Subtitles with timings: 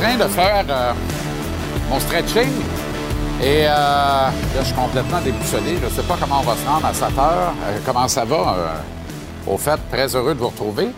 [0.00, 0.92] train de faire euh,
[1.90, 2.48] mon stretching
[3.42, 5.76] et euh, là, je suis complètement déboussolé.
[5.78, 7.52] Je ne sais pas comment on va se rendre à 7 heures.
[7.64, 8.56] Euh, comment ça va?
[9.46, 10.88] au fait, très heureux de vous retrouver.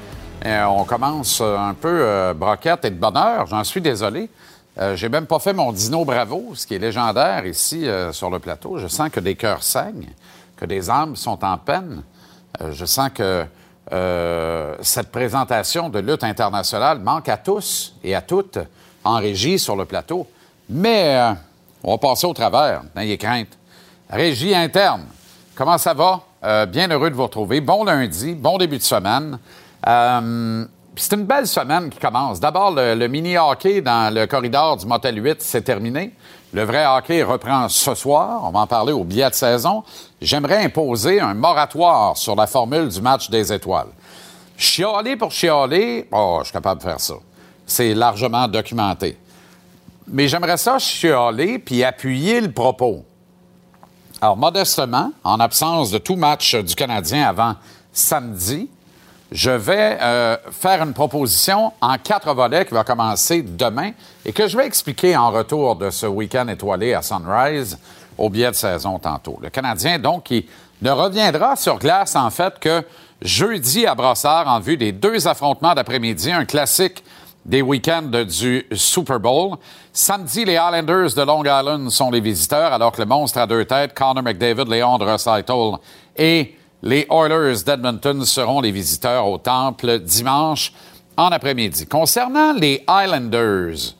[0.45, 3.47] on commence un peu broquette et de bonheur.
[3.47, 4.29] J'en suis désolé.
[4.95, 8.79] J'ai même pas fait mon dino bravo, ce qui est légendaire ici sur le plateau.
[8.79, 10.11] Je sens que des cœurs saignent,
[10.57, 12.03] que des âmes sont en peine.
[12.73, 13.47] je sens que
[13.91, 18.59] euh, cette présentation de lutte internationale manque à tous et à toutes
[19.05, 20.27] en régie sur le plateau.
[20.69, 21.33] Mais euh,
[21.83, 23.59] on va passer au travers, n'ayez crainte.
[24.11, 25.05] Régie interne,
[25.55, 26.21] comment ça va?
[26.45, 27.61] Euh, bien heureux de vous retrouver.
[27.61, 29.39] Bon lundi, bon début de semaine.
[29.85, 32.41] c'est une belle semaine qui commence.
[32.41, 36.13] D'abord, le, mini-hockey dans le corridor du Motel 8, c'est terminé.
[36.53, 38.43] Le vrai hockey reprend ce soir.
[38.45, 39.83] On va en parler au billet de saison.
[40.21, 43.89] J'aimerais imposer un moratoire sur la formule du match des étoiles.
[44.57, 47.15] Chialer pour chialer, oh, je suis capable de faire ça.
[47.67, 49.19] C'est largement documenté.
[50.07, 53.05] Mais j'aimerais ça chialer puis appuyer le propos.
[54.21, 57.57] Alors, modestement, en absence de tout match du Canadien avant
[57.93, 58.69] samedi,
[59.33, 63.93] je vais euh, faire une proposition en quatre volets qui va commencer demain
[64.25, 67.79] et que je vais expliquer en retour de ce week-end étoilé à Sunrise
[68.19, 69.39] au biais de saison tantôt.
[69.43, 70.47] Le Canadien, donc, qui
[70.83, 72.85] ne reviendra sur glace, en fait, que
[73.23, 77.03] jeudi à Brossard en vue des deux affrontements d'après-midi, un classique
[77.45, 79.57] des week-ends du Super Bowl.
[79.93, 83.65] Samedi, les Islanders de Long Island sont les visiteurs, alors que le monstre à deux
[83.65, 85.79] têtes, Connor McDavid, Léon Draisaitl
[86.17, 90.73] et les Oilers d'Edmonton seront les visiteurs au Temple dimanche
[91.17, 91.87] en après-midi.
[91.87, 93.95] Concernant les Islanders,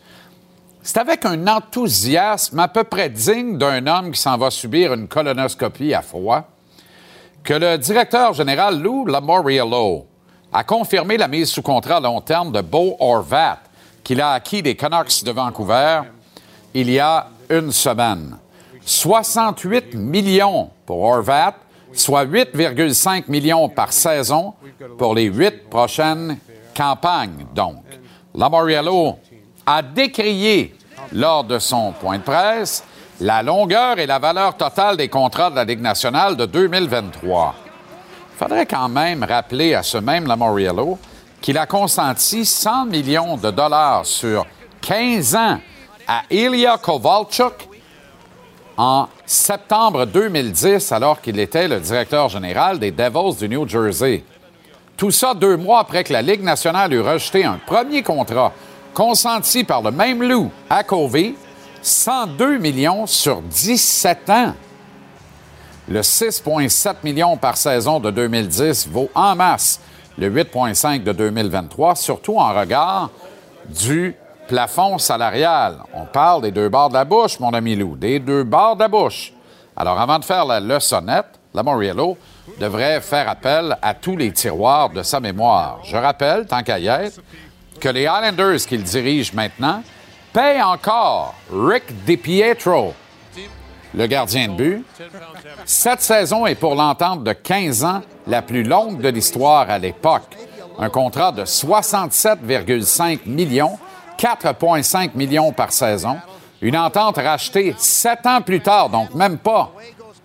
[0.83, 5.07] c'est avec un enthousiasme à peu près digne d'un homme qui s'en va subir une
[5.07, 6.49] colonoscopie à froid
[7.45, 10.07] que le directeur général Lou Lamoriello
[10.53, 13.59] a confirmé la mise sous contrat à long terme de Beau Orvat,
[14.05, 16.03] qu'il a acquis des Canucks de Vancouver
[16.75, 18.37] il y a une semaine.
[18.85, 21.55] 68 millions pour Orvat,
[21.93, 24.55] soit 8,5 millions par saison
[24.99, 26.39] pour les huit prochaines
[26.75, 27.85] campagnes, donc.
[28.35, 29.19] Lamoriello
[29.67, 30.75] a décrié
[31.13, 32.83] lors de son point de presse
[33.21, 37.55] la longueur et la valeur totale des contrats de la Ligue nationale de 2023.
[38.35, 40.99] Il faudrait quand même rappeler à ce même Lamoriello
[41.41, 44.47] qu'il a consenti 100 millions de dollars sur
[44.81, 45.59] 15 ans
[46.07, 47.69] à Ilya Kovalchuk
[48.77, 54.25] en septembre 2010, alors qu'il était le directeur général des Devils du New Jersey.
[54.97, 58.53] Tout ça deux mois après que la Ligue nationale eut rejeté un premier contrat
[58.95, 61.35] consenti par le même Lou à Covey,
[61.83, 64.55] 102 millions sur 17 ans.
[65.89, 69.81] Le 6,7 millions par saison de 2010 vaut en masse
[70.17, 73.11] le 8,5 de 2023, surtout en regard
[73.69, 74.15] du
[74.47, 75.79] plafond salarial.
[75.95, 78.83] On parle des deux bords de la bouche, mon ami Lou, des deux bords de
[78.83, 79.33] la bouche.
[79.77, 82.17] Alors, avant de faire la leçonnette, la Moriello
[82.61, 85.81] devrait faire appel à tous les tiroirs de sa mémoire.
[85.85, 87.21] Je rappelle, tant qu'à y être,
[87.81, 89.83] que les Islanders qu'il dirige maintenant
[90.33, 92.95] payent encore Rick DiPietro,
[93.95, 94.85] le gardien de but.
[95.65, 100.37] Cette saison est pour l'entente de 15 ans la plus longue de l'histoire à l'époque.
[100.79, 103.79] Un contrat de 67,5 millions
[104.23, 106.17] 4,5 millions par saison.
[106.61, 109.73] Une entente rachetée sept ans plus tard, donc même pas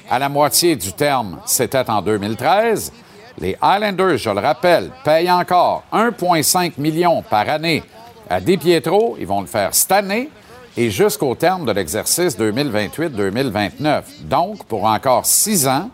[0.09, 2.93] à la moitié du terme, c'était en 2013.
[3.39, 7.83] Les Highlanders, je le rappelle, payent encore 1,5 million par année
[8.29, 9.17] à Pietro.
[9.19, 10.29] Ils vont le faire cette année
[10.77, 14.03] et jusqu'au terme de l'exercice 2028-2029.
[14.21, 15.89] Donc, pour encore six ans,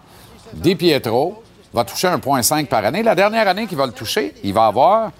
[0.61, 1.41] Pietro
[1.73, 3.01] va toucher 1,5 par année.
[3.01, 5.11] La dernière année qu'il va le toucher, il va avoir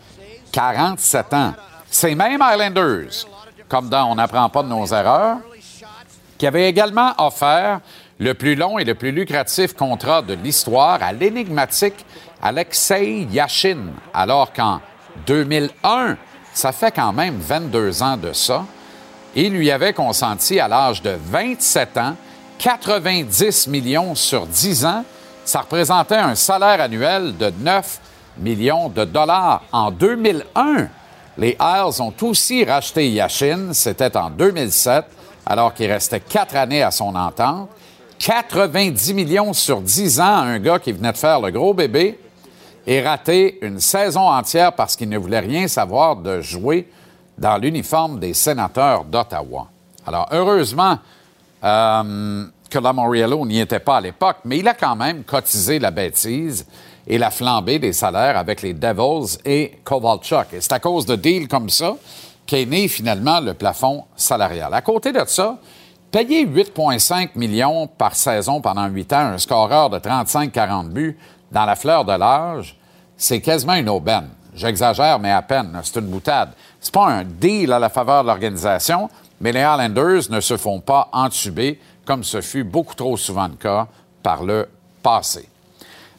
[0.51, 1.53] 47 ans.
[1.89, 3.25] Ces mêmes Islanders,
[3.69, 5.37] comme dans On n'apprend pas de nos erreurs,
[6.37, 7.79] qui avaient également offert
[8.19, 12.05] le plus long et le plus lucratif contrat de l'histoire à l'énigmatique
[12.41, 14.81] Alexei Yashin, alors qu'en
[15.25, 16.17] 2001,
[16.53, 18.65] ça fait quand même 22 ans de ça,
[19.35, 22.15] il lui avait consenti à l'âge de 27 ans
[22.59, 25.03] 90 millions sur 10 ans.
[25.43, 27.99] Ça représentait un salaire annuel de 9
[28.37, 30.87] millions de dollars en 2001.
[31.37, 35.05] Les Isles ont aussi racheté Yashin, c'était en 2007,
[35.45, 37.69] alors qu'il restait quatre années à son entente.
[38.19, 42.17] 90 millions sur 10 ans à un gars qui venait de faire le gros bébé
[42.85, 46.87] et raté une saison entière parce qu'il ne voulait rien savoir de jouer
[47.37, 49.67] dans l'uniforme des sénateurs d'Ottawa.
[50.05, 50.97] Alors, heureusement
[51.63, 55.91] euh, que Lamoriello n'y était pas à l'époque, mais il a quand même cotisé la
[55.91, 56.65] bêtise
[57.07, 60.53] et la flambée des salaires avec les Devils et Kovalchuk.
[60.53, 61.95] Et c'est à cause de deals comme ça
[62.45, 64.73] qu'est né finalement le plafond salarial.
[64.73, 65.57] À côté de ça,
[66.11, 71.17] payer 8,5 millions par saison pendant 8 ans, un scoreur de 35-40 buts
[71.51, 72.77] dans la fleur de l'âge,
[73.15, 74.29] c'est quasiment une aubaine.
[74.55, 75.79] J'exagère, mais à peine.
[75.83, 76.51] C'est une boutade.
[76.83, 79.09] C'est pas un deal à la faveur de l'organisation,
[79.39, 83.55] mais les Highlanders ne se font pas entuber comme ce fut beaucoup trop souvent le
[83.55, 83.87] cas
[84.21, 84.67] par le
[85.01, 85.47] passé.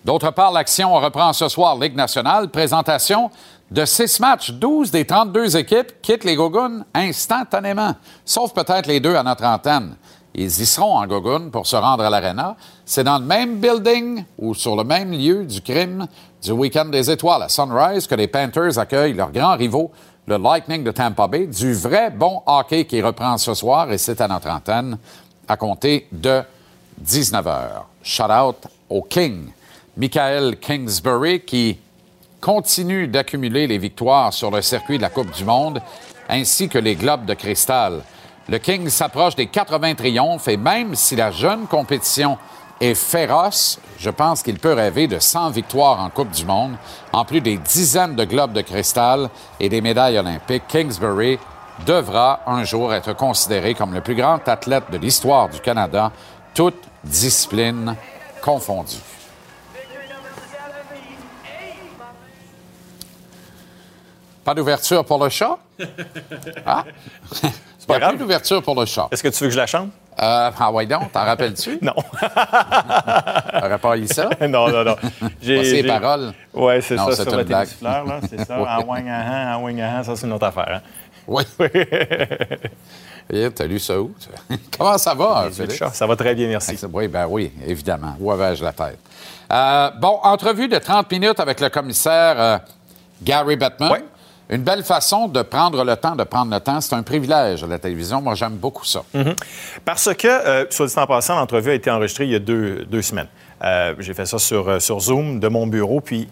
[0.07, 2.49] D'autre part, l'action reprend ce soir Ligue nationale.
[2.49, 3.31] Présentation
[3.71, 4.53] de six matchs.
[4.53, 7.95] 12 des 32 équipes quittent les Gogoons instantanément,
[8.25, 9.97] sauf peut-être les deux à notre antenne.
[10.35, 12.57] Ils y seront en Gogoon pour se rendre à l'Arena.
[12.87, 16.07] C'est dans le même building ou sur le même lieu du crime
[16.43, 19.93] du Week-end des Étoiles à Sunrise que les Panthers accueillent leurs grands rivaux,
[20.26, 24.21] le Lightning de Tampa Bay, du vrai bon hockey qui reprend ce soir et c'est
[24.21, 24.99] à notre antenne
[25.47, 26.43] à compter de
[27.05, 27.82] 19h.
[28.03, 28.56] Shout out
[28.88, 29.49] au King.
[29.97, 31.79] Michael Kingsbury qui
[32.41, 35.82] continue d'accumuler les victoires sur le circuit de la Coupe du Monde
[36.29, 38.03] ainsi que les globes de cristal.
[38.49, 42.38] Le King s'approche des 80 triomphes et même si la jeune compétition
[42.81, 46.76] est féroce, je pense qu'il peut rêver de 100 victoires en Coupe du Monde,
[47.12, 49.31] en plus des dizaines de globes de cristal
[49.61, 50.67] et des médailles olympiques.
[50.69, 51.38] Kingsbury
[51.87, 56.12] devra un jour être considéré comme le plus grand athlète de l'histoire du Canada,
[56.55, 57.97] toutes disciplines
[58.43, 58.97] confondues.
[64.44, 65.59] Pas d'ouverture pour le chat?
[66.67, 66.85] Ah?
[67.32, 68.11] C'est pas Il n'y a grave.
[68.12, 69.09] plus d'ouverture pour le chat.
[69.11, 69.91] Est-ce que tu veux que je la chante?
[70.23, 71.79] Euh, ah ouais donc, t'en rappelles-tu?
[71.83, 71.95] Non.
[72.23, 74.29] T'aurais pas eu ça?
[74.49, 74.97] non, non, non.
[75.43, 76.33] J'ai- j'ai- paroles.
[76.53, 78.61] Ouais, c'est ça, c'est sur le télésouffleur, là, c'est ça.
[78.61, 78.69] Ouais.
[78.69, 80.69] En wing, en en ça, c'est une autre affaire.
[80.77, 80.81] Hein?
[81.27, 81.43] Oui.
[83.33, 84.15] Et T'as lu ça où?
[84.77, 85.83] Comment ça va, Félix?
[85.95, 86.79] Ça va très bien, merci.
[86.93, 88.15] Oui, ben oui, évidemment.
[88.21, 88.99] Où avais-je la tête?
[89.51, 92.59] Euh, bon, entrevue de 30 minutes avec le commissaire euh,
[93.23, 93.91] Gary Bettman.
[93.93, 94.05] Ouais.
[94.50, 96.81] Une belle façon de prendre le temps, de prendre le temps.
[96.81, 98.20] C'est un privilège à la télévision.
[98.20, 99.02] Moi, j'aime beaucoup ça.
[99.85, 102.85] Parce que, euh, soit dit en passant, l'entrevue a été enregistrée il y a deux,
[102.85, 103.29] deux semaines.
[103.62, 106.00] Euh, J'ai fait ça sur, euh, sur Zoom de mon bureau.
[106.00, 106.29] Puis,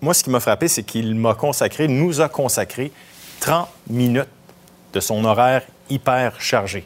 [0.00, 2.90] moi, ce qui m'a frappé, c'est qu'il m'a consacré, nous a consacré
[3.40, 4.28] 30 minutes
[4.92, 6.84] de son horaire hyper chargé.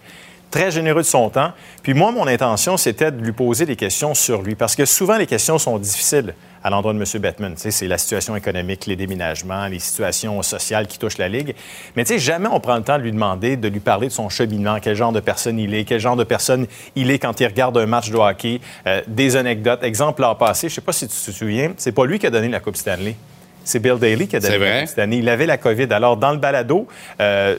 [0.51, 1.53] Très généreux de son temps.
[1.83, 4.55] Puis moi, mon intention, c'était de lui poser des questions sur lui.
[4.55, 7.21] Parce que souvent, les questions sont difficiles à l'endroit de M.
[7.21, 7.55] Bettman.
[7.57, 11.55] C'est la situation économique, les déménagements, les situations sociales qui touchent la Ligue.
[11.97, 14.13] Mais tu sais, jamais on prend le temps de lui demander, de lui parler de
[14.13, 16.67] son cheminement, quel genre de personne il est, quel genre de personne
[16.97, 19.83] il est quand il regarde un match de hockey, euh, des anecdotes.
[19.83, 22.31] Exemple, l'an passé, je sais pas si tu te souviens, c'est pas lui qui a
[22.31, 23.17] donné la Coupe Stanley.
[23.65, 24.81] C'est Bill Daly qui a donné la.
[24.81, 25.19] Coupe Stanley.
[25.19, 25.87] Il avait la COVID.
[25.93, 26.89] Alors, dans le balado,
[27.21, 27.57] euh,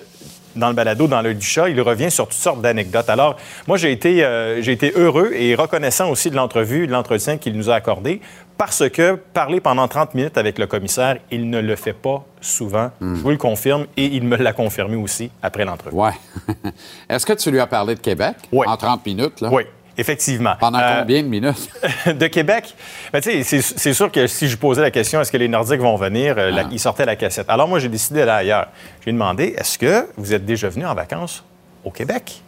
[0.56, 3.10] dans le balado, dans l'œil du chat, il revient sur toutes sortes d'anecdotes.
[3.10, 7.38] Alors, moi, j'ai été, euh, j'ai été heureux et reconnaissant aussi de l'entrevue, de l'entretien
[7.38, 8.22] qu'il nous a accordé,
[8.58, 12.92] parce que parler pendant 30 minutes avec le commissaire, il ne le fait pas souvent.
[13.02, 13.16] Hmm.
[13.16, 15.96] Je vous le confirme et il me l'a confirmé aussi après l'entrevue.
[15.96, 16.12] Ouais.
[17.10, 18.68] Est-ce que tu lui as parlé de Québec Ouais.
[18.68, 19.42] en 30 minutes?
[19.42, 19.50] Là?
[19.52, 19.64] Oui,
[19.98, 20.54] effectivement.
[20.60, 21.70] Pendant Euh, combien de minutes?
[22.06, 22.76] de Québec,
[23.12, 26.36] ben, c'est sûr que si je posais la question, est-ce que les Nordiques vont venir,
[26.38, 26.70] euh, la- Ah.
[26.72, 27.50] ils sortaient la cassette.
[27.50, 28.68] Alors moi, j'ai décidé d'aller ailleurs.
[29.06, 31.44] J'ai demandé, est-ce que vous êtes déjà venu en vacances
[31.84, 32.42] au Québec?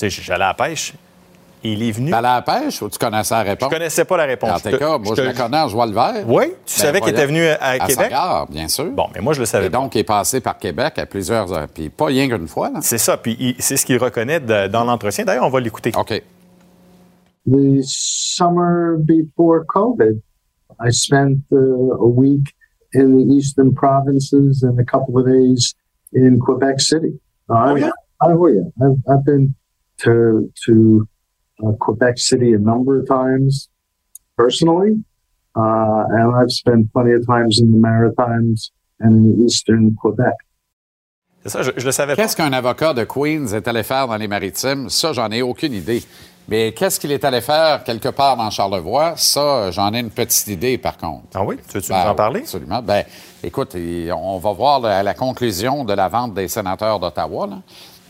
[0.00, 0.92] J'allais à la pêche
[1.72, 2.12] il est venu.
[2.12, 3.68] À la pêche ou tu connaissais la Je réponse?
[3.72, 4.50] connaissais pas la réponse.
[4.50, 6.24] En Je tout cas, moi, je, te- le connais en joie le vert.
[6.26, 7.96] Oui, tu savais qu'il était venu à À Québec?
[7.96, 8.90] Sagard, bien sûr.
[8.92, 9.78] Bon, mais moi, je le savais Et pas.
[9.78, 11.68] donc, il est passé par Québec à plusieurs heures.
[11.68, 12.78] Puis pas rien qu'une fois, là.
[12.82, 15.24] C'est ça, puis il- c'est ce qu'il reconnaît de- dans l'entretien.
[15.24, 15.92] D'ailleurs, on va l'écouter.
[15.96, 16.22] OK.
[17.48, 20.20] the summer before COVID,
[20.80, 22.52] I spent uh, a week
[22.94, 25.74] in the eastern provinces and a couple of days
[26.12, 27.20] in Quebec City.
[27.48, 27.90] Oh, yeah?
[28.20, 28.62] Oh, yeah.
[28.82, 29.54] I've, I've been
[29.98, 31.06] to, to
[31.62, 33.68] uh, Quebec City a number of times
[34.36, 35.02] personally,
[35.56, 38.70] uh, and I've spent plenty of times in the Maritimes
[39.00, 40.34] and in eastern Quebec.
[41.42, 42.22] C'est ça, je, je le savais pas.
[42.22, 44.88] Qu'est-ce qu'un avocat de Queens est allé faire dans les maritimes?
[44.90, 46.02] Ça, j'en ai aucune idée.
[46.48, 49.14] Mais qu'est-ce qu'il est allé faire quelque part dans Charlevoix?
[49.16, 51.24] Ça, j'en ai une petite idée, par contre.
[51.34, 51.56] Ah oui?
[51.68, 52.40] Tu veux-tu Ben, nous en parler?
[52.40, 52.82] Absolument.
[52.82, 53.04] Ben,
[53.42, 57.48] écoute, on va voir la, la conclusion de la vente des sénateurs d'Ottawa.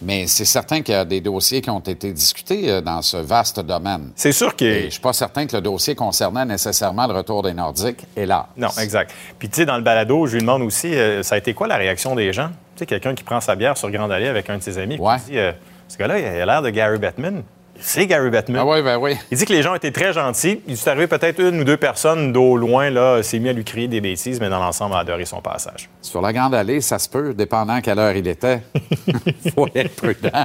[0.03, 3.17] Mais c'est certain qu'il y a des dossiers qui ont été discutés euh, dans ce
[3.17, 4.11] vaste domaine.
[4.15, 4.83] C'est sûr que...
[4.85, 8.05] je suis pas certain que le dossier concernait nécessairement le retour des Nordiques.
[8.17, 8.47] Là.
[8.57, 9.12] Non, exact.
[9.38, 11.67] Puis, tu sais, dans le balado, je lui demande aussi, euh, ça a été quoi
[11.67, 12.49] la réaction des gens?
[12.75, 14.99] Tu sais, quelqu'un qui prend sa bière sur Grande Allée avec un de ses amis,
[14.99, 15.17] Ouais.
[15.29, 15.53] il dit, euh,
[15.88, 17.43] ce gars-là, il a l'air de Gary Bettman.
[17.80, 18.61] C'est Gary Bettman.
[18.62, 19.16] Ah oui, ben oui.
[19.30, 20.61] Il dit que les gens ont été très gentils.
[20.66, 23.64] Il est arrivé peut-être une ou deux personnes d'au loin, là, s'est mis à lui
[23.64, 25.88] crier des bêtises, mais dans l'ensemble, a adoré son passage.
[26.02, 28.62] Sur la Grande Allée, ça se peut, dépendant à quelle heure il était.
[29.54, 30.45] faut être prudent.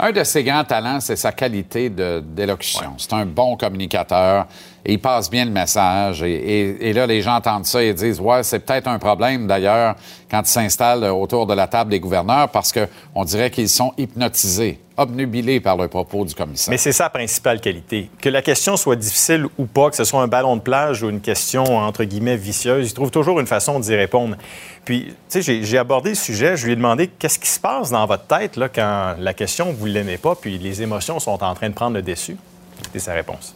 [0.00, 2.94] un de ses grands talents, c'est sa qualité de- d'élocution.
[2.98, 4.46] C'est un bon communicateur
[4.88, 6.22] il passe bien le message.
[6.22, 9.96] Et, là, les gens entendent ça et disent, ouais, c'est peut-être un problème d'ailleurs
[10.30, 14.80] quand ils s'installent autour de la table des gouverneurs parce qu'on dirait qu'ils sont hypnotisés
[14.96, 16.70] obnubilés par le propos du commissaire.
[16.70, 18.10] Mais c'est sa principale qualité.
[18.20, 21.10] Que la question soit difficile ou pas, que ce soit un ballon de plage ou
[21.10, 24.36] une question, entre guillemets, vicieuse, il trouve toujours une façon d'y répondre.
[24.84, 27.90] Puis, tu sais, j'ai abordé le sujet, je lui ai demandé qu'est-ce qui se passe
[27.90, 31.42] dans votre tête là, quand la question, vous ne l'aimez pas, puis les émotions sont
[31.42, 32.36] en train de prendre le dessus?
[32.82, 33.55] C'était sa réponse.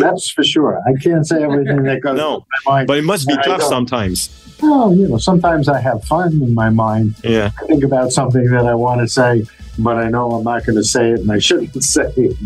[0.00, 0.80] That's for sure.
[0.86, 2.86] I can't say everything that goes no, my mind.
[2.86, 4.30] But it must be tough sometimes.
[4.62, 7.14] Oh, you know, sometimes I have fun in my mind.
[7.22, 7.50] Yeah.
[7.62, 9.44] I think about something that I want to say,
[9.78, 12.36] but I know I'm not going to say it and I shouldn't say it.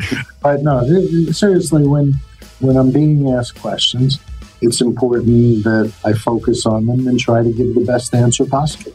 [0.42, 0.84] but no,
[1.32, 2.14] seriously, when
[2.60, 4.18] when I'm being asked questions,
[4.60, 8.92] it's important that I focus on them and try to give the best answer possible.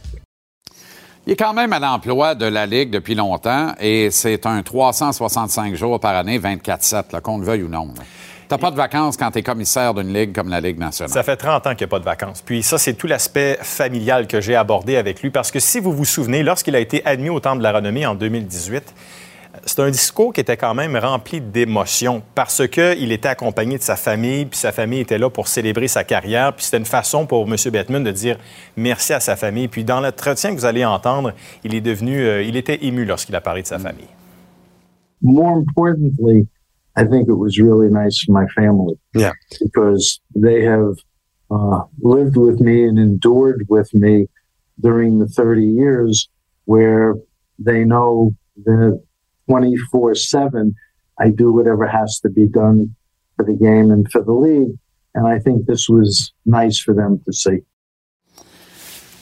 [1.27, 5.75] Il est quand même à l'emploi de la Ligue depuis longtemps et c'est un 365
[5.75, 7.89] jours par année, 24-7, qu'on le veuille ou non.
[8.47, 11.11] T'as pas de vacances quand tu es commissaire d'une ligue comme la Ligue nationale.
[11.11, 12.41] Ça fait 30 ans qu'il n'y a pas de vacances.
[12.41, 15.91] Puis ça, c'est tout l'aspect familial que j'ai abordé avec lui parce que si vous
[15.91, 18.93] vous souvenez, lorsqu'il a été admis au Temple de la Renommée en 2018,
[19.65, 23.95] c'est un discours qui était quand même rempli d'émotions parce qu'il était accompagné de sa
[23.95, 27.47] famille, puis sa famille était là pour célébrer sa carrière, puis c'était une façon pour
[27.47, 27.55] M.
[27.71, 28.37] Bettman de dire
[28.75, 29.67] merci à sa famille.
[29.67, 33.35] Puis dans l'entretien que vous allez entendre, il est devenu, euh, il était ému lorsqu'il
[33.35, 34.07] a parlé de sa famille.
[35.21, 36.47] More importantly,
[36.97, 38.95] I think it was really nice for my family.
[39.13, 39.33] Yeah.
[39.61, 40.95] Because they have
[41.51, 44.27] uh, lived with me and endured with me
[44.79, 46.27] during the 30 years
[46.65, 47.15] where
[47.59, 48.31] they know
[48.65, 49.01] that
[49.47, 50.75] 24 7,
[51.19, 52.95] I do whatever has to be done
[53.35, 54.75] for the game and for the league.
[55.13, 57.59] And I think this was nice for them to see.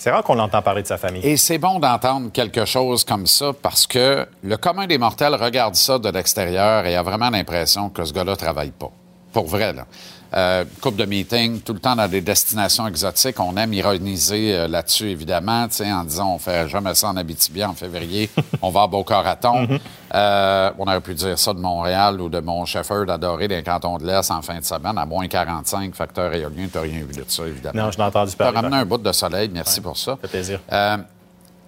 [0.05, 1.25] C'est rare qu'on entend parler de sa famille.
[1.25, 5.73] Et c'est bon d'entendre quelque chose comme ça parce que le commun des mortels regarde
[5.73, 8.91] ça de l'extérieur et a vraiment l'impression que ce gars-là travaille pas.
[9.33, 9.87] Pour vrai, là.
[10.35, 13.39] Euh, coupe de meeting, tout le temps dans des destinations exotiques.
[13.39, 17.73] On aime ironiser euh, là-dessus, évidemment, en disant on fait jamais ça en Abitibi en
[17.73, 18.29] février,
[18.61, 19.61] on va à Beaucoraton.
[19.61, 19.79] Mm
[20.13, 23.97] euh, on aurait pu dire ça de Montréal ou de mon chauffeur d'adoré d'un canton
[23.97, 26.67] de l'Est en fin de semaine à moins 45, facteur éolien.
[26.71, 27.85] Tu n'as rien vu de ça, évidemment.
[27.85, 28.53] Non, je l'ai entendu parler.
[28.53, 30.11] Tu as ramené un bout de soleil, merci pour ça.
[30.11, 30.59] Ça fait plaisir.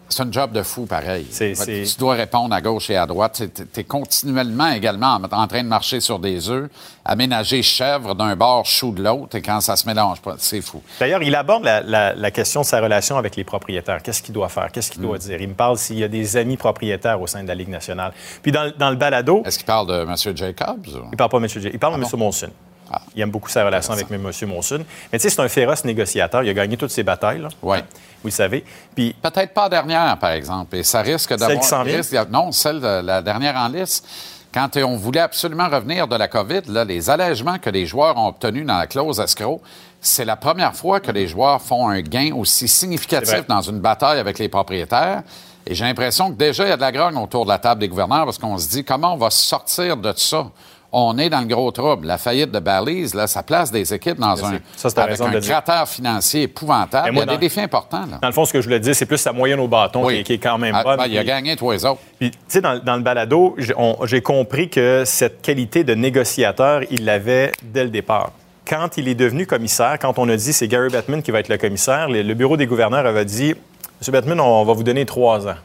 [0.09, 1.27] C'est un job de fou, pareil.
[1.29, 3.41] Tu dois répondre à gauche et à droite.
[3.73, 6.69] Tu es, continuellement également en, train de marcher sur des œufs,
[7.03, 10.81] aménager chèvre d'un bord, chou de l'autre, et quand ça se mélange pas, c'est fou.
[10.99, 14.01] D'ailleurs, il aborde la, question de sa relation avec les propriétaires.
[14.01, 14.71] Qu'est-ce qu'il doit faire?
[14.71, 15.21] Qu'est-ce qu'il doit mm.
[15.21, 15.41] dire?
[15.41, 18.13] Il me parle s'il y a des amis propriétaires au sein de la Ligue nationale.
[18.41, 19.43] Puis dans, le balado...
[19.45, 20.37] Est-ce qu'il parle de M.
[20.37, 20.87] Jacobs?
[21.11, 21.49] Il parle pas de M.
[21.49, 21.71] Jacobs.
[21.73, 22.19] Il parle de ah M.
[22.19, 22.49] Monson.
[22.91, 23.01] Ah.
[23.15, 24.31] Il aime beaucoup sa relation avec M.
[24.47, 24.85] Monson.
[25.11, 26.43] Mais tu sais, c'est un féroce négociateur.
[26.43, 27.45] Il a gagné toutes ses batailles.
[27.61, 27.77] Oui.
[28.21, 28.63] Vous le savez.
[28.95, 29.15] Puis...
[29.21, 30.75] Peut-être pas dernière, par exemple.
[30.75, 31.63] Et ça risque d'avoir...
[31.63, 34.07] Celle qui Non, celle de la dernière en liste.
[34.53, 38.27] Quand on voulait absolument revenir de la COVID, là, les allègements que les joueurs ont
[38.27, 39.61] obtenus dans la clause escroc,
[39.99, 44.19] c'est la première fois que les joueurs font un gain aussi significatif dans une bataille
[44.19, 45.23] avec les propriétaires.
[45.65, 47.81] Et j'ai l'impression que déjà, il y a de la grogne autour de la table
[47.81, 50.47] des gouverneurs parce qu'on se dit comment on va sortir de ça?
[50.91, 52.07] On est dans le gros trouble.
[52.07, 54.59] La faillite de Bally's, là, ça place des équipes dans un,
[54.97, 57.09] avec un cratère financier épouvantable.
[57.11, 58.05] il y a des défis importants.
[58.21, 60.33] Dans le fond, ce que je voulais dire, c'est plus sa moyenne au bâton qui,
[60.33, 60.97] est quand même ah, bonne.
[60.97, 61.99] Ben, il a gagné les autres.
[62.19, 63.55] Puis, tu sais, dans, le balado,
[64.03, 68.31] j'ai compris que cette qualité de négociateur, il l'avait dès le départ.
[68.65, 71.47] Quand il est devenu commissaire, quand on a dit c'est Gary Bettman qui va être
[71.47, 73.55] le commissaire, le, bureau des gouverneurs avait dit
[73.99, 75.55] Monsieur Bettman, on va vous donner trois ans.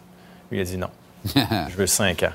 [0.50, 0.88] Lui, il a dit non.
[1.35, 2.33] je veux cinq ans.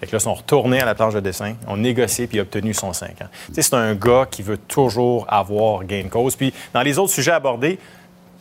[0.00, 2.72] Fait que là, ils sont retournés à la planche de dessin, ont négocié puis obtenu
[2.72, 3.28] son 5 ans.
[3.52, 6.36] c'est un gars qui veut toujours avoir gain de cause.
[6.36, 7.78] Puis dans les autres sujets abordés,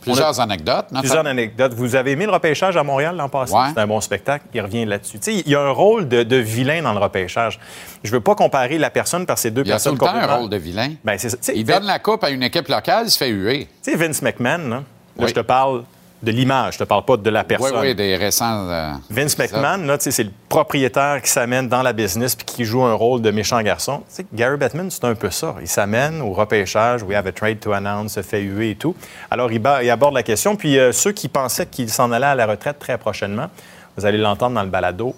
[0.01, 0.87] Plusieurs anecdotes.
[0.97, 1.73] Plusieurs anecdotes.
[1.73, 3.53] Vous avez aimé le repêchage à Montréal l'an passé?
[3.73, 4.45] C'est un bon spectacle.
[4.53, 5.17] Il revient là-dessus.
[5.27, 7.59] il y a un rôle de, vilain dans le repêchage.
[8.03, 9.95] Je ne veux pas comparer la personne par ces deux personnes.
[9.95, 10.91] Il y a tout le temps un rôle de vilain.
[11.03, 11.17] Ben,
[11.53, 13.67] il donne la coupe à une équipe locale, il se fait huer.
[13.83, 15.83] Tu sais, Vince McMahon, là, je te parle
[16.21, 17.71] de l'image, je ne te parle pas de la personne.
[17.75, 18.69] Oui, oui, des récents.
[18.69, 22.93] Euh, Vince McMahon, c'est le propriétaire qui s'amène dans la business puis qui joue un
[22.93, 24.03] rôle de méchant garçon.
[24.33, 25.55] Gary Bettman, c'est un peu ça.
[25.61, 28.95] Il s'amène au repêchage, we have a trade to announce, se fait huer et tout.
[29.31, 30.55] Alors, il, aborde la question.
[30.55, 33.47] Puis, euh, ceux qui pensaient qu'il s'en allait à la retraite très prochainement,
[33.95, 35.15] vous allez l'entendre dans le balado,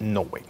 [0.00, 0.42] no way.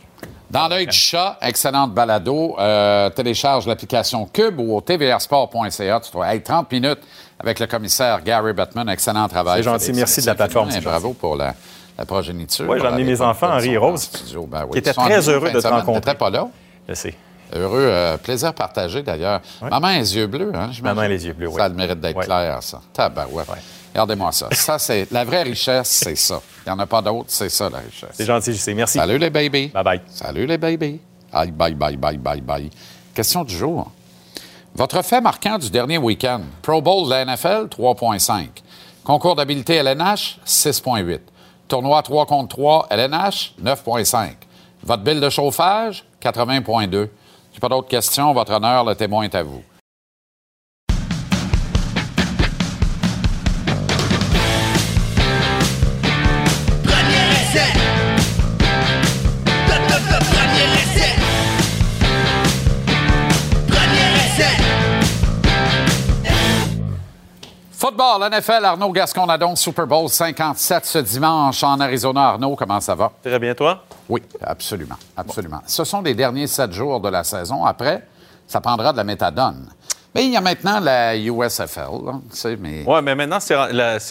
[0.51, 2.57] Dans l'œil du chat, excellente balado.
[2.59, 6.01] Euh, télécharge l'application Cube ou au tvrsport.ca.
[6.01, 7.01] Tu dois être 30 minutes
[7.43, 8.89] avec le commissaire Gary Bettman.
[8.89, 9.63] Excellent travail.
[9.63, 9.93] C'est gentil.
[9.93, 10.71] Merci de la plateforme.
[10.83, 11.55] bravo pour la,
[12.07, 12.69] progéniture.
[12.69, 14.11] Oui, j'ai emmené mes enfants, Henri et Rose,
[14.49, 16.15] ben qui étaient très heureux de te rencontrer.
[16.15, 16.49] pas là?
[16.89, 17.15] Je sais.
[17.53, 19.41] Heureux, euh, plaisir partagé d'ailleurs.
[19.61, 20.71] Maman a les yeux bleus, hein?
[20.83, 21.57] Maman a les yeux bleus, oui.
[21.57, 22.81] Ça a le mérite d'être clair, ça.
[22.93, 23.49] Tabarouette.
[23.49, 23.57] Ouais.
[23.93, 24.49] Regardez-moi ça.
[24.53, 26.41] Ça, c'est la vraie richesse, c'est ça.
[26.65, 28.11] Il n'y en a pas d'autre, c'est ça, la richesse.
[28.13, 28.75] C'est gentil, je sais.
[28.75, 28.99] Merci.
[28.99, 29.67] Salut les baby.
[29.69, 30.01] Bye bye.
[30.07, 31.01] Salut les baby.
[31.33, 32.71] Bye, bye, bye, bye, bye, bye.
[33.15, 33.91] Question du jour.
[34.75, 36.43] Votre fait marquant du dernier week-end.
[36.63, 38.49] Pro Bowl de la NFL, 3,5.
[39.05, 41.21] Concours d'habileté LNH, 6,8.
[41.69, 44.31] Tournoi 3 contre 3 LNH, 9,5.
[44.83, 47.09] Votre bill de chauffage, 80,2.
[47.53, 48.33] J'ai pas d'autres questions.
[48.33, 49.63] Votre honneur, le témoin est à vous.
[67.91, 72.29] Football, NFL, Arnaud Gascon-Nadon, Super Bowl 57 ce dimanche en Arizona.
[72.29, 73.11] Arnaud, comment ça va?
[73.21, 73.83] Très bien, toi?
[74.09, 75.61] Oui, absolument, absolument.
[75.67, 77.65] Ce sont les derniers sept jours de la saison.
[77.65, 78.07] Après,
[78.47, 79.67] ça prendra de la méthadone.
[80.15, 82.83] Mais il y a maintenant la USFL, là, tu sais, mais...
[82.85, 83.55] Oui, mais maintenant, c'est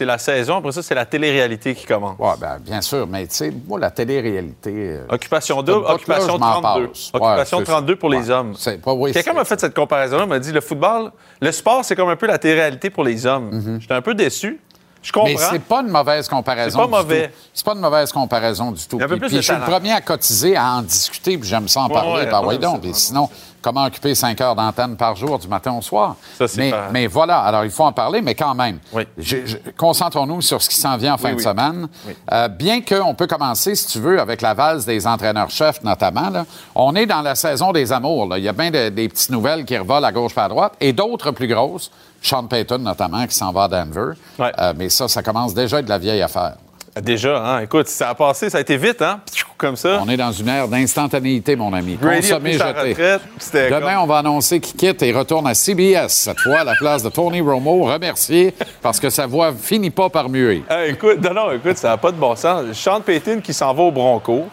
[0.05, 0.57] la, saison.
[0.57, 2.17] Après ça, c'est la télé-réalité qui commence.
[2.17, 4.71] Ouais, ben, bien sûr, mais tu sais, moi, la télé-réalité...
[4.73, 6.87] euh, Occupation c'est 2, une botte, là, occupation je m'en 32.
[6.87, 7.09] passe.
[7.13, 8.53] Occupation Ouais, c'est 32 pour les hommes.
[8.57, 11.97] C'est pas, oui, Quelqu'un m'a fait cette comparaison-là, m'a dit le football, le sport, c'est
[11.97, 13.77] comme un peu la télé-réalité pour les hommes.
[13.81, 14.59] J'étais un peu déçu.
[15.01, 15.29] Je comprends.
[15.29, 15.37] Mhm.
[15.39, 16.77] Mais c'est pas une mauvaise comparaison.
[16.77, 17.31] C'est pas mauvais.
[17.53, 18.97] C'est pas une mauvaise comparaison du tout.
[18.97, 21.93] Puis, je suis le premier à cotiser, à en discuter, puis j'aime ça en Ouais,
[21.93, 22.11] parler.
[22.11, 22.81] ouais, ben, ouais, oui donc.
[22.81, 23.29] Puis sinon,
[23.61, 26.15] comment occuper cinq heures d'antenne par jour, du matin au soir?
[26.37, 28.79] Ça, mais, pas- mais voilà, alors il faut en parler, mais quand même.
[28.93, 29.03] Oui.
[29.77, 31.43] Concentrons-nous sur ce qui s'en vient en fin Oui, de oui.
[31.43, 31.87] semaine.
[32.07, 32.13] Oui.
[32.31, 36.45] Euh, bien qu'on peut commencer, si tu veux, avec la valse des entraîneurs-chefs notamment, là,
[36.75, 38.27] on est dans la saison des amours.
[38.27, 38.37] là.
[38.37, 40.73] Il y a bien de- des petites nouvelles qui revolent à gauche et à droite,
[40.79, 41.91] et d'autres plus grosses.
[42.21, 44.11] Sean Payton notamment, qui s'en va à Denver.
[44.41, 46.55] Euh, mais ça, ça commence déjà à être de la vieille affaire.
[47.01, 49.21] Déjà, hein, écoute, ça a passé, ça a été vite, hein?
[49.57, 49.99] Comme ça.
[50.03, 51.95] On est dans une ère d'instantanéité, mon ami.
[51.95, 52.65] Brady a Consommer, jeter.
[52.89, 53.21] retraite.
[53.53, 56.73] Demain, comme- on va annoncer qu'il quitte et retourne à CBS, cette fois à la
[56.75, 60.63] place de Tony Romo, remercié parce que sa voix finit pas par muer.
[60.69, 62.71] Ah, écoute, non, non, écoute, ça n'a pas de bon sens.
[62.73, 64.45] Sean Payton qui s'en va au Bronco.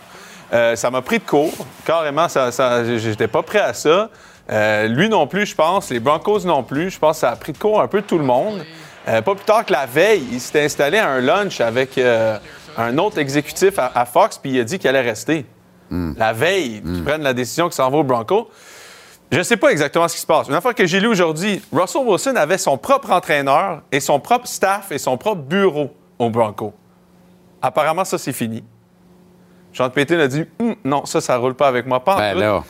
[0.53, 1.53] Euh, ça m'a pris de court.
[1.85, 4.11] Carrément, ça, ça, j'étais pas prêt à ça.
[4.51, 5.91] Euh, lui non plus, je pense.
[5.91, 6.91] Les Broncos non plus.
[6.91, 8.65] Je pense que ça a pris de court un peu tout le monde.
[9.09, 12.39] Euh, pas plus tard que la veille, il s'était installé à un lunch avec euh,
[12.77, 15.47] un autre exécutif à, à Fox, puis il a dit qu'il allait rester.
[15.91, 18.51] La veille, qu'ils prennent la décision qu'il s'en va au Bronco.
[19.31, 20.49] Je ne sais pas exactement ce qui se passe.
[20.49, 24.49] Une fois que j'ai lu aujourd'hui, Russell Wilson avait son propre entraîneur et son propre
[24.49, 26.73] staff et son propre bureau au Bronco.
[27.63, 28.65] Apparemment, ça, c'est fini.
[29.73, 32.03] Sean Payton a dit Hum, non, ça, ça roule pas avec moi.
[32.03, 32.63] Pas en Ben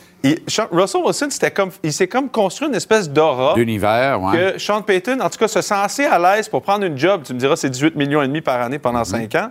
[0.71, 4.53] Russell Wilson, c'était comme, il s'est comme construit une espèce d'aura L'univers, ouais.
[4.53, 7.21] que Sean Payton, en tout cas, se sent assez à l'aise pour prendre une job.
[7.25, 9.49] Tu me diras, c'est 18 millions et demi par année pendant 5 ans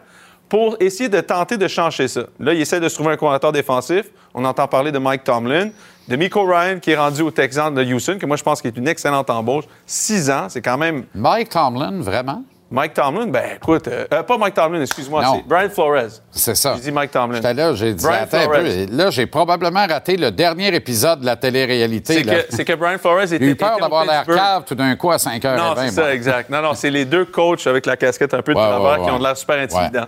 [0.48, 2.22] pour essayer de tenter de changer ça.
[2.38, 4.04] Là, il essaie de se trouver un coordinateur défensif.
[4.34, 5.70] On entend parler de Mike Tomlin,
[6.08, 8.68] de Miko Ryan qui est rendu au Texans de Houston, que moi, je pense qu'il
[8.68, 9.64] est une excellente embauche.
[9.86, 12.44] 6 ans, c'est quand même Mike Tomlin, vraiment?
[12.68, 13.28] Mike Tomlin?
[13.28, 16.20] Ben, écoute, euh, euh, pas Mike Tomlin, excuse-moi, c'est Brian Flores.
[16.32, 16.74] C'est ça.
[16.74, 17.36] J'ai dit Mike Tomlin.
[17.36, 18.62] J'étais là, j'ai dit, Brian attends un Flores.
[18.62, 18.86] peu.
[18.90, 22.24] Là, j'ai probablement raté le dernier épisode de la télé-réalité.
[22.50, 23.38] C'est que, Brian Flores était.
[23.38, 25.56] J'ai eu peur d'avoir l'air cave tout d'un coup à 5h20.
[25.56, 26.50] Non, c'est ça, exact.
[26.50, 29.18] Non, non, c'est les deux coachs avec la casquette un peu de Ouais, qui ont
[29.18, 30.06] de l'air super intimidants.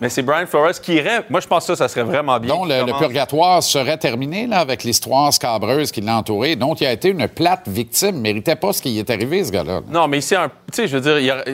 [0.00, 1.24] Mais c'est Brian Flores qui irait.
[1.30, 2.56] Moi, je pense que ça, ça serait vraiment bien.
[2.56, 6.92] qu'il le, purgatoire serait terminé là, avec l'histoire scabreuse qui l'a entouré, dont il a
[6.92, 9.80] été une plate victime, méritait pas ce qui est arrivé, ce gars-là.
[9.88, 11.44] Non, mais ici, tu sais, je veux dire, il y a...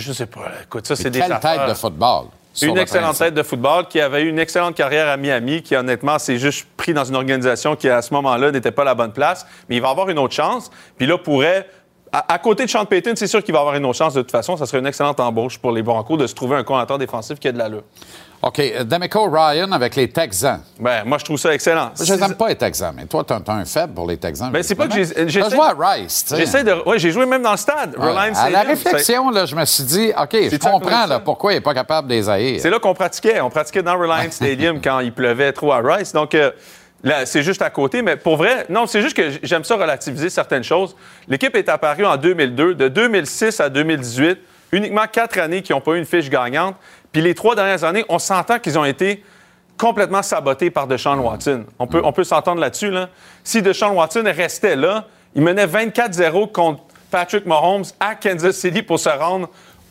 [0.00, 0.42] je sais pas.
[0.64, 1.58] Écoute, ça, c'est des Quelle affaires.
[1.60, 2.26] tête de football.
[2.62, 5.76] Une le excellente tête de football qui avait eu une excellente carrière à Miami, qui
[5.76, 9.12] honnêtement s'est juste pris dans une organisation qui, à ce moment-là, n'était pas la bonne
[9.12, 9.46] place.
[9.68, 10.70] Mais il va avoir une autre chance.
[10.96, 11.68] Puis là, pourrait.
[12.12, 14.22] À, à côté de Sean Payton, c'est sûr qu'il va avoir une autre chance de
[14.22, 14.56] toute façon.
[14.56, 17.48] Ça serait une excellente embauche pour les Broncos de se trouver un coordinateur défensif qui
[17.48, 17.82] a de l'allure.
[18.46, 20.60] OK, euh, D'Amico Ryan avec les Texans.
[20.78, 21.90] Ben, moi, je trouve ça excellent.
[22.00, 24.52] Je n'aime pas les Texans, mais toi, tu as, un faible pour les Texans.
[24.52, 26.36] Ben, c'est pas que j'ai- as joué à Rice, tu sais.
[26.36, 26.76] J'essaie de.
[26.86, 27.96] Oui, j'ai joué même dans le stade.
[27.98, 28.04] Ouais.
[28.06, 28.68] Reliance À la Stadium.
[28.68, 32.06] réflexion, là, je me suis dit, OK, je comprends là, pourquoi il n'est pas capable
[32.06, 32.60] de les haïr.
[32.60, 33.40] C'est là qu'on pratiquait.
[33.40, 36.12] On pratiquait dans Reliance Stadium quand il pleuvait trop à Rice.
[36.12, 36.52] Donc, euh,
[37.02, 38.00] là, c'est juste à côté.
[38.00, 40.94] Mais pour vrai, non, c'est juste que j'aime ça relativiser certaines choses.
[41.26, 42.76] L'équipe est apparue en 2002.
[42.76, 44.38] De 2006 à 2018,
[44.72, 46.76] uniquement quatre années qui n'ont pas eu une fiche gagnante.
[47.16, 49.24] Puis les trois dernières années, on s'entend qu'ils ont été
[49.78, 51.64] complètement sabotés par Deshaun Watson.
[51.78, 52.90] On peut, on peut s'entendre là-dessus.
[52.90, 53.08] Là.
[53.42, 59.00] Si Deshaun Watson restait là, il menait 24-0 contre Patrick Mahomes à Kansas City pour
[59.00, 59.48] se rendre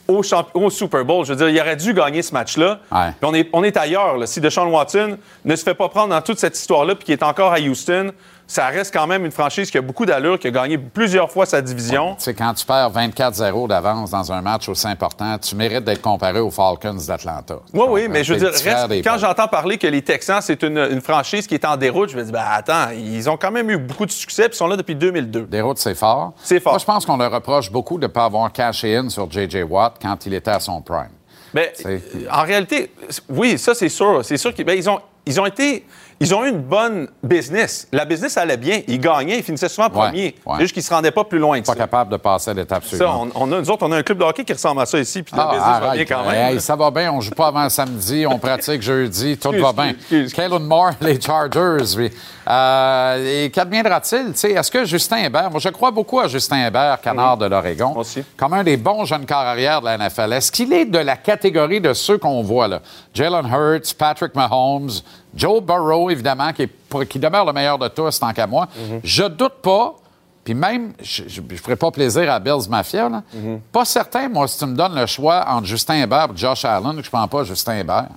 [0.08, 1.26] au, Super Bowl.
[1.26, 2.80] Je veux dire, il aurait dû gagner ce match-là.
[2.92, 3.10] Ouais.
[3.24, 4.20] On est, on est ailleurs.
[4.20, 4.28] là.
[4.28, 7.24] Si Deshaun Watson ne se fait pas prendre dans toute cette histoire-là puis qui est
[7.24, 8.12] encore à Houston,
[8.48, 11.46] ça reste quand même une franchise qui a beaucoup d'allure, qui a gagné plusieurs fois
[11.46, 12.16] sa division.
[12.16, 16.02] Tu sais, quand tu perds 24-0 d'avance dans un match aussi important, tu mérites d'être
[16.02, 17.56] comparé aux Falcons d'Atlanta.
[17.74, 20.78] Oui, oui, mais je veux dire, reste- quand j'entends parler que les Texans, c'est une,
[20.78, 23.70] une franchise qui est en déroute, je me dis, ben attends, ils ont quand même
[23.70, 25.44] eu beaucoup de succès puis ils sont là depuis 2002.
[25.44, 26.34] Des routes, c'est fort.
[26.44, 26.74] C'est fort.
[26.74, 29.64] Moi, je pense qu'on leur reproche beaucoup de ne pas avoir caché in sur J.J.
[29.64, 31.10] Watt quand il était à son prime.
[31.54, 32.00] Mais C'est- euh,
[32.32, 32.92] en réalité,
[33.30, 34.24] oui, ça c'est sûr.
[34.24, 35.86] C'est sûr qu'ils ben, ils ont, ils ont été.
[36.20, 37.88] Ils ont eu une bonne business.
[37.92, 38.82] La business allait bien.
[38.88, 40.36] Ils gagnaient, ils finissaient souvent premier.
[40.46, 40.60] ouais.
[40.60, 41.78] Juste qu'ils se rendaient pas plus loin que Pas ça.
[41.78, 43.32] capable de passer à l'étape Ça, suivante.
[43.36, 44.98] on, on a, nous autres, on a un club de hockey qui ressemble à ça
[45.00, 46.08] ici, puis la Ah, business va bien arrête.
[46.08, 46.54] quand même.
[46.54, 49.94] Hey, ça va bien, on joue pas avant samedi, on pratique jeudi, tout va bien.
[50.34, 52.10] Kalen Moore, les Chargers, oui.
[52.48, 54.30] Euh, et qu'adviendra-t-il?
[54.56, 57.96] Est-ce que Justin Hébert, moi je crois beaucoup à Justin Hébert, canard de l'Oregon,
[58.38, 60.32] comme un des bons jeunes corps arrière de la NFL.
[60.34, 62.82] Est-ce qu'il est de la catégorie de ceux qu'on voit là?
[63.14, 64.92] Jalen Hurts, Patrick Mahomes,
[65.36, 68.68] Joe Burrow, évidemment, qui, est qui demeure le meilleur de tous, tant qu'à moi.
[68.76, 69.00] Mhm.
[69.04, 69.96] Je doute pas.
[70.44, 73.24] Puis même, je ne ferai pas plaisir à Bills Mafia, là.
[73.72, 76.92] Pas certain, moi, si tu me donnes le choix entre Justin Hébert et Josh Allen,
[76.94, 78.10] je ne prends pas Justin Hébert.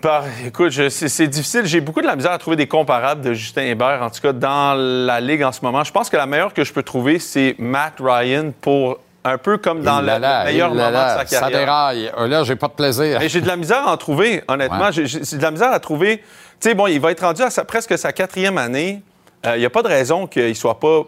[0.00, 1.62] Par- écoute, c'est difficile.
[1.64, 4.32] J'ai beaucoup de la misère à trouver des comparables de Justin Hébert, en tout cas
[4.32, 5.82] dans la ligue en ce moment.
[5.82, 9.58] Je pense que la meilleure que je peux trouver, c'est Matt Ryan pour un peu
[9.58, 11.58] comme dans le, meilleur moment de sa Ça carrière.
[11.60, 12.10] déraille.
[12.18, 13.18] Euh, Là, j'ai pas de plaisir.
[13.20, 14.86] Mais j'ai de la misère à en trouver, honnêtement.
[14.88, 14.92] Ouais.
[14.92, 16.18] J'ai- de la misère à trouver.
[16.60, 19.02] Tu sais, bon, il va être rendu à sa- presque sa quatrième année.
[19.46, 21.02] Euh, Il n'y a pas de raison qu'il soit pas.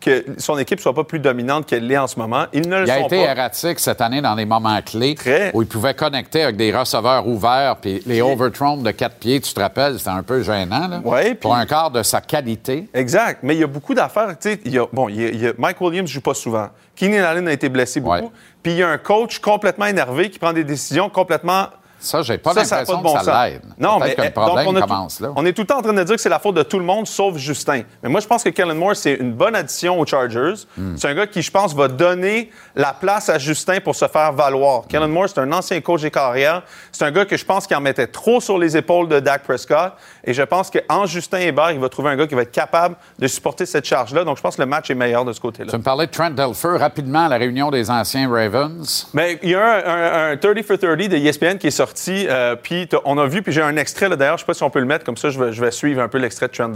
[0.00, 2.46] Que son équipe soit pas plus dominante qu'elle l'est en ce moment.
[2.52, 3.30] Ils ne le Il a sont été pas.
[3.32, 5.50] erratique cette année dans les moments clés Très.
[5.54, 9.52] où il pouvait connecter avec des receveurs ouverts puis les overthrown de quatre pieds, tu
[9.52, 12.88] te rappelles, c'était un peu gênant là, Ouais, pour un quart de sa qualité.
[12.94, 13.40] Exact.
[13.42, 14.28] Mais il y a beaucoup d'affaires.
[14.40, 16.20] Tu sais, il y a- bon, il y a- il y a- Mike Williams joue
[16.22, 16.68] pas souvent.
[16.96, 18.32] Keenan Allen a été blessé beaucoup.
[18.62, 21.66] Puis il y a un coach complètement énervé qui prend des décisions complètement
[22.00, 23.60] Ça, j'ai pas Ça, ça a l'impression pas de bon que ça l'aide.
[23.78, 25.32] Non, mais que le eh, donc, on, tout- commence là.
[25.36, 26.78] on est tout le temps en train de dire que c'est la faute de tout
[26.78, 27.82] le monde sauf Justin.
[28.02, 30.54] Mais moi, je pense que Kellen Moore, c'est une bonne addition aux Chargers.
[30.76, 30.96] Hmm.
[30.96, 34.32] C'est un gars qui, je pense, va donner la place à Justin pour se faire
[34.32, 34.84] valoir.
[34.88, 36.62] Kellen Moore, c'est un ancien coach des carrières.
[36.92, 39.42] C'est un gars que je pense qui en mettait trop sur les épaules de Dak
[39.44, 39.92] Prescott.
[40.24, 42.96] Et je pense qu'en Justin Hébert, il va trouver un gars qui va être capable
[43.18, 44.24] de supporter cette charge-là.
[44.24, 45.70] Donc, je pense que le match est meilleur de ce côté-là.
[45.70, 49.08] Tu me parlais de Trent Delfer rapidement à la réunion des anciens Ravens.
[49.12, 51.89] Mais il y a un, un- un 30 for 30 de ESPN qui est sorti,
[52.08, 54.62] euh, puis on a vu, puis j'ai un extrait là, d'ailleurs, je sais pas si
[54.62, 56.52] on peut le mettre, comme ça je vais, je vais suivre un peu l'extrait de
[56.52, 56.72] Trent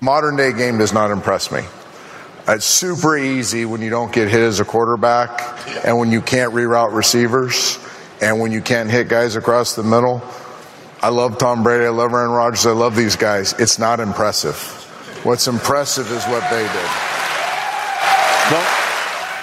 [0.00, 1.62] modern day game does not impress me.
[2.48, 5.40] It's super easy when you don't get hit as a quarterback
[5.84, 7.78] and when you can't reroute receivers
[8.20, 10.22] and when you can't hit guys across the middle.
[11.02, 11.86] I love Tom Brady.
[11.86, 12.66] I love Aaron Rodgers.
[12.66, 13.52] I love these guys.
[13.54, 14.56] It's not impressive.
[15.24, 16.90] What's impressive is what they did.
[18.50, 18.85] Donc,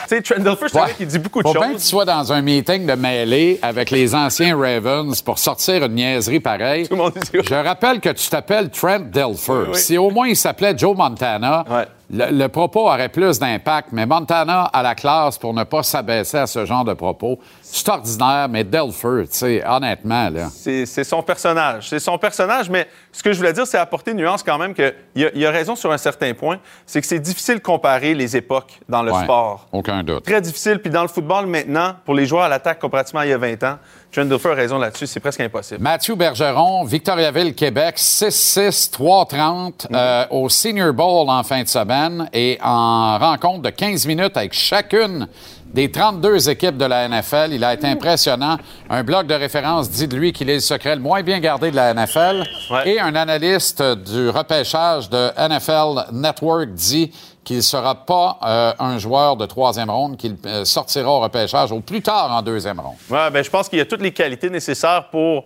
[0.07, 0.43] tu sais, c'est un
[0.81, 0.87] Ouais.
[0.87, 3.59] gars qui dit beaucoup de Faut bien que tu sois dans un meeting de mêlée
[3.61, 6.87] avec les anciens Ravens pour sortir une niaiserie pareille.
[6.87, 9.69] Tout le monde dit- Je rappelle que tu t'appelles Trent Dilfer.
[9.69, 9.75] oui.
[9.75, 11.85] Si au moins il s'appelait Joe Montana, Ouais.
[12.11, 13.89] le, le propos aurait plus d'impact.
[13.91, 17.39] Mais Montana a la classe pour ne pas s'abaisser à ce genre de propos.
[17.75, 20.49] C'est ordinaire, mais Dilfer, tu sais, honnêtement, là.
[20.53, 21.89] C'est son personnage.
[21.89, 24.75] C'est son personnage, mais ce que je voulais dire, c'est apporter une nuance quand même
[24.75, 26.59] qu'il y, y a raison sur un certain point.
[26.85, 29.67] C'est que c'est difficile de comparer les époques dans le Ouais, sport.
[29.71, 30.23] Aucun doute.
[30.23, 30.77] Très difficile.
[30.79, 33.39] Puis dans le football maintenant, pour les joueurs à l'attaque comparativement à il y a
[33.39, 33.77] 20 ans,
[34.11, 35.81] Trent Dilfer a raison là-dessus, c'est presque impossible.
[35.81, 42.59] Mathieu Bergeron, Victoriaville, Québec, 6-6, 3-30 euh, au Senior Bowl en fin de semaine et
[42.61, 45.27] en rencontre de 15 minutes avec chacune
[45.73, 47.49] des 32 équipes de la NFL.
[47.51, 48.57] Il a été impressionnant.
[48.89, 51.71] Un blog de référence dit de lui qu'il est le secret le moins bien gardé
[51.71, 52.43] de la NFL.
[52.69, 52.89] Ouais.
[52.89, 57.11] Et un analyste du repêchage de NFL Network dit
[57.43, 61.71] qu'il ne sera pas euh, un joueur de troisième ronde, qu'il euh, sortira au repêchage
[61.71, 62.95] au plus tard en deuxième ronde.
[63.09, 65.45] Ouais, ben, je pense qu'il y a toutes les qualités nécessaires pour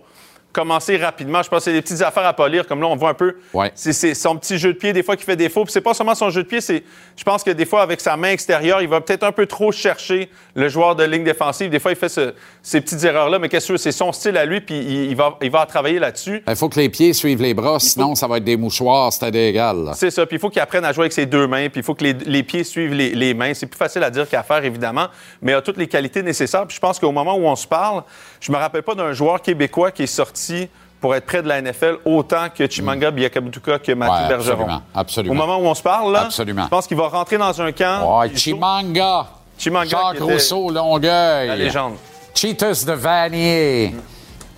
[0.58, 1.42] commencer rapidement.
[1.42, 3.36] Je pense que c'est des petites affaires à polir, comme là, on voit un peu.
[3.54, 3.70] Ouais.
[3.74, 5.64] C'est, son petit jeu de pied, des fois, qui fait défaut.
[5.64, 6.82] Puis c'est pas seulement son jeu de pied, c'est.
[7.16, 9.70] Je pense que des fois, avec sa main extérieure, il va peut-être un peu trop
[9.72, 11.70] chercher le joueur de ligne défensive.
[11.70, 14.44] Des fois, il fait ce- ces petites erreurs-là, mais qu'est-ce que c'est son style à
[14.44, 16.42] lui, puis il, il va, il va travailler là-dessus.
[16.48, 19.34] Il faut que les pieds suivent les bras, sinon ça va être des mouchoirs, c'est
[19.34, 19.92] égal.
[19.94, 20.26] C'est ça.
[20.26, 21.68] Puis il faut qu'il apprenne à jouer avec ses deux mains.
[21.68, 23.54] Puis il faut que les, les pieds suivent les, les mains.
[23.54, 25.06] C'est plus facile à dire qu'à faire, évidemment,
[25.42, 26.66] mais il a toutes les qualités nécessaires.
[26.66, 28.02] Puis je pense qu'au moment où on se parle,
[28.40, 30.68] je me rappelle pas d'un joueur québécois qui est sorti
[31.00, 34.52] pour être près de la NFL autant que Chimanga Biakabutuka que Mathieu Ouais, Bergeron.
[34.62, 35.32] absolument, absolument.
[35.32, 36.64] Au moment où on se parle, là, Absolument.
[36.64, 38.20] je pense qu'il va rentrer dans un camp.
[38.20, 39.26] Ouais, Chimanga.
[39.56, 41.46] Chimanga Jacques Rousseau, Longueuil.
[41.48, 41.94] La légende.
[42.34, 43.94] Cheetahs de Vanier.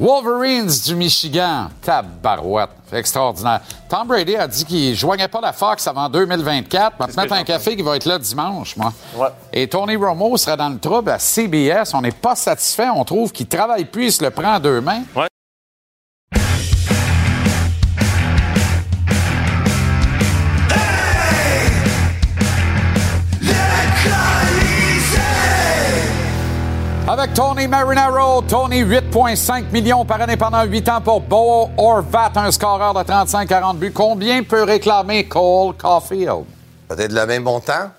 [0.00, 1.68] Wolverines du Michigan.
[1.82, 2.70] Tabarouette.
[2.90, 3.60] Extraordinaire.
[3.86, 6.96] Tom Brady a dit qu'il ne joignait pas la Fox avant 2024.
[6.98, 8.94] Va te mettre un café qui va être là dimanche, moi.
[9.14, 9.28] Ouais.
[9.52, 11.92] Et Tony Romo sera dans le trouble à CBS.
[11.92, 12.88] On n'est pas satisfait.
[12.88, 15.02] On trouve qu'il travaille plus, il se le prend à deux mains.
[15.14, 15.28] Ouais.
[27.12, 32.52] Avec Tony Marinaro, Tony, 8,5 millions par année pendant 8 ans pour Bo Orvat, un
[32.52, 33.92] scoreur de 35-40 buts.
[33.92, 36.44] Combien peut réclamer Cole Caulfield?
[36.86, 37.90] Peut-être le même montant.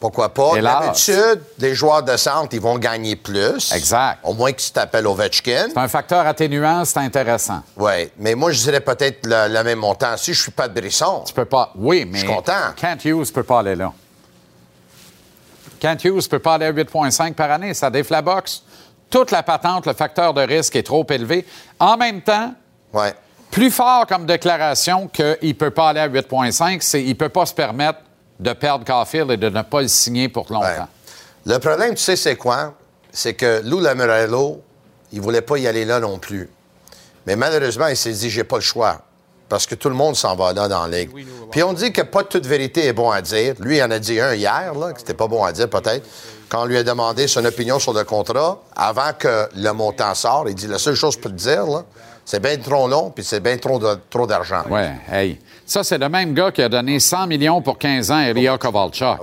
[0.00, 0.58] Pourquoi pas?
[0.58, 3.70] D'habitude, les joueurs de centre, ils vont gagner plus.
[3.70, 4.20] Exact.
[4.24, 5.66] Au moins que tu t'appelles Ovechkin.
[5.68, 7.60] C'est un facteur atténuant, c'est intéressant.
[7.76, 10.16] Oui, mais moi, je dirais peut-être le, le même montant.
[10.16, 11.70] Si je suis pas de Brisson, Tu peux pas.
[11.76, 12.18] Oui, mais.
[12.18, 12.72] Je suis content.
[12.76, 13.92] Kent Hughes peut pas aller là.
[15.84, 17.74] Kent Hughes peut pas aller à 8,5 par année.
[17.74, 18.62] Ça défle la boxe.
[19.10, 21.44] Toute la patente, le facteur de risque est trop élevé.
[21.78, 22.54] En même temps,
[22.94, 23.12] ouais.
[23.50, 27.28] plus fort comme déclaration qu'il ne peut pas aller à 8,5, c'est qu'il ne peut
[27.28, 27.98] pas se permettre
[28.40, 30.64] de perdre Caulfield et de ne pas le signer pour longtemps.
[30.64, 31.52] Ouais.
[31.52, 32.72] Le problème, tu sais, c'est quoi?
[33.12, 34.62] C'est que Lou Lamorello,
[35.12, 36.48] il voulait pas y aller là non plus.
[37.26, 39.02] Mais malheureusement, il s'est dit, j'ai pas le choix.
[39.48, 41.10] Parce que tout le monde s'en va là dans la ligue.
[41.50, 43.54] Puis on dit que pas toute vérité est bon à dire.
[43.60, 46.06] Lui, il en a dit un hier, là, que c'était pas bon à dire peut-être.
[46.48, 50.46] Quand on lui a demandé son opinion sur le contrat, avant que le montant sorte,
[50.48, 51.84] il dit, la seule chose que je peux te dire, là,
[52.24, 54.62] c'est bien trop long, puis c'est bien trop de- trop d'argent.
[54.70, 55.38] Ouais, hey.
[55.66, 58.58] Ça, c'est le même gars qui a donné 100 millions pour 15 ans à Ilya
[58.58, 59.16] Kovalchuk.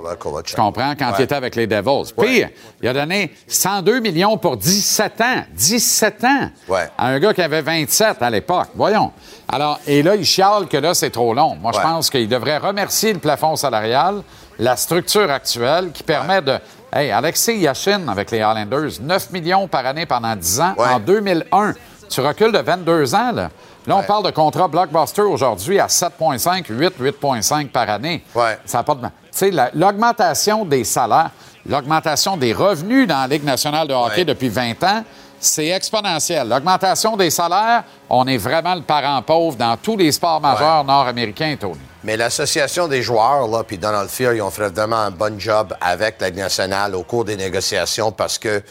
[0.46, 0.96] Tu comprends?
[0.98, 1.16] Quand Ouais.
[1.20, 2.14] il était avec les Devils.
[2.20, 2.50] Pire,
[2.82, 5.44] il a donné 102 millions pour 17 ans.
[5.54, 6.50] 17 ans!
[6.68, 6.90] Ouais.
[6.98, 8.70] À un gars qui avait 27 à l'époque.
[8.74, 9.12] Voyons.
[9.48, 11.56] Alors, et là, il chiale que là, c'est trop long.
[11.62, 14.24] Moi, je pense qu'il devrait remercier le plafond salarial,
[14.58, 16.58] la structure actuelle qui permet de.
[16.94, 20.74] Hey, Alexei Yashin avec les Highlanders, 9 millions par année pendant 10 ans.
[20.78, 20.88] Ouais.
[20.90, 21.74] En 2001,
[22.10, 23.50] tu recules de 22 ans, là.
[23.88, 28.24] Là, on parle de contrat blockbuster aujourd'hui à 7,5, 8, 8,5 par année.
[28.36, 28.60] Ouais.
[28.66, 29.02] Ça pas de...
[29.02, 31.32] Tu sais, la- l'augmentation des salaires,
[31.66, 34.26] l'augmentation des revenus dans la Ligue nationale de hockey Ouais.
[34.26, 35.04] depuis 20 ans,
[35.40, 36.48] c'est exponentiel.
[36.48, 41.56] L'augmentation des salaires, on est vraiment le parent pauvre dans tous les sports majeurs nord-américains,
[41.60, 41.80] Tony.
[42.04, 45.74] Mais l'association des joueurs, là, puis Donald Fear, ils ont fait vraiment un bon job
[45.82, 48.62] avec la Ligue nationale au cours des négociations parce que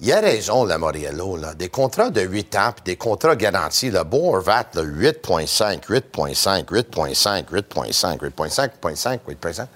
[0.00, 1.54] il a raison, la Moriello, là.
[1.54, 7.46] Des contrats de 8 ans, puis des contrats garantis, le Horvat, là, 8.5, 8.5, 8.5,
[7.46, 9.54] 8.5, 8.5, 8.5, 8.5.
[9.54, 9.68] Tu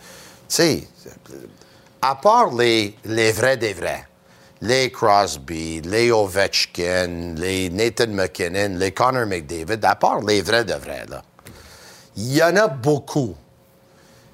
[0.48, 0.88] sais,
[2.02, 4.06] à part les, les vrais des vrais,
[4.60, 10.74] les Crosby, les Ovechkin, les Nathan McKinnon, les Connor McDavid, à part les vrais de
[10.74, 11.22] vrais, là,
[12.16, 13.34] il y en a beaucoup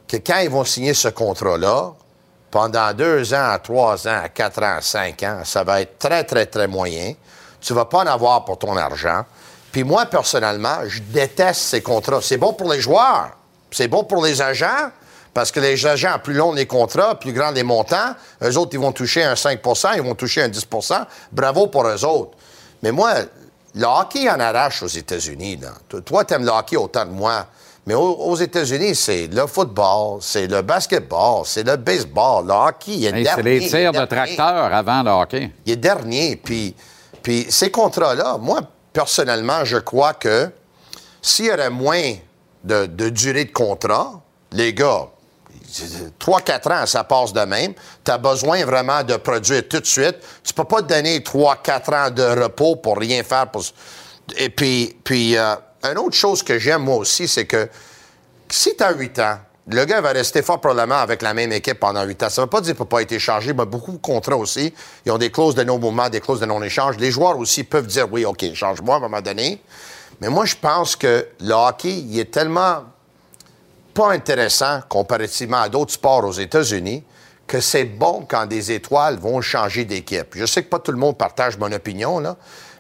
[0.08, 1.94] que quand ils vont signer ce contrat-là,
[2.50, 6.66] pendant deux ans, trois ans, quatre ans, cinq ans, ça va être très, très, très
[6.66, 7.14] moyen.
[7.60, 9.24] Tu vas pas en avoir pour ton argent.
[9.72, 12.20] Puis moi, personnellement, je déteste ces contrats.
[12.22, 13.30] C'est bon pour les joueurs.
[13.70, 14.90] C'est bon pour les agents.
[15.34, 18.80] Parce que les agents, plus longs les contrats, plus grands les montants, eux autres, ils
[18.80, 22.30] vont toucher un 5% ils vont toucher un 10% Bravo pour eux autres.
[22.82, 23.16] Mais moi,
[23.74, 25.60] le hockey en arrache aux États-Unis.
[26.06, 27.46] Toi, tu aimes le hockey autant que moi.
[27.86, 32.92] Mais aux, États-Unis, c'est le football, c'est le basketball, c'est le baseball, le hockey.
[32.92, 35.50] Il est Hey, dernier, c'est les tirs de tracteur avant le hockey.
[35.64, 36.34] Il est dernier.
[36.36, 36.74] Puis,
[37.22, 38.60] puis ces contrats-là, moi,
[38.92, 40.50] personnellement, je crois que
[41.22, 42.14] s'il y aurait moins
[42.64, 44.20] de, de durée de contrat,
[44.50, 45.06] les gars,
[46.20, 47.72] 3-4 ans, ça passe de même.
[48.04, 50.16] Tu as besoin vraiment de produire tout de suite.
[50.42, 53.48] Tu peux pas te donner 3-4 ans de repos pour rien faire.
[53.50, 53.62] pour-
[54.38, 57.68] Et puis, puis euh, une autre chose que j'aime, moi aussi, c'est que
[58.48, 61.80] si tu as 8 ans, le gars va rester fort probablement avec la même équipe
[61.80, 62.30] pendant 8 ans.
[62.30, 64.72] Ça ne veut pas dire qu'il peut pas être échangé, mais beaucoup de contrats aussi.
[65.04, 66.96] Ils ont des clauses de non-mouvement, des clauses de non-échange.
[66.98, 69.60] Les joueurs aussi peuvent dire oui, OK, change-moi à un moment donné.
[70.20, 72.84] Mais moi, je pense que le hockey, il est tellement
[73.92, 77.02] pas intéressant comparativement à d'autres sports aux États-Unis
[77.46, 80.34] que c'est bon quand des étoiles vont changer d'équipe.
[80.34, 82.36] Je sais que pas tout le monde partage mon opinion, là,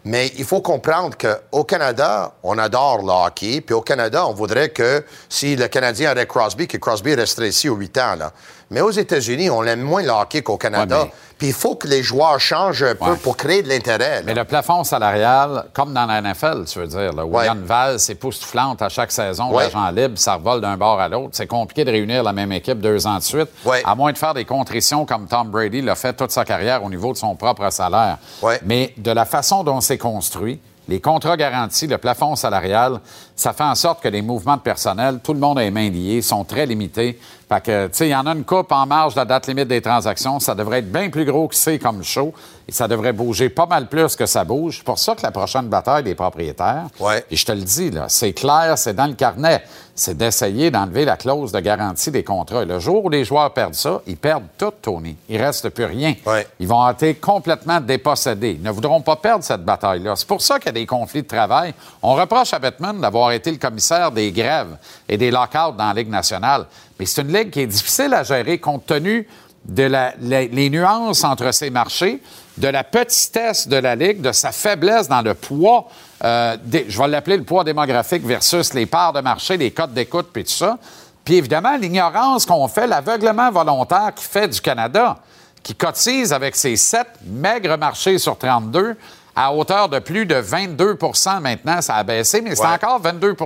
[0.06, 4.68] mais il faut comprendre qu'au Canada, on adore le hockey, puis au Canada, on voudrait
[4.68, 8.14] que si le Canadien aurait Crosby, que Crosby resterait ici aux 8 ans.
[8.14, 8.32] Là.
[8.70, 10.98] Mais aux États-Unis, on aime moins le hockey qu'au Canada.
[10.98, 13.16] Ouais, mais- Puis il faut que les joueurs changent un peu Ouais.
[13.22, 14.22] pour créer de l'intérêt.
[14.24, 17.44] Mais le plafond salarial, comme dans la NFL, tu veux dire, là, où Ouais.
[17.44, 19.64] Yann Val s'époustouflante à chaque saison, Ouais.
[19.64, 21.30] l'agent libre, ça revole d'un bord à l'autre.
[21.32, 23.82] C'est compliqué de réunir la même équipe deux ans de suite, Ouais.
[23.84, 26.88] à moins de faire des contritions comme Tom Brady l'a fait toute sa carrière au
[26.88, 28.16] niveau de son propre salaire.
[28.42, 28.58] Ouais.
[28.64, 33.00] Mais de la façon dont c'est construit, les contrats garantis, le plafond salarial,
[33.34, 35.90] ça fait en sorte que les mouvements de personnel, tout le monde a les mains
[35.90, 37.18] liées, sont très limités.
[37.48, 39.46] Fait que, tu sais, il y en a une coupe en marge de la date
[39.46, 40.40] limite des transactions.
[40.40, 42.34] Ça devrait être bien plus gros que c'est comme show.
[42.66, 44.78] Et ça devrait bouger pas mal plus que ça bouge.
[44.78, 47.24] C'est pour ça que la prochaine bataille des propriétaires, Ouais.
[47.30, 49.62] et je te le dis, là, c'est clair, c'est dans le carnet,
[49.98, 52.62] c'est d'essayer d'enlever la clause de garantie des contrats.
[52.62, 55.16] Et le jour où les joueurs perdent ça, ils perdent tout, Tony.
[55.28, 56.14] Il reste plus rien.
[56.26, 56.46] Ouais.
[56.60, 58.52] Ils vont être complètement dépossédés.
[58.60, 60.14] Ils ne voudront pas perdre cette bataille-là.
[60.14, 61.72] C'est pour ça qu'il y a des conflits de travail.
[62.02, 64.76] On reproche à Bettman d'avoir été le commissaire des grèves
[65.08, 66.66] et des lockouts dans la Ligue nationale.
[67.00, 69.26] Mais c'est une ligue qui est difficile à gérer compte tenu
[69.64, 72.20] de la- la- les nuances entre ces marchés,
[72.56, 75.88] de la petitesse de la Ligue, de sa faiblesse dans le poids,
[76.24, 79.92] euh, des- je vais l'appeler le poids démographique versus les parts de marché, les codes
[79.92, 80.78] d'écoute, puis tout ça.
[81.24, 85.18] Puis évidemment, l'ignorance qu'on fait, l'aveuglement volontaire qui fait du Canada,
[85.62, 88.96] qui cotise avec ses sept maigres marchés sur 32
[89.36, 92.68] à hauteur de plus de 22% maintenant, ça a baissé, mais c'est Ouais.
[92.72, 93.36] encore 22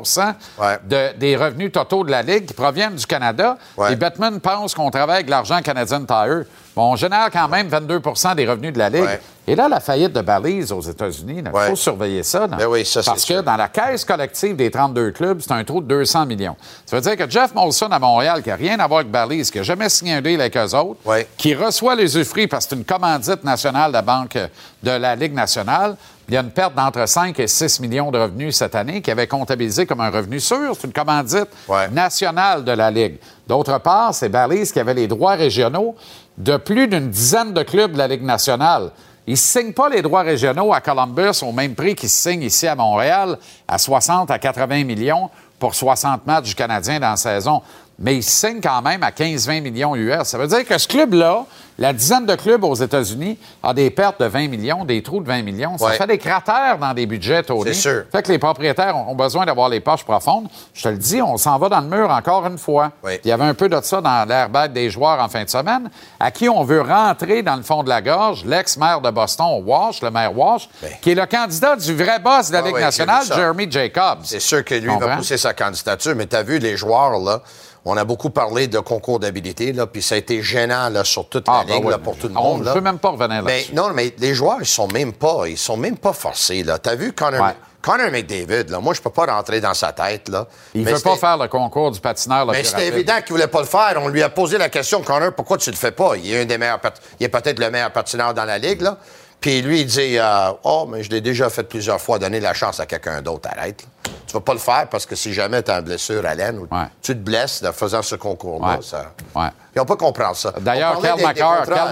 [0.59, 0.79] Ouais.
[0.85, 3.59] de- des revenus totaux de la Ligue qui proviennent du Canada.
[3.76, 3.92] Ouais.
[3.92, 6.44] Et Batman pense qu'on travaille avec l'argent Canadian Tire.
[6.76, 9.18] Bon, on génère quand même 22% des revenus de la Ligue.
[9.51, 11.71] Et là, la faillite de Balise aux États-Unis, il Ouais.
[11.71, 12.47] faut surveiller ça.
[12.47, 13.43] Ben oui, ça, Parce que sûr.
[13.43, 16.55] dans la caisse collective des 32 clubs, c'est un trou de 200 millions.
[16.87, 19.51] Ça veut dire que Jeff Molson à Montréal, qui n'a rien à voir avec Balise,
[19.51, 21.27] qui n'a jamais signé un deal avec eux autres, Ouais.
[21.37, 24.39] qui reçoit les usufruits parce que c'est une commandite nationale de la Banque
[24.85, 25.97] de la Ligue nationale,
[26.29, 29.11] il y a une perte d'entre 5 et 6 millions de revenus cette année qui
[29.11, 30.77] avait comptabilisé comme un revenu sûr.
[30.77, 31.89] C'est une commandite Ouais.
[31.89, 33.19] nationale de la Ligue.
[33.49, 35.97] D'autre part, c'est Balise qui avait les droits régionaux
[36.39, 38.93] de plus d'une dizaine de clubs de la Ligue nationale.
[39.31, 42.66] Ils ne signent pas les droits régionaux à Columbus au même prix qu'ils signent ici
[42.66, 43.38] à Montréal,
[43.69, 47.62] à 60 à 80 millions pour 60 matchs du Canadien dans la saison.
[47.97, 50.25] Mais ils signent quand même à 15-20 millions US.
[50.25, 51.45] Ça veut dire que ce club-là,
[51.81, 55.27] la dizaine de clubs aux États-Unis, a des pertes de 20 millions, des trous de
[55.27, 55.77] 20 millions.
[55.79, 55.97] Ça Ouais.
[55.97, 57.62] fait des cratères dans des budgets, Tony.
[57.64, 58.03] C'est sûr.
[58.12, 60.47] Fait que les propriétaires ont besoin d'avoir les poches profondes.
[60.75, 62.93] Je te le dis, on s'en va dans le mur encore une fois.
[63.25, 65.90] Il y avait un peu de ça dans l'airbag des joueurs en fin de semaine,
[66.21, 70.03] à qui on veut rentrer dans le fond de la gorge l'ex-maire de Boston, Walsh,
[70.03, 70.90] le maire Walsh, Ben.
[71.01, 73.25] qui est le candidat du vrai boss de la Ah Ligue nationale.
[73.25, 74.19] Jeremy Jacobs.
[74.25, 77.40] C'est sûr que lui va pousser sa candidature, mais tu as vu les joueurs, là.
[77.85, 81.29] On a beaucoup parlé de concours d'habilité, là, puis ça a été gênant là, sur
[81.29, 82.61] toute la Ah, ben là, pour tout le On monde.
[82.61, 82.75] ne là.
[82.75, 83.75] peut même pas revenir Mais là-dessus.
[83.75, 86.62] non, mais les joueurs, ils sont même pas, ils sont même pas forcés.
[86.62, 86.79] Là.
[86.79, 87.55] T'as vu Connor, Ouais.
[87.81, 90.29] Connor McDavid, là, moi, je peux pas rentrer dans sa tête.
[90.29, 90.47] Là.
[90.75, 93.47] Il ne veut pas faire le concours du patineur le Mais c'était évident qu'il voulait
[93.47, 93.95] pas le faire.
[94.03, 96.12] On lui a posé la question, Connor, pourquoi tu le fais pas?
[96.19, 98.83] Il est un des meilleurs pat- il est peut-être le meilleur patineur dans la ligue,
[98.83, 98.99] là.
[99.40, 102.53] Puis lui, il dit euh, Oh, mais je l'ai déjà fait plusieurs fois, donner la
[102.55, 103.48] chance à quelqu'un d'autre.
[103.57, 103.83] Arrête.
[103.83, 103.88] là.
[104.26, 106.59] Tu vas pas le faire parce que si jamais tu as une blessure à l'aine
[106.59, 106.85] ou Ouais.
[107.03, 108.83] tu te blesses en faisant ce concours-là, Ouais.
[108.83, 109.12] ça.
[109.35, 109.48] Ouais.
[109.74, 110.53] Ils ont pas compris ça.
[110.61, 111.00] D'ailleurs.
[111.00, 111.16] Cal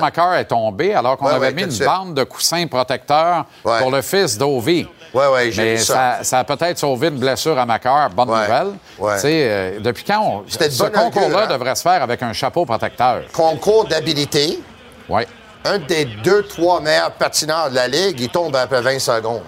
[0.01, 1.87] McCarr est tombé alors qu'on avait mis une suite.
[1.87, 4.87] bande de coussins protecteurs pour le fils d'Ovi.
[5.15, 6.19] Ouais, ouais, j'ai vu ça.
[6.19, 8.11] ça, ça a peut-être sauvé une blessure à McCarr.
[8.11, 8.75] Bonne nouvelle.
[9.01, 10.45] Euh, depuis quand on...
[10.47, 11.47] Ce concours-là hein?
[11.47, 13.23] devrait se faire avec un chapeau protecteur?
[13.33, 14.61] Concours d'habilité.
[15.09, 15.23] Oui,
[15.65, 19.43] Un des deux, trois meilleurs patineurs de la ligue, il tombe après 20 secondes.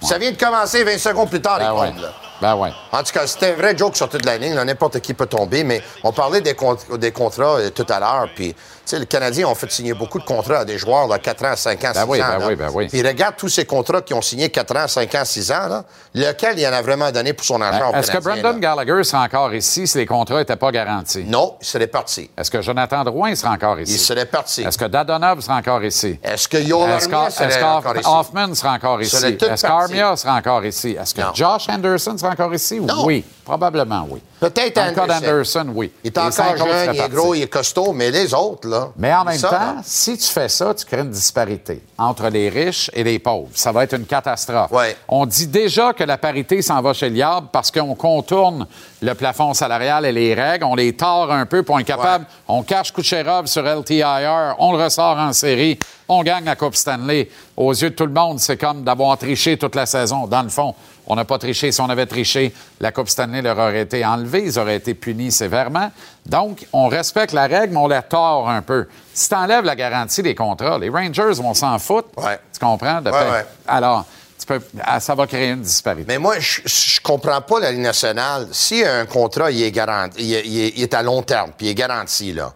[0.00, 2.12] Ça vient de commencer 20 secondes plus tard, Ben il tombe, là.
[2.40, 2.54] Ben.
[2.92, 4.54] En tout cas, c'était un vrai joke sur toute la ligne.
[4.54, 6.54] N'importe qui peut tomber, mais on parlait des,
[6.98, 8.28] des contrats euh, tout à l'heure.
[8.34, 8.54] Puis,
[8.90, 11.56] sais, les Canadiens ont fait signer beaucoup de contrats à des joueurs de 4 ans,
[11.56, 12.26] 5 ans, 6 Ben oui, ans.
[12.32, 12.46] ben là.
[12.48, 12.86] oui, ben oui.
[12.88, 15.66] Puis, regarde tous ces contrats qui ont signé 4 ans, 5 ans, 6 ans.
[15.68, 15.84] Là.
[16.14, 18.74] Lequel il en a vraiment donné pour son argent Ben, Est-ce que Brendan là?
[18.76, 21.24] Gallagher sera encore ici si les contrats n'étaient pas garantis?
[21.24, 22.30] Non, il serait parti.
[22.36, 23.94] Est-ce que Jonathan Drouin sera encore ici?
[23.94, 24.62] Il serait parti.
[24.62, 26.18] Est-ce que Dadonov sera encore ici?
[26.22, 28.08] Est-ce que Yoel Est-ce Armia que- serait est-ce encore que ici?
[28.10, 29.16] Hoffman sera encore ici?
[29.16, 30.96] Est-ce qu'Armia sera encore ici?
[31.00, 31.34] Est-ce que Non.
[31.34, 32.80] Josh Anderson sera encore ici?
[32.80, 33.04] Non.
[33.04, 34.20] Oui, probablement oui.
[34.40, 35.66] Peut-être cas Anderson.
[35.74, 35.92] oui.
[36.02, 38.88] Il est Les encore jeune, il est gros, il est costaud, mais les autres, là.
[38.98, 42.28] Mais en même ça, temps, là, si tu fais ça, tu crées une disparité entre
[42.28, 43.48] les riches et les pauvres.
[43.54, 44.72] Ça va être une catastrophe.
[44.72, 44.96] Ouais.
[45.08, 48.66] On dit déjà que la parité s'en va chez Liab parce qu'on contourne
[49.00, 50.64] le plafond salarial et les règles.
[50.64, 52.26] On les tord un peu pour être capable.
[52.48, 55.78] On cache Kucherov sur LTIR, on le ressort en série,
[56.08, 57.28] on gagne la Coupe Stanley.
[57.56, 60.26] Aux yeux de tout le monde, c'est comme d'avoir triché toute la saison.
[60.26, 60.74] Dans le fond,
[61.06, 61.72] on n'a pas triché.
[61.72, 64.44] Si on avait triché, la Coupe Stanley leur aurait été enlevée.
[64.44, 65.90] Ils auraient été punis sévèrement.
[66.26, 68.86] Donc, on respecte la règle, mais on la tord un peu.
[69.14, 72.08] Si tu enlèves la garantie des contrats, les Rangers vont s'en foutre.
[72.16, 72.38] Ouais.
[72.52, 73.00] Tu comprends?
[73.00, 73.30] De Ouais, fait.
[73.30, 73.46] ouais.
[73.68, 74.04] Alors,
[74.38, 76.04] tu peux, ah, ça va créer une disparité.
[76.08, 78.48] Mais moi, je, je comprends pas la Ligue nationale.
[78.52, 81.52] Si un contrat, il est garanti, il est, il est- il est à long terme,
[81.56, 82.52] puis il est garanti, là.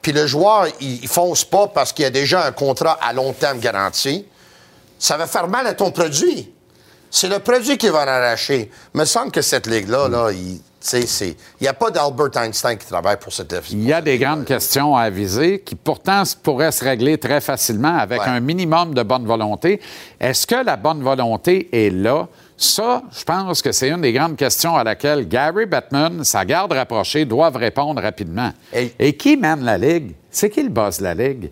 [0.00, 3.12] Puis le joueur, il, il fonce pas parce qu'il y a déjà un contrat à
[3.12, 4.24] long terme garanti,
[4.98, 6.52] ça va faire mal à ton produit.
[7.10, 8.70] C'est le produit qui va en arracher.
[8.94, 10.60] Il me semble que cette ligue-là, là, il
[11.60, 14.94] n'y a pas d'Albert Einstein qui travaille pour cette Il y a des grandes questions
[14.96, 18.28] à aviser qui pourtant pourraient se régler très facilement avec Ouais.
[18.28, 19.80] un minimum de bonne volonté.
[20.20, 22.28] Est-ce que la bonne volonté est là?
[22.56, 26.72] Ça, je pense que c'est une des grandes questions à laquelle Gary Bettman, sa garde
[26.72, 28.50] rapprochée, doivent répondre rapidement.
[28.72, 30.14] Et- Et qui mène la Ligue?
[30.30, 31.50] C'est qui le boss de la Ligue?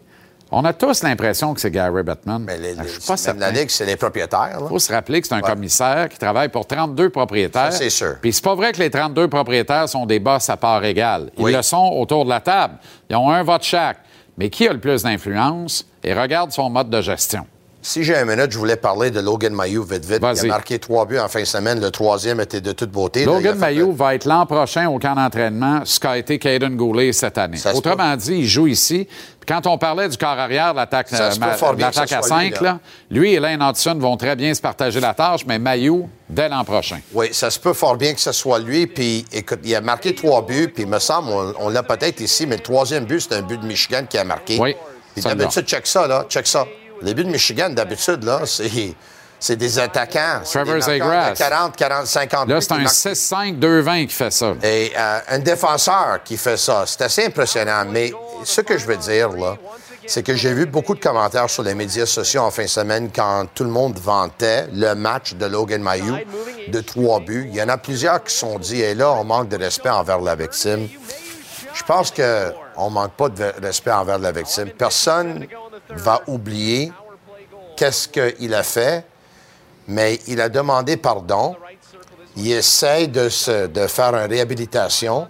[0.52, 2.44] On a tous l'impression que c'est Gary Bettman.
[2.44, 3.52] Mais les- les- je suis pas certain.
[3.68, 4.58] c'est les propriétaires.
[4.60, 7.72] Il faut se rappeler que c'est un commissaire qui travaille pour 32 propriétaires.
[7.72, 8.16] Ça, c'est sûr.
[8.22, 11.30] Puis c'est pas vrai que les 32 propriétaires sont des boss à part égale.
[11.36, 11.52] Ils Oui.
[11.52, 12.74] le sont autour de la table.
[13.10, 13.98] Ils ont un vote chaque.
[14.38, 15.84] Mais qui a le plus d'influence?
[16.04, 17.46] Et regarde son mode de gestion?
[17.86, 20.18] Si j'ai un minute, je voulais parler de Logan Mayou vite vite.
[20.20, 21.80] Il a marqué trois buts en fin de semaine.
[21.80, 23.24] Le troisième était de toute beauté.
[23.24, 27.38] Logan Mayou va être l'an prochain au camp d'entraînement, ce qu'a été Caden Goulet cette
[27.38, 27.58] année.
[27.58, 29.06] Ça Autrement dit, il joue ici.
[29.46, 31.84] Quand on parlait du corps arrière, de l'attaque euh, à soit lui,
[32.22, 32.80] 5, là.
[33.08, 36.64] lui et Lane Hudson vont très bien se partager la tâche, mais Mayou, dès l'an
[36.64, 36.98] prochain.
[37.12, 38.88] Oui, ça se peut fort bien que ce soit lui.
[38.88, 40.72] Puis, écoute, il a marqué trois buts.
[40.74, 43.42] Puis, il me semble, on, on l'a peut-être ici, mais le troisième but, c'est un
[43.42, 44.58] but de Michigan qui a marqué.
[44.58, 44.74] Oui,
[45.14, 46.26] Puis, d'habitude, check ça, là.
[46.28, 46.66] Check ça.
[47.02, 48.94] Les buts de Michigan, d'habitude, là, c'est.
[49.38, 50.40] C'est des attaquants.
[50.44, 51.50] C'est Trevor des marqueurs de Zegras.
[51.50, 52.94] 40, 40, 50 Là, c'est un marquent.
[52.94, 54.54] 6-5-2-20 qui fait ça.
[54.62, 57.84] Et euh, un défenseur qui fait ça, c'est assez impressionnant.
[57.86, 58.12] Mais
[58.44, 59.58] ce que je veux dire, là,
[60.06, 63.10] c'est que j'ai vu beaucoup de commentaires sur les médias sociaux en fin de semaine
[63.14, 66.16] quand tout le monde vantait le match de Logan Mayou
[66.68, 67.48] de trois buts.
[67.50, 69.90] Il y en a plusieurs qui se sont dit, et là, on manque de respect
[69.90, 70.88] envers la victime.
[71.74, 74.70] Je pense qu'on manque pas de respect envers la victime.
[74.70, 75.46] Personne
[75.90, 76.92] va oublier
[77.76, 79.04] qu'est-ce qu'il a fait,
[79.86, 81.56] mais il a demandé pardon.
[82.36, 85.28] Il essaie de, faire une réhabilitation.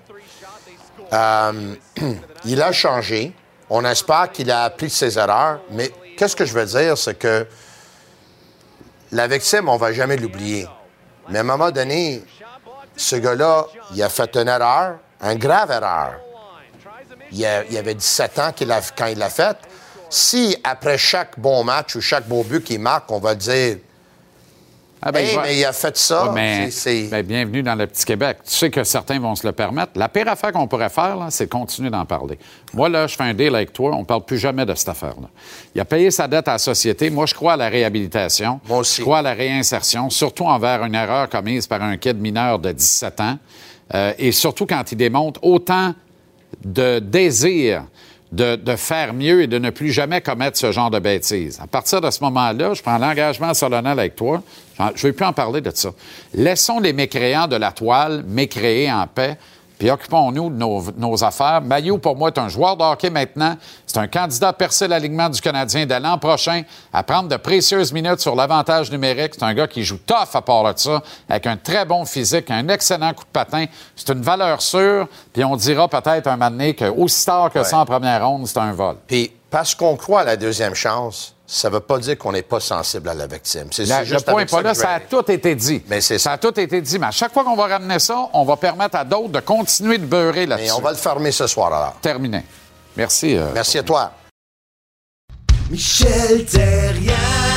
[1.13, 1.75] Euh,
[2.45, 3.33] il a changé.
[3.71, 5.61] On espère qu'il a appris ses erreurs.
[5.71, 7.47] Mais qu'est-ce que je veux dire, c'est que
[9.13, 10.67] la victime, on va jamais l'oublier.
[11.29, 12.25] Mais à un moment donné,
[12.97, 16.15] ce gars-là, il a fait une erreur, une grave erreur.
[17.33, 18.51] Il, a- il avait 17 ans
[18.97, 19.57] quand il l'a fait.
[20.09, 23.79] Si, après chaque bon match ou chaque beau but qu'il marque, on va dire
[25.03, 26.31] Ah, ben, Hey, mais il a fait ça.
[26.35, 26.69] Mais,
[27.11, 28.39] ben, bienvenue dans le petit Québec.
[28.45, 29.93] Tu sais que certains vont se le permettre.
[29.97, 32.39] La pire affaire qu'on pourrait faire, là, c'est continuer d'en parler.
[32.73, 34.89] Moi, là, je fais un deal avec toi, on ne parle plus jamais de cette
[34.89, 35.29] affaire-là.
[35.75, 37.11] Il a payé sa dette à la société.
[37.11, 38.61] Moi, je crois à la réhabilitation.
[38.69, 38.99] Moi aussi.
[38.99, 42.73] Je crois à la réinsertion, surtout envers une erreur commise par un kid mineur de
[42.73, 43.39] 17 ans.
[43.95, 45.95] Euh, et surtout quand il démontre autant
[46.65, 47.85] de désir
[48.37, 51.59] de, faire mieux et de ne plus jamais commettre ce genre de bêtises.
[51.63, 54.43] À partir de ce moment-là, je prends l'engagement solennel avec toi.
[54.79, 55.91] Je ne vais plus en parler de ça.
[56.35, 59.39] Laissons les mécréants de la toile mécréer en paix,
[59.79, 61.61] puis occupons-nous de nos, nos affaires.
[61.61, 63.57] Maillot, pour moi, est un joueur de hockey maintenant.
[63.87, 66.63] C'est un candidat à percer l'alignement du Canadien dès l'an prochain,
[66.93, 69.35] à prendre de précieuses minutes sur l'avantage numérique.
[69.35, 72.51] C'est un gars qui joue tough à part de ça, avec un très bon physique,
[72.51, 73.67] un excellent coup de patin.
[73.95, 77.79] C'est une valeur sûre, puis on dira peut-être un moment donné qu'aussi tard que ça
[77.79, 78.97] en première ronde, c'est un vol.
[79.07, 82.43] Puis, parce qu'on croit à la deuxième chance, ça ne veut pas dire qu'on n'est
[82.43, 83.69] pas sensible à la victime.
[83.71, 85.83] C'est le point n'est pas là, ça a tout été dit.
[85.89, 86.99] Mais c'est ça a tout été dit.
[86.99, 89.99] Mais à chaque fois qu'on va ramener ça, on va permettre à d'autres de continuer
[89.99, 90.73] de beurrer là-dessus.
[90.77, 91.95] on va le fermer ce soir alors.
[92.01, 92.43] Terminé.
[92.97, 93.37] Merci.
[93.37, 94.11] euh, Merci à toi.
[95.71, 97.56] Michel Terrien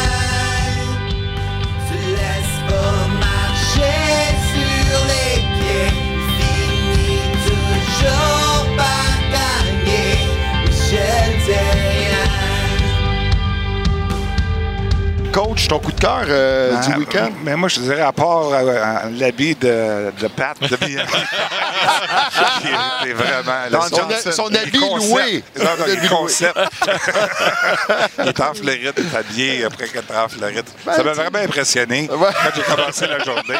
[15.32, 17.30] Coach, ton coup de cœur euh, Ah, du week-end?
[17.44, 21.08] Mais moi, je dirais à part euh, euh, l'habit de, de Pat de Miami.
[22.62, 23.70] Qui est- est vraiment.
[23.72, 25.44] Dans le- son a- son le habit loué.
[25.58, 26.58] Non, non, le concept.
[28.20, 30.66] il est en Floride, il est habillé après qu'il est en Floride.
[30.86, 32.30] Ça m'a vraiment impressionné Ben, Ouais.
[32.34, 33.44] quand j'ai commencé la journée.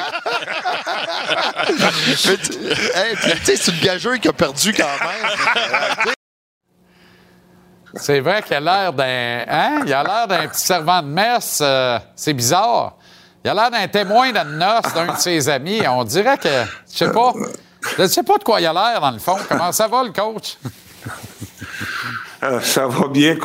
[1.70, 2.52] Mais tu
[2.96, 6.14] hey, sais, c'est une gageure qui a perdu quand même.
[7.96, 9.44] C'est vrai qu'il a l'air d'un.
[9.48, 9.82] Hein?
[9.86, 11.60] Il a l'air d'un petit servant de messe.
[11.62, 12.96] euh, c'est bizarre.
[13.44, 15.82] Il a l'air d'un témoin d'une noce d'un de ses amis.
[15.88, 16.50] On dirait que.
[16.92, 17.34] Je sais pas.
[17.98, 19.38] Je sais pas de quoi il a l'air, dans le fond.
[19.48, 20.58] Comment ça va, le coach?
[22.44, 23.36] Euh, ça va bien.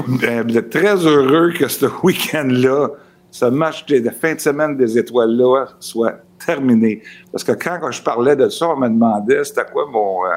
[0.71, 2.89] Très heureux que ce week-end-là,
[3.31, 6.15] ce match de de fin de semaine des étoiles-là soit
[6.45, 7.03] terminé.
[7.33, 10.31] Parce que quand je parlais de ça, on me demandait c'était quoi mon, euh,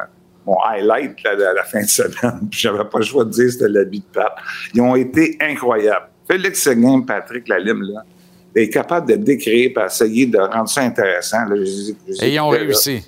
[0.47, 2.47] mon highlight là, de la fin de semaine.
[2.49, 4.33] Puis j'avais pas le choix de dire c'était l'habit de Pat.
[4.73, 6.07] Ils ont été incroyables.
[6.27, 8.03] Félix Seguin, Patrick Lalime, là,
[8.55, 11.45] est capable de décrire et essayer de rendre ça intéressant.
[11.45, 11.55] là.
[11.57, 12.57] Je je Et ils ont là.
[12.59, 13.03] réussi.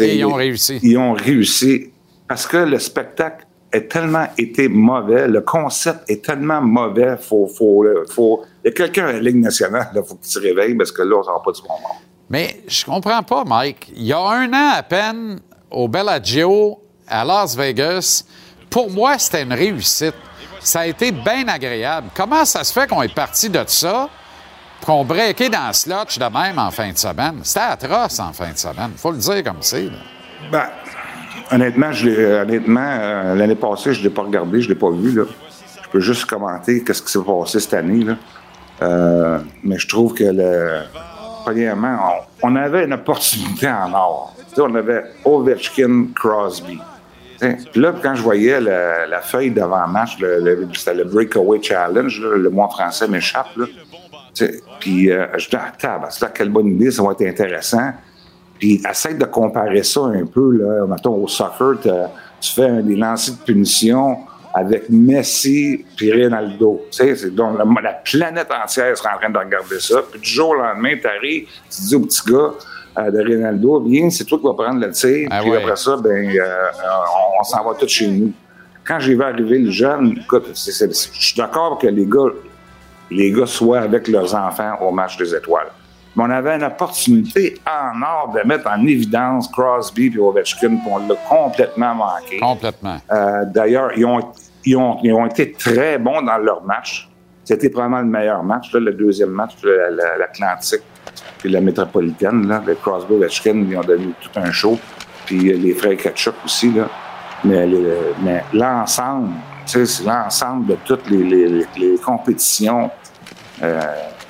[0.00, 0.78] Et ils ont réussi.
[0.82, 1.90] Ils ont réussi
[2.28, 7.84] parce que le spectacle a tellement été mauvais, le concept est tellement mauvais, faut, faut,
[8.10, 10.92] faut, il y a quelqu'un à la Ligue nationale, il faut qu'il se réveille parce
[10.92, 11.98] que là, on n'aura pas du bon monde.
[12.30, 13.90] Mais je comprends pas, Mike.
[13.96, 15.40] Il y a un an à peine,
[15.70, 18.24] au Bellagio, à Las Vegas,
[18.70, 20.14] pour moi, c'était une réussite.
[20.60, 22.08] Ça a été bien agréable.
[22.14, 24.08] Comment ça se fait qu'on est parti de ça,
[24.84, 27.40] qu'on breaké dans le slotch de même en fin de semaine?
[27.42, 28.90] C'était atroce en fin de semaine.
[28.96, 29.88] faut le dire comme c'est.
[30.52, 30.66] Ben,
[31.50, 34.90] honnêtement, euh, honnêtement euh, l'année passée, je ne l'ai pas regardé, je ne l'ai pas
[34.90, 35.12] vu.
[35.12, 35.24] Là.
[35.82, 38.04] Je peux juste commenter qu'est-ce qui s'est passé cette année.
[38.04, 38.16] Là.
[38.82, 40.82] Euh, mais je trouve que, le,
[41.48, 41.96] premièrement,
[42.42, 44.34] on, avait une opportunité en or.
[44.58, 46.78] On avait Ovechkin, Crosby.
[47.40, 50.18] Puis là, quand je voyais la, feuille d'avant-match,
[50.74, 53.46] c'était le Breakaway Challenge, le mot français m'échappe,
[54.80, 57.92] Puis euh, je dis, ah, tabarnak, quelle bonne idée, ça va être intéressant.
[58.58, 61.76] Puis essaie de comparer ça un peu, là, au soccer,
[62.40, 64.18] tu fais des lancers de punition
[64.58, 66.86] avec Messi puis Ronaldo.
[66.90, 70.02] Tu sais, c'est donc la, la planète entière sera en train de regarder ça.
[70.10, 72.50] Puis du jour au lendemain, tu arrives, tu dis au petit gars
[72.98, 75.28] euh, de Ronaldo, viens, c'est toi qui vas prendre le tir.
[75.30, 75.62] Ah puis ouais.
[75.62, 76.70] après ça, ben, euh, euh,
[77.36, 78.32] on, on s'en va tous chez nous.
[78.84, 82.32] Quand j'ai vu arriver le jeune, écoute, je suis d'accord que les gars,
[83.10, 85.68] les gars soient avec leurs enfants au match des étoiles.
[86.16, 90.90] Mais on avait une opportunité en or de mettre en évidence Crosby et Ovechkin, puis
[90.90, 92.38] on l'a complètement manqué.
[92.40, 92.96] Complètement.
[93.12, 94.20] Euh, D'ailleurs, ils ont,
[94.64, 97.08] ils, ont, été très bons dans leur match.
[97.44, 100.82] C'était probablement le meilleur match, le deuxième match, l'Atlantique
[101.38, 102.46] puis la métropolitaine.
[102.46, 104.78] Là, le Crosby Ovechkin, ils ont donné tout un show.
[105.26, 106.72] Puis euh, les frères Ketchup aussi.
[106.72, 106.88] Là.
[107.44, 107.66] Mais,
[108.52, 109.30] l'ensemble,
[110.04, 111.66] l'ensemble de toutes les,
[112.04, 112.90] compétitions.
[113.62, 113.80] euh,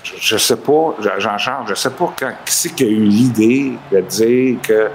[0.02, 3.04] je, je sais pas, j'en charge, je sais pas quand, qui c'est qui a eu
[3.04, 4.88] l'idée de dire que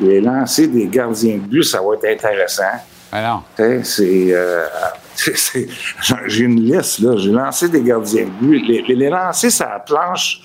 [0.00, 2.62] les lancers des gardiens de but, ça va être intéressant.
[3.84, 4.28] C'est.
[4.32, 4.66] euh,
[5.14, 5.68] c'est-
[6.26, 7.16] J'ai une liste, là.
[7.16, 8.60] J'ai lancé des gardiens de but.
[8.66, 10.42] Les, les, les lancers, ça la planche.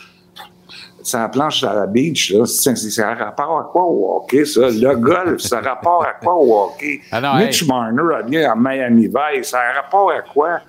[1.03, 2.45] Ça la planche à la beach, là.
[2.45, 4.69] C'est a rapport à quoi au hockey, ça?
[4.69, 7.01] Le golf, ça rapport à quoi au hockey?
[7.11, 7.67] Ah Mitch hey.
[7.67, 9.49] Marner a bien à Miami Vice.
[9.49, 10.59] Ça a rapport à quoi?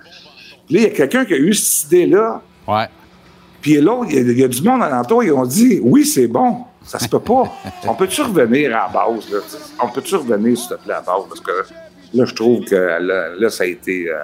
[0.67, 2.41] Puis là, il y a quelqu'un qui a eu cette idée-là.
[2.67, 2.87] Ouais.
[3.61, 6.05] Puis l'autre, il y, a- il y a du monde alentour, ils ont dit Oui,
[6.05, 6.65] c'est bon.
[6.83, 7.43] Ça se peut pas.
[7.87, 9.29] On peut-tu revenir à la base?
[9.31, 9.39] Là?
[9.81, 11.23] On peut-tu revenir, s'il te plaît, à la base?
[11.29, 11.51] Parce que
[12.15, 14.09] là, je trouve que là, là, ça a été.
[14.09, 14.15] euh,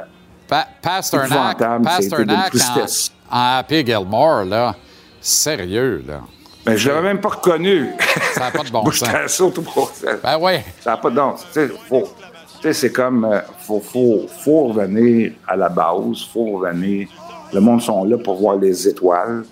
[0.48, 3.12] Pa Pasternak, Pasternak tristesse.
[3.32, 4.76] en, en Happy Gilmore, là.
[5.22, 6.22] Sérieux, là.
[6.66, 7.89] Mais je l'avais même pas reconnu.
[8.34, 9.42] Ça n'a pas de bon sens.
[10.24, 10.54] Ben oui.
[10.82, 12.10] Ça n'a pas de bon sens.
[12.74, 13.26] C'est comme.
[13.26, 16.28] euh, faut, faut, faut revenir à la base.
[16.32, 17.08] faut revenir.
[17.54, 19.44] Le monde sont là pour voir les étoiles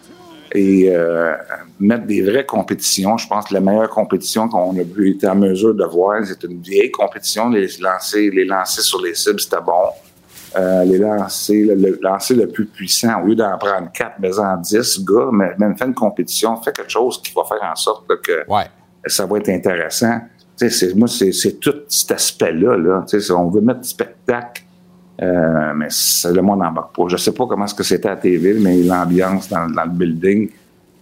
[0.54, 1.34] et euh,
[1.80, 3.18] mettre des vraies compétitions.
[3.18, 6.44] Je pense que la meilleure compétition qu'on a pu- été en mesure de voir, c'est
[6.44, 7.50] une vieille compétition.
[7.50, 9.74] Les lancers, les lancers sur les cibles, c'était bon.
[10.58, 14.38] Euh, les lancers, le, le lancer le plus puissant, au lieu d'en prendre 4, mais
[14.40, 17.76] en 10 gars, mais même fait une compétition, fait quelque chose qui va faire en
[17.76, 18.66] sorte là, que Ouais.
[19.06, 20.20] ça va être intéressant.
[20.96, 22.76] Moi, c'est c'est tout cet aspect-là.
[22.78, 23.04] Là.
[23.08, 24.64] C'est- on veut mettre du spectacle,
[25.22, 25.88] euh, mais
[26.34, 27.04] le monde n'embarque pas.
[27.08, 30.50] Je sais pas comment est-ce que c'était à TV, mais l'ambiance dans, dans le building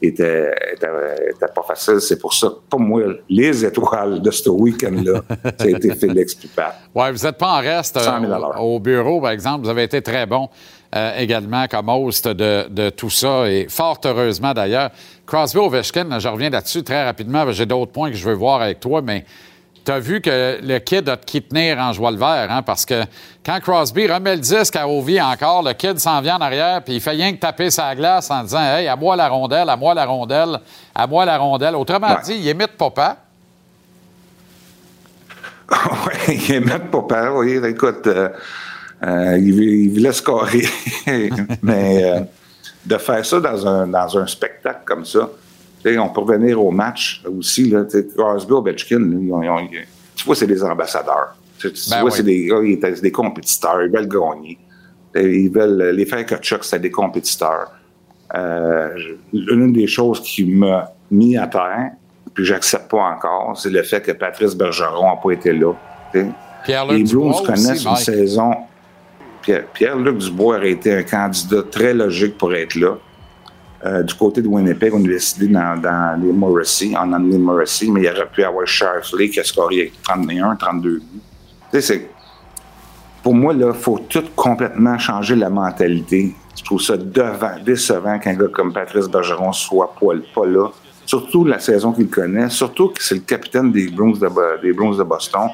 [0.01, 0.87] était, était,
[1.29, 1.99] était pas facile.
[1.99, 5.21] C'est pour ça que, pour moi, les étoiles de ce week-end-là,
[5.57, 6.75] ça a été Félix Pipat.
[6.93, 9.63] Ouais, vous n'êtes pas en reste euh, 100 000 au, au bureau, par exemple.
[9.63, 10.49] Vous avez été très bon
[10.95, 14.89] euh, également comme host de, de tout ça, et fort heureusement d'ailleurs.
[15.25, 18.79] Crosby Ovechkin, je reviens là-dessus très rapidement, j'ai d'autres points que je veux voir avec
[18.79, 19.25] toi, mais
[19.87, 22.61] tu as vu que le kid a de qui tenir en joie le vert, hein,
[22.61, 23.05] parce que
[23.45, 26.95] quand Crosby remet le disque à Ovi encore, le kid s'en vient en arrière, puis
[26.95, 29.77] il fait rien que taper sa glace en disant Hey, à moi la rondelle, à
[29.77, 30.59] moi la rondelle,
[30.93, 31.73] à moi la rondelle.
[31.73, 32.21] Autrement Ouais.
[32.25, 33.15] dit, il imite papa.
[36.27, 37.29] oui, il pas pareil.
[37.33, 38.27] Oui, écoute, euh,
[39.03, 40.67] euh, il, il voulait scorer.
[41.63, 42.19] Mais euh,
[42.85, 45.29] de faire ça dans un, dans un spectacle comme ça,
[45.85, 47.69] on peut revenir au match aussi.
[47.69, 49.67] Là, Crosby, Ovechkin, là, ils ont- ils ont-
[50.15, 51.35] tu vois, c'est des ambassadeurs.
[51.59, 52.15] Tu, tu Ben vois, oui.
[52.15, 54.57] c'est des gars, ils étaient- c'est des compétiteurs, ils veulent gagner.
[55.15, 57.71] Ils veulent, les frères Kachuk, c'était des compétiteurs.
[58.35, 58.89] Euh,
[59.33, 61.91] L'une des choses qui m'a mis à terre,
[62.33, 65.73] puis j'accepte pas encore, c'est le fait que Patrice Bergeron n'a pas été là.
[66.65, 67.99] Pierre-Luc Les Blues connaissent une Mike.
[68.03, 68.51] saison.
[69.41, 72.97] Pierre- Pierre-Luc Dubois aurait été un candidat très logique pour être là.
[73.85, 77.87] Euh, du côté de Winnipeg, on a décidé dans, les Morrissey, on a amené Morrissey,
[77.91, 81.81] mais il aurait pu avoir Sharsley qui a scoré avec 31, 32 buts.
[83.21, 86.33] Pour moi, il faut tout complètement changer la mentalité.
[86.55, 90.69] Je trouve ça devant, décevant qu'un gars comme Patrice Bergeron soit pas, pas là.
[91.05, 95.49] Surtout la saison qu'il connaît, surtout que c'est le capitaine des Bruins de, Boston.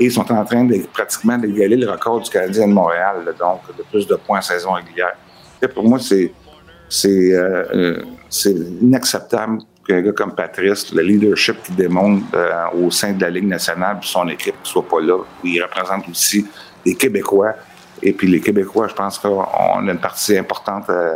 [0.00, 3.60] Et ils sont en train de pratiquement d'égaler le record du Canadien de Montréal, donc
[3.76, 5.14] de plus de points en saison régulière.
[5.74, 6.32] Pour moi, c'est
[6.88, 12.90] c'est euh, euh, c'est inacceptable qu'un gars comme Patrice, le leadership qu'il démontre euh, au
[12.90, 15.18] sein de la Ligue nationale, puis son équipe ne soit pas là.
[15.42, 16.46] Il représente aussi
[16.84, 17.54] les Québécois.
[18.00, 21.14] Et puis les Québécois, je pense qu'on a une partie importante euh,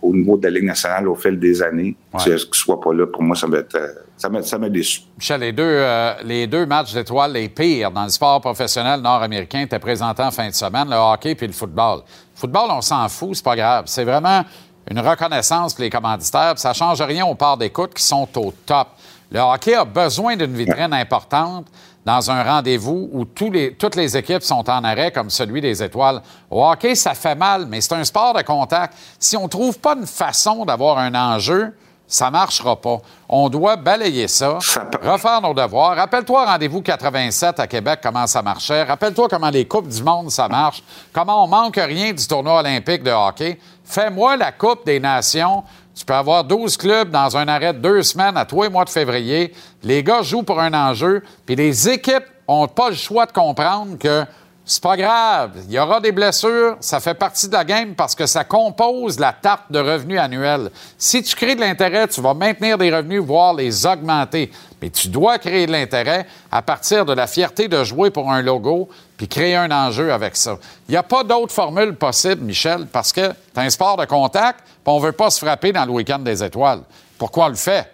[0.00, 1.94] au niveau de la Ligue nationale au fil des années.
[2.14, 2.20] Ouais.
[2.22, 5.02] Qu'ils ne soient pas là, pour moi, ça m'a ça déçu.
[5.18, 9.60] Michel, les deux, euh, les deux matchs d'étoiles les pires dans le sport professionnel nord-américain
[9.60, 11.98] étaient présentés en fin de semaine, le hockey puis le football.
[11.98, 13.84] Le football, on s'en fout, c'est pas grave.
[13.88, 14.42] C'est vraiment
[14.90, 16.54] une reconnaissance pour les commanditaires.
[16.54, 18.88] puis Ça change rien aux parts d'écoute qui sont au top.
[19.30, 21.66] Le hockey a besoin d'une vitrine importante
[22.04, 25.82] dans un rendez-vous où tous les, toutes les équipes sont en arrêt, comme celui des
[25.82, 26.20] étoiles.
[26.50, 28.94] Au hockey, ça fait mal, mais c'est un sport de contact.
[29.18, 31.72] Si on ne trouve pas une façon d'avoir un enjeu,
[32.12, 32.98] ça ne marchera pas.
[33.28, 34.58] On doit balayer ça,
[35.02, 35.96] refaire nos devoirs.
[35.96, 38.82] Rappelle-toi, rendez-vous 87 à Québec, comment ça marchait.
[38.82, 40.82] Rappelle-toi comment les Coupes du Monde, ça marche.
[41.12, 43.58] Comment on manque rien du tournoi olympique de hockey.
[43.92, 45.64] Fais-moi la Coupe des Nations.
[45.94, 48.88] Tu peux avoir 12 clubs dans un arrêt de deux semaines à et mois de
[48.88, 49.52] février.
[49.82, 53.98] Les gars jouent pour un enjeu, puis les équipes n'ont pas le choix de comprendre
[53.98, 54.24] que
[54.64, 55.58] c'est pas grave.
[55.68, 56.78] Il y aura des blessures.
[56.80, 60.70] Ça fait partie de la game parce que ça compose la tarte de revenus annuels.
[60.96, 64.50] Si tu crées de l'intérêt, tu vas maintenir des revenus, voire les augmenter.
[64.80, 68.40] Mais tu dois créer de l'intérêt à partir de la fierté de jouer pour un
[68.40, 68.88] logo
[69.22, 70.58] puis créer un enjeu avec ça.
[70.88, 73.20] Il n'y a pas d'autre formule possible, Michel, parce que
[73.54, 76.18] c'est un sport de contact puis on ne veut pas se frapper dans le week-end
[76.18, 76.80] des étoiles.
[77.18, 77.88] Pourquoi on le fait?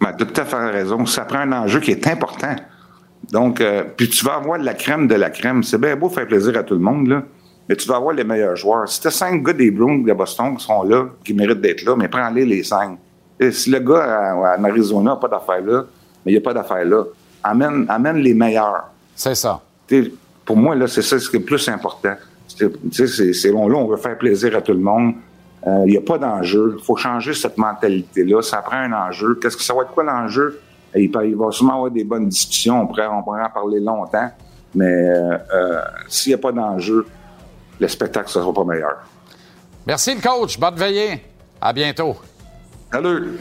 [0.00, 1.04] Ben, tu as tout à fait raison.
[1.04, 2.56] Ça prend un enjeu qui est important.
[3.30, 5.62] Donc, euh, puis tu vas avoir de la crème de la crème.
[5.62, 7.22] C'est bien beau faire plaisir à tout le monde, là,
[7.68, 8.88] mais tu vas avoir les meilleurs joueurs.
[8.88, 11.84] Si tu as cinq gars des Bruins de Boston qui sont là, qui méritent d'être
[11.84, 12.98] là, mais prends-les les cinq.
[13.50, 15.84] Si le gars à Arizona n'a pas d'affaires là,
[16.24, 17.04] mais il n'y a pas d'affaires là,
[17.42, 18.92] amène, amène les meilleurs.
[19.18, 19.60] C'est ça.
[19.88, 20.12] T'sais,
[20.44, 22.14] pour moi, là, c'est ça ce qui est le plus important.
[22.46, 25.14] C'est- bon, là, on veut faire plaisir à tout le monde.
[25.66, 26.76] Euh, Il n'y a pas d'enjeu.
[26.78, 28.42] Il faut changer cette mentalité-là.
[28.42, 29.34] Ça prend un enjeu.
[29.42, 30.60] Qu'est-ce que ça va être quoi l'enjeu?
[30.94, 32.80] Il, il va sûrement avoir des bonnes discussions.
[32.80, 34.30] On pourrait en parler longtemps.
[34.74, 37.04] Mais euh, euh, s'il n'y a pas d'enjeu,
[37.80, 38.98] le spectacle ne sera pas meilleur.
[39.84, 40.58] Merci, le coach.
[40.60, 41.24] Bonne veillée.
[41.60, 42.16] À bientôt.
[42.92, 43.38] Salut!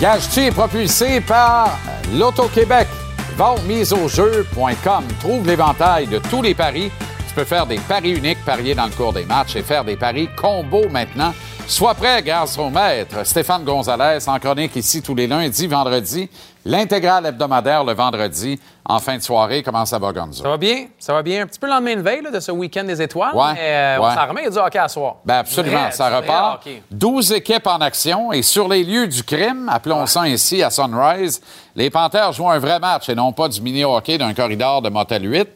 [0.00, 1.78] Gage-tu est propulsé par
[2.12, 2.86] l'Auto-Québec.
[3.34, 5.04] Va au miseaujeu.com.
[5.20, 6.90] Trouve l'éventail de tous les paris.
[7.26, 9.96] Tu peux faire des paris uniques, parier dans le cours des matchs et faire des
[9.96, 11.32] paris combo maintenant.
[11.66, 13.26] Sois prêt, maître.
[13.26, 16.28] Stéphane Gonzalez en chronique ici tous les lundis, vendredis.
[16.68, 18.58] L'intégrale hebdomadaire le vendredi.
[18.88, 20.42] En fin de soirée, comment ça va, Gonzo?
[20.42, 21.42] Ça va bien, ça va bien?
[21.42, 23.60] Un petit peu le lendemain de veille là, de ce week-end des étoiles, Ouais, mais
[23.62, 24.14] euh, on ouais.
[24.14, 25.16] s'en remet, il y a du hockey à soir.
[25.24, 26.56] Ben absolument, Vrai, ça vrai repart.
[26.56, 26.82] hockey.
[26.90, 31.40] 12 équipes en action et sur les lieux du crime, appelons ça ainsi à Sunrise,
[31.76, 35.24] les Panthers jouent un vrai match et non pas du mini-hockey d'un corridor de Motel
[35.30, 35.48] 8.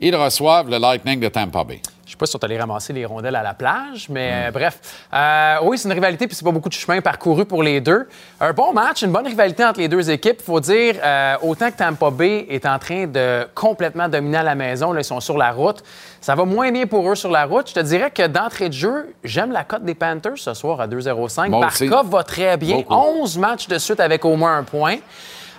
[0.00, 1.80] Ils reçoivent le Lightning de Tampa Bay.
[2.08, 4.78] Je sais pas si on allé ramasser les rondelles à la plage, mais euh, bref.
[5.12, 8.08] Euh, oui, c'est une rivalité, puis c'est pas beaucoup de chemin parcouru pour les deux.
[8.40, 10.38] Un bon match, une bonne rivalité entre les deux équipes.
[10.40, 14.42] Il faut dire, euh, autant que Tampa Bay est en train de complètement dominer à
[14.42, 15.84] la maison, là, ils sont sur la route.
[16.22, 17.68] Ça va moins bien pour eux sur la route.
[17.68, 20.88] Je te dirais que d'entrée de jeu, j'aime la cote des Panthers ce soir à
[20.88, 21.50] 2,05.
[21.50, 21.88] Moi aussi.
[21.88, 22.76] Barkov va très bien.
[22.76, 22.94] Beaucoup.
[22.94, 24.96] 11 matchs de suite avec au moins un point.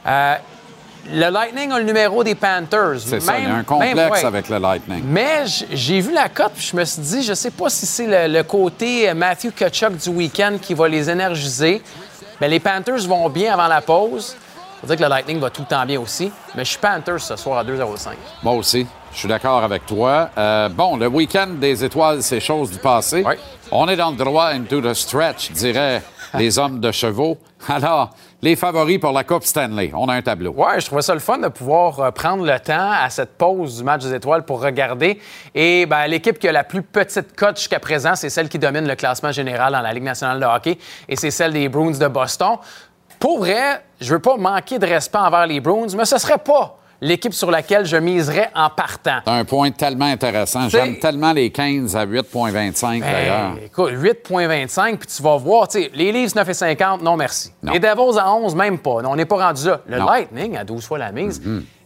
[0.08, 0.36] Euh,
[1.12, 3.00] le Lightning a le numéro des Panthers.
[3.00, 4.26] C'est ça, il y a un complexe même- ouais.
[4.26, 5.04] avec le Lightning.
[5.06, 8.08] Mais j'ai vu la cote, puis je me suis dit, je sais pas si c'est
[8.28, 11.82] le, le côté euh, Matthew Kachuk du week-end qui va les énergiser.
[12.42, 14.36] Mais les Panthers vont bien avant la pause.
[14.82, 16.32] Faut dire que le Lightning va tout le temps bien aussi.
[16.56, 18.12] Mais je suis Panthers ce soir à 2,05.
[18.44, 20.30] Moi aussi, je suis d'accord avec toi.
[20.38, 23.24] Euh, bon, le week-end des étoiles, c'est chose du passé.
[23.26, 23.34] Oui.
[23.72, 26.02] On est dans le droit into the stretch, diraient
[26.34, 27.38] les hommes de chevaux.
[27.68, 28.12] Alors,
[28.42, 29.92] les favoris pour la Coupe Stanley.
[29.94, 30.52] On a un tableau.
[30.52, 33.78] Ouais, je trouvais ça le fun de pouvoir euh, prendre le temps à cette pause
[33.78, 35.20] du match des étoiles pour regarder.
[35.54, 38.88] Et ben, l'équipe qui a la plus petite cote jusqu'à présent, c'est celle qui domine
[38.88, 40.78] le classement général dans la Ligue nationale de hockey.
[41.10, 42.58] Et c'est celle des Bruins de Boston.
[43.20, 46.79] Pour vrai, je veux pas manquer de respect envers les Bruins, mais ce serait pas
[47.02, 49.20] l'équipe sur laquelle je miserais en partant.
[49.26, 50.70] C'est un point tellement intéressant.
[50.70, 53.52] J'aime tellement les 15 à 8,25 d'ailleurs.
[53.56, 57.52] Ben, écoute, 8,25, puis tu vas voir, tu sais, les Leafs 9,50, non merci.
[57.64, 57.74] Non.
[57.74, 59.02] Les Devils à 11, même pas.
[59.02, 59.82] Non, on n'est pas rendu là.
[59.88, 60.06] Le Non.
[60.06, 61.42] Lightning à 12 fois la mise.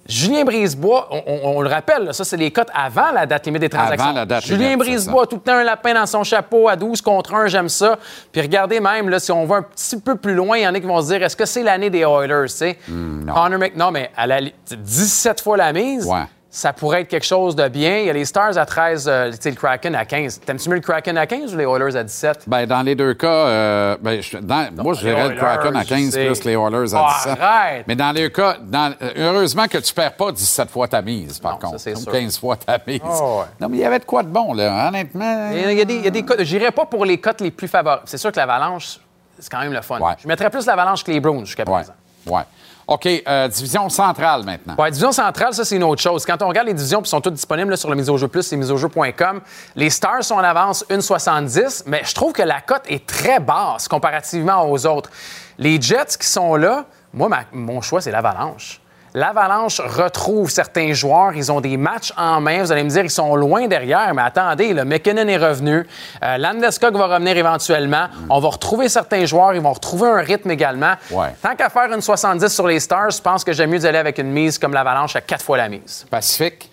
[0.05, 3.45] Julien Brisebois, on, on- on le rappelle, là, ça, c'est les cotes avant la date
[3.45, 4.03] limite des transactions.
[4.09, 6.75] Avant la date Julien limite, Brisebois, tout le temps un lapin dans son chapeau à
[6.75, 7.97] 12 contre 1, j'aime ça.
[8.31, 10.73] Puis regardez même, là, si on va un petit peu plus loin, il y en
[10.73, 12.77] a qui vont se dire, est-ce que c'est l'année des Oilers, tu sais?
[12.87, 13.33] Hmm, non.
[13.33, 16.05] Connor mais à la li- 17 fois la mise.
[16.05, 16.23] Ouais.
[16.55, 17.97] Ça pourrait être quelque chose de bien.
[17.97, 20.39] Il y a les Stars à 13, euh, le Kraken à 15.
[20.41, 22.43] T'aimes-tu mieux le Kraken à 15 ou les Oilers à 17?
[22.45, 25.79] Ben, dans les deux cas, euh, ben, je- dans- moi, je dirais le Kraken à
[25.79, 26.25] Oilers, 15 je sais.
[26.27, 27.39] plus les Oilers à Oh, 17.
[27.41, 27.85] arrête!
[27.87, 31.39] Mais dans les cas, dans- euh, heureusement que tu perds pas 17 fois ta mise,
[31.39, 31.79] par Non, ça, contre.
[31.79, 32.11] c'est ou sûr.
[32.11, 33.01] 15 fois ta mise.
[33.03, 33.45] Oh, ouais.
[33.59, 35.49] Non, mais il y avait de quoi de bon, là, honnêtement.
[35.51, 36.23] Il y a, des.
[36.45, 38.03] J'irais pas pour les cotes les plus favorables.
[38.05, 38.99] C'est sûr que l'Avalanche,
[39.39, 39.99] c'est quand même le fun.
[39.99, 40.13] Ouais.
[40.21, 41.93] Je mettrais plus l'Avalanche que les Bruins jusqu'à Ouais, présent.
[42.27, 42.43] ouais.
[42.87, 44.75] OK, euh, division centrale maintenant.
[44.77, 46.25] Ouais, division centrale, ça, c'est une autre chose.
[46.25, 48.43] Quand on regarde les divisions, puis sont toutes disponibles sur le mise au jeu plus,
[48.43, 49.41] c'est miseaujeu.com,
[49.75, 53.87] les Stars sont en avance 1,70, mais je trouve que la cote est très basse
[53.87, 55.09] comparativement aux autres.
[55.57, 58.81] Les Jets qui sont là, moi, mon choix, c'est l'Avalanche.
[59.13, 61.33] l'Avalanche retrouve certains joueurs.
[61.35, 62.63] Ils ont des matchs en main.
[62.63, 65.85] Vous allez me dire, ils sont loin derrière, mais attendez, le McKinnon est revenu.
[66.23, 68.07] Euh, Landeskog va revenir éventuellement.
[68.29, 69.53] On va retrouver certains joueurs.
[69.53, 70.93] Ils vont retrouver un rythme également.
[71.11, 71.29] Ouais.
[71.41, 74.17] Tant qu'à faire une 70 sur les Stars, je pense que j'aime mieux d'aller avec
[74.17, 76.05] une mise comme l'Avalanche à quatre fois la mise.
[76.09, 76.69] Pacifique?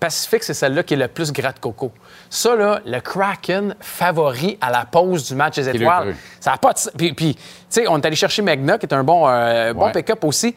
[0.00, 1.90] Pacifique, c'est celle-là qui est le plus gratte coco.
[2.28, 6.14] Ça, là, le Kraken favori à la pause du match des étoiles.
[6.40, 6.78] Ça n'a pas de...
[6.96, 9.86] Puis, puis, tu sais, on est allé chercher Magna, qui est un bon, euh, bon
[9.86, 9.92] Ouais.
[9.92, 10.54] pick-up aussi.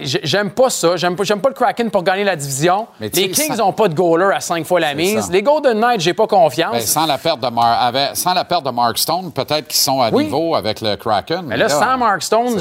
[0.00, 0.96] J'aime pas ça.
[0.96, 2.86] J'aime pas, pas le Kraken pour gagner la division.
[3.00, 5.20] Mais Les Kings n'ont pas de goaler à cinq fois la mise.
[5.26, 5.32] ça.
[5.32, 6.72] Les Golden Knights, j'ai pas confiance.
[6.72, 9.76] Ben, sans, la perte de Mar- avec- sans la perte de Mark Stone, peut-être qu'ils
[9.80, 10.24] sont à Oui.
[10.24, 11.42] niveau avec le Kraken.
[11.46, 12.60] mais là, sans Mark Stone,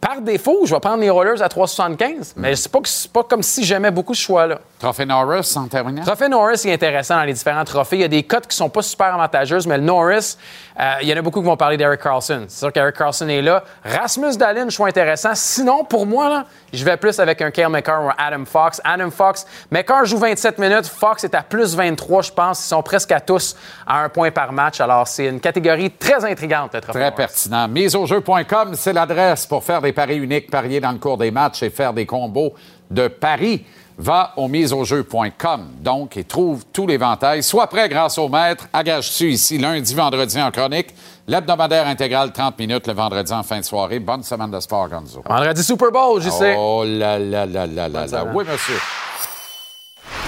[0.00, 2.32] par défaut, je vais prendre les Oilers à 3,75.
[2.36, 4.58] Mais c'est pas, que- pas comme si j'aimais beaucoup ce choix-là.
[4.78, 6.02] Trophée Norris en terminant?
[6.04, 7.96] Trophée Norris est intéressant dans les différents trophées.
[7.96, 10.36] Il y a des cotes qui sont pas super avantageuses, mais le Norris,
[10.78, 12.44] euh, il y en a beaucoup qui vont parler d'Eric Carlson.
[12.48, 13.62] C'est sûr qu'Eric Carlson est là.
[13.84, 15.30] Rasmus Dahlin, choix intéressant.
[15.34, 18.80] Sinon, pour moi, là, je vais plus avec un Kyle McCarr ou Adam Fox.
[18.84, 20.86] Adam Fox, McCarr joue 27 minutes.
[20.86, 22.64] Fox est à plus 23, je pense.
[22.64, 23.56] Ils sont presque à tous
[23.86, 24.80] à un point par match.
[24.80, 27.68] Alors, c'est une catégorie très intrigante, Très pertinent.
[27.68, 31.70] Miseaujeu.com, c'est l'adresse pour faire des paris uniques, parier dans le cours des matchs et
[31.70, 32.54] faire des combos
[32.90, 33.64] de paris.
[33.98, 37.42] Va au miseaujeu.com, donc, et trouve tous les ventailles.
[37.42, 38.66] Sois prêt grâce au maître.
[38.72, 40.94] Agage-tu ici lundi, vendredi en chronique?
[41.30, 44.00] L'hebdomadaire intégral, 30 minutes le vendredi en fin de soirée.
[44.00, 45.22] Bonne semaine de sport, Gonzo.
[45.24, 46.56] Vendredi Super Bowl, je sais.
[46.58, 48.24] Oh là là là là là là.
[48.34, 48.74] Oui, monsieur.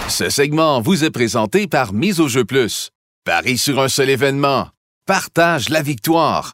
[0.07, 2.91] Ce segment vous est présenté par Mise au jeu plus.
[3.25, 4.69] Paris sur un seul événement.
[5.05, 6.53] Partage la victoire.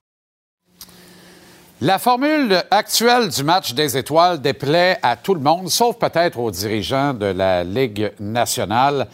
[1.83, 6.51] La formule actuelle du match des étoiles déplaît à tout le monde, sauf peut-être aux
[6.51, 9.09] dirigeants de la Ligue nationale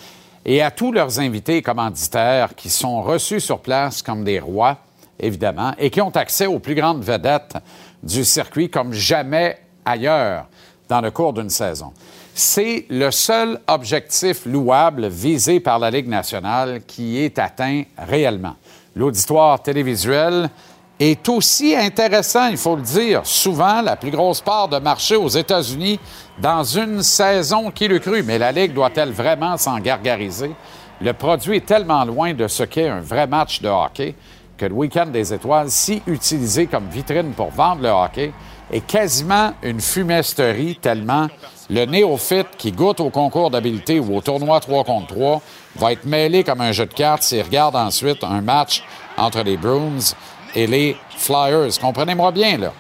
[0.45, 4.79] et à tous leurs invités et commanditaires qui sont reçus sur place comme des rois,
[5.19, 7.57] évidemment, et qui ont accès aux plus grandes vedettes
[8.03, 10.47] du circuit comme jamais ailleurs
[10.89, 11.93] dans le cours d'une saison.
[12.35, 18.57] C'est le seul objectif louable visé par la Ligue nationale qui est atteint réellement.
[18.97, 20.51] L'auditoire télévisuel
[20.99, 23.23] est aussi intéressant, il faut le dire.
[23.25, 25.99] Souvent, la plus grosse part de marché aux États-Unis
[26.41, 28.25] dans une saison qui le crut.
[28.25, 30.53] Mais la Ligue doit-elle vraiment s'en gargariser?
[31.01, 34.15] Le produit est tellement loin de ce qu'est un vrai match de hockey
[34.57, 38.33] que le Week-end des Étoiles, si utilisé comme vitrine pour vendre le hockey,
[38.71, 41.29] est quasiment une fumisterie tellement
[41.71, 45.43] le néophyte qui goûte au concours d'habileté ou au tournoi 3 contre 3
[45.77, 48.83] va être mêlé comme un jeu de cartes s'il regarde ensuite un match
[49.17, 50.13] entre les Bruins
[50.55, 51.79] et les Flyers.
[51.81, 52.73] Comprenez-moi bien, là.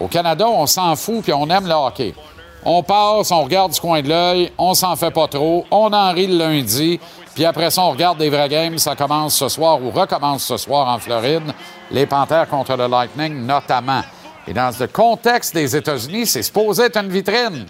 [0.00, 2.14] Au Canada, on s'en fout puis on aime le hockey.
[2.64, 6.12] On passe, on regarde du coin de l'œil, on s'en fait pas trop, on en
[6.12, 6.98] rit le lundi,
[7.36, 8.78] puis après ça, on regarde des vrais games.
[8.78, 11.52] Ça commence ce soir ou recommence ce soir en Floride.
[11.90, 14.00] Les Panthers contre le Lightning, notamment.
[14.48, 17.66] Et dans le contexte des États-Unis, c'est supposé être une vitrine.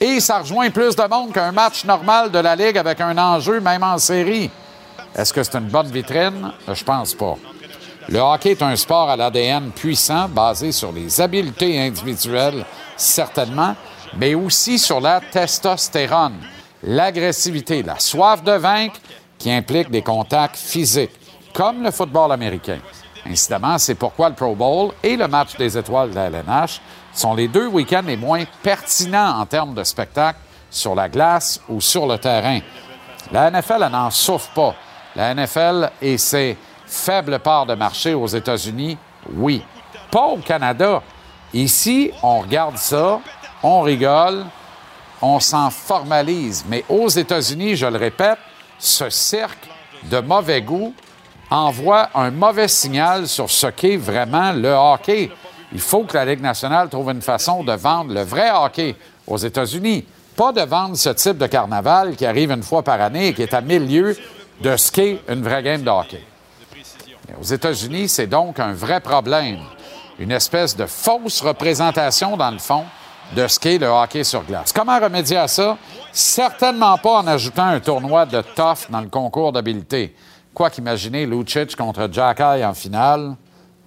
[0.00, 3.60] Et ça rejoint plus de monde qu'un match normal de la Ligue avec un enjeu,
[3.60, 4.50] même en série.
[5.14, 6.50] Est-ce que c'est une bonne vitrine?
[6.72, 7.36] Je pense pas.
[8.08, 12.64] Le hockey est un sport à l'ADN puissant, basé sur les habiletés individuelles,
[12.96, 13.76] certainement,
[14.16, 16.38] mais aussi sur la testostérone,
[16.82, 19.00] l'agressivité, la soif de vaincre
[19.38, 21.18] qui implique des contacts physiques,
[21.52, 22.78] comme le football américain.
[23.26, 26.80] Incidemment, c'est pourquoi le Pro Bowl et le match des étoiles de la LNH
[27.12, 30.38] sont les deux week-ends les moins pertinents en termes de spectacle
[30.70, 32.60] sur la glace ou sur le terrain.
[33.30, 34.74] La NFL, n'en souffre pas.
[35.14, 36.56] La NFL et ses
[36.86, 38.96] faibles parts de marché aux États-Unis,
[39.34, 39.62] oui.
[40.10, 41.02] Pas au Canada.
[41.54, 43.20] Ici, on regarde ça,
[43.62, 44.44] on rigole,
[45.22, 46.64] on s'en formalise.
[46.68, 48.38] Mais aux États-Unis, je le répète,
[48.78, 49.68] ce cirque
[50.10, 50.92] de mauvais goût
[51.48, 55.30] envoie un mauvais signal sur ce qu'est vraiment le hockey.
[55.72, 58.96] Il faut que la Ligue nationale trouve une façon de vendre le vrai hockey
[59.26, 60.04] aux États-Unis.
[60.36, 63.42] Pas de vendre ce type de carnaval qui arrive une fois par année et qui
[63.42, 64.16] est à milieu
[64.60, 66.22] de ce qu'est une vraie game de hockey.
[67.40, 69.60] Aux États-Unis, c'est donc un vrai problème.
[70.18, 72.84] Une espèce de fausse représentation, dans le fond,
[73.34, 74.72] de ce qu'est le hockey sur glace.
[74.72, 75.78] Comment remédier à ça?
[76.12, 80.14] Certainement pas en ajoutant un tournoi de tough dans le concours d'habileté.
[80.52, 83.34] Quoi qu'imaginer Lucic contre Jack Eye en finale,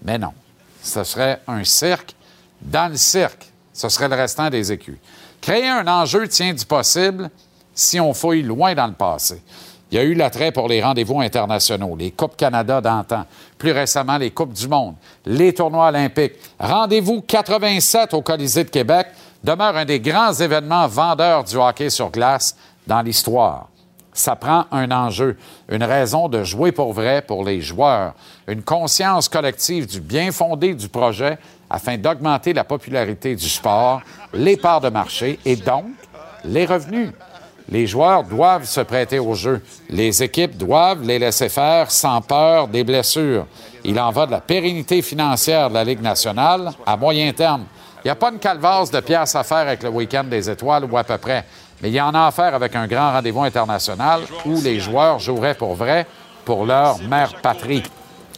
[0.04, 0.34] mais non.
[0.82, 2.16] Ce serait un cirque
[2.62, 3.52] dans le cirque.
[3.74, 4.98] Ce serait le restant des écus.
[5.41, 7.30] Créer un enjeu tient du possible
[7.74, 9.41] si on fouille loin dans le passé.
[9.91, 13.26] Il y a eu l'attrait pour les rendez-vous internationaux, les Coupes Canada d'antan,
[13.58, 16.34] plus récemment les Coupes du Monde, les tournois olympiques.
[16.60, 19.08] Rendez-vous 87 au Colisée de Québec
[19.46, 23.70] demeure un des grands événements vendeurs du hockey sur glace dans l'histoire.
[24.12, 25.38] Ça prend un enjeu,
[25.70, 28.14] une raison de jouer pour vrai pour les joueurs,
[28.48, 31.38] une conscience collective du bien fondé du projet
[31.70, 34.02] afin d'augmenter la popularité du sport,
[34.34, 35.86] les parts de marché et donc
[36.43, 37.12] les revenus.
[37.70, 39.62] Les joueurs doivent se prêter au jeu.
[39.89, 43.48] Les équipes doivent les laisser faire sans peur des blessures.
[43.84, 47.66] Il en va de la pérennité financière de la Ligue nationale à moyen terme.
[48.06, 50.86] Il n'y a pas une calvasse de pièces à faire avec le week-end des étoiles
[50.86, 51.43] ou à peu près.
[51.82, 55.18] Mais il y en a à faire avec un grand rendez-vous international où les joueurs
[55.18, 56.06] joueraient pour vrai
[56.45, 57.82] pour leur mère patrie.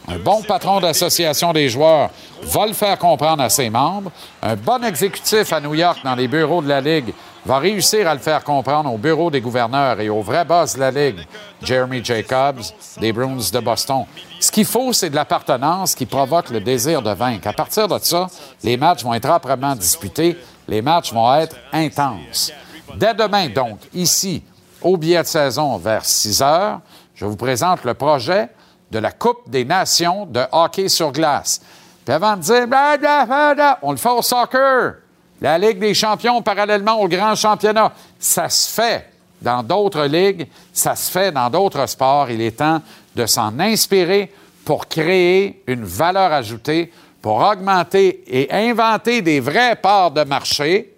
[0.08, 2.08] Un bon patron d'association des joueurs
[2.44, 4.10] va le faire comprendre à ses membres.
[4.42, 7.12] Un bon exécutif à New York dans les bureaux de la Ligue
[7.44, 10.80] va réussir à le faire comprendre au bureau des gouverneurs et au vrai boss de
[10.80, 11.26] la Ligue,
[11.62, 12.62] Jeremy Jacobs,
[12.98, 14.06] des Bruins de Boston.
[14.40, 17.48] Ce qu'il faut, c'est de l'appartenance qui provoque le désir de vaincre.
[17.48, 18.28] À partir de ça,
[18.62, 20.36] les matchs vont être âprement disputés,
[20.68, 22.52] les matchs vont être intenses.
[22.96, 24.42] Dès demain, donc, ici,
[24.80, 26.80] au billet de saison vers 6 heures,
[27.14, 28.48] je vous présente le projet
[28.90, 31.60] de la Coupe des Nations de hockey sur glace.
[32.04, 34.94] Puis avant de dire, blablabla, on le fait au soccer,
[35.40, 39.10] la Ligue des champions parallèlement au grand championnat, ça se fait
[39.40, 42.30] dans d'autres ligues, ça se fait dans d'autres sports.
[42.30, 42.80] Il est temps
[43.18, 44.32] de s'en inspirer
[44.64, 50.94] pour créer une valeur ajoutée, pour augmenter et inventer des vraies parts de marché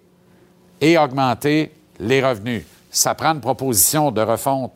[0.79, 2.63] et augmenter les revenus.
[2.91, 4.73] Ça prend une proposition de refonte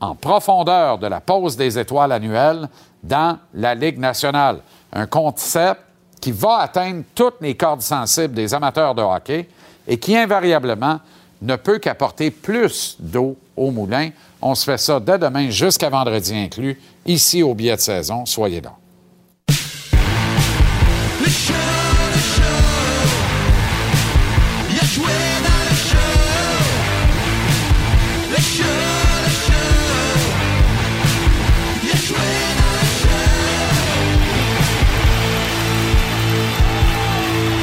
[0.00, 2.68] en profondeur de la pause des étoiles annuelles
[3.02, 4.60] dans la Ligue nationale.
[4.92, 5.80] Un concept
[6.20, 9.48] qui va atteindre toutes les cordes sensibles des amateurs de hockey
[9.86, 10.98] et qui invariablement
[11.42, 14.10] ne peut qu'apporter plus d'eau au moulin.
[14.40, 18.24] On se fait ça dès demain jusqu'à vendredi inclus, ici au billet de saison.
[18.24, 18.72] Soyez là.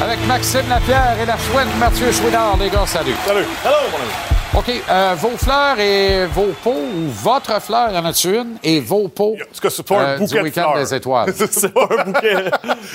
[0.02, 3.14] Avec Maxime Lapierre et la chouette Mathieu Chouinard, les gars, salut.
[3.26, 3.46] Salut.
[3.64, 4.35] Hello, mon ami.
[4.56, 8.80] OK, euh, vos fleurs et vos pots, ou votre fleur, y en a-tu une, et
[8.80, 10.76] vos pots En tout cas, c'est pas un euh, bouquet du de week-end fleurs.
[10.84, 11.34] des étoiles.
[11.50, 12.36] c'est pas un bouquet.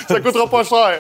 [0.08, 1.00] ça coûtera pas cher.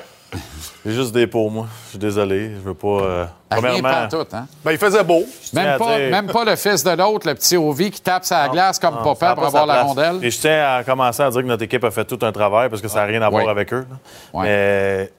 [0.85, 1.67] J'ai juste des pots, moi.
[1.85, 2.51] Je suis désolé.
[2.55, 2.87] Je veux pas.
[2.87, 3.89] euh, Rien premièrement.
[3.89, 4.47] hein?
[4.63, 5.23] Ben, il faisait beau.
[5.53, 8.47] Même pas, dire- même pas le fils de l'autre, le petit Ovi qui tape sa
[8.49, 9.87] glace comme Non, papa pour pas avoir la place.
[9.87, 10.19] rondelle.
[10.23, 12.69] Et je tiens à commencer à dire que notre équipe a fait tout un travail
[12.69, 13.85] parce que ça n'a rien à voir avec eux.
[13.89, 14.39] là.
[14.39, 14.45] Ouais.
[14.47, 15.11] Mais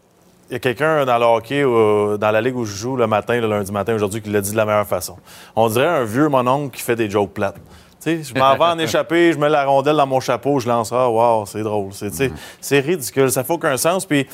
[0.53, 3.07] il y a quelqu'un dans le hockey, euh, dans la ligue où je joue le
[3.07, 5.17] matin, le lundi matin, aujourd'hui, qui l'a dit de la meilleure façon.
[5.57, 7.55] On dirait un vieux mononcle qui fait des jokes plates.
[7.55, 10.69] Tu sais, je m'en vais en échapper, je mets la rondelle dans mon chapeau, je
[10.69, 11.95] lance Ah, wow, c'est drôle.
[11.95, 12.31] C'est, sais,
[12.61, 14.05] c'est ridicule, ça fait aucun sens.
[14.05, 14.27] Puis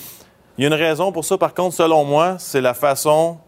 [0.57, 3.39] il y a une raison pour ça, par contre, selon moi, c'est la façon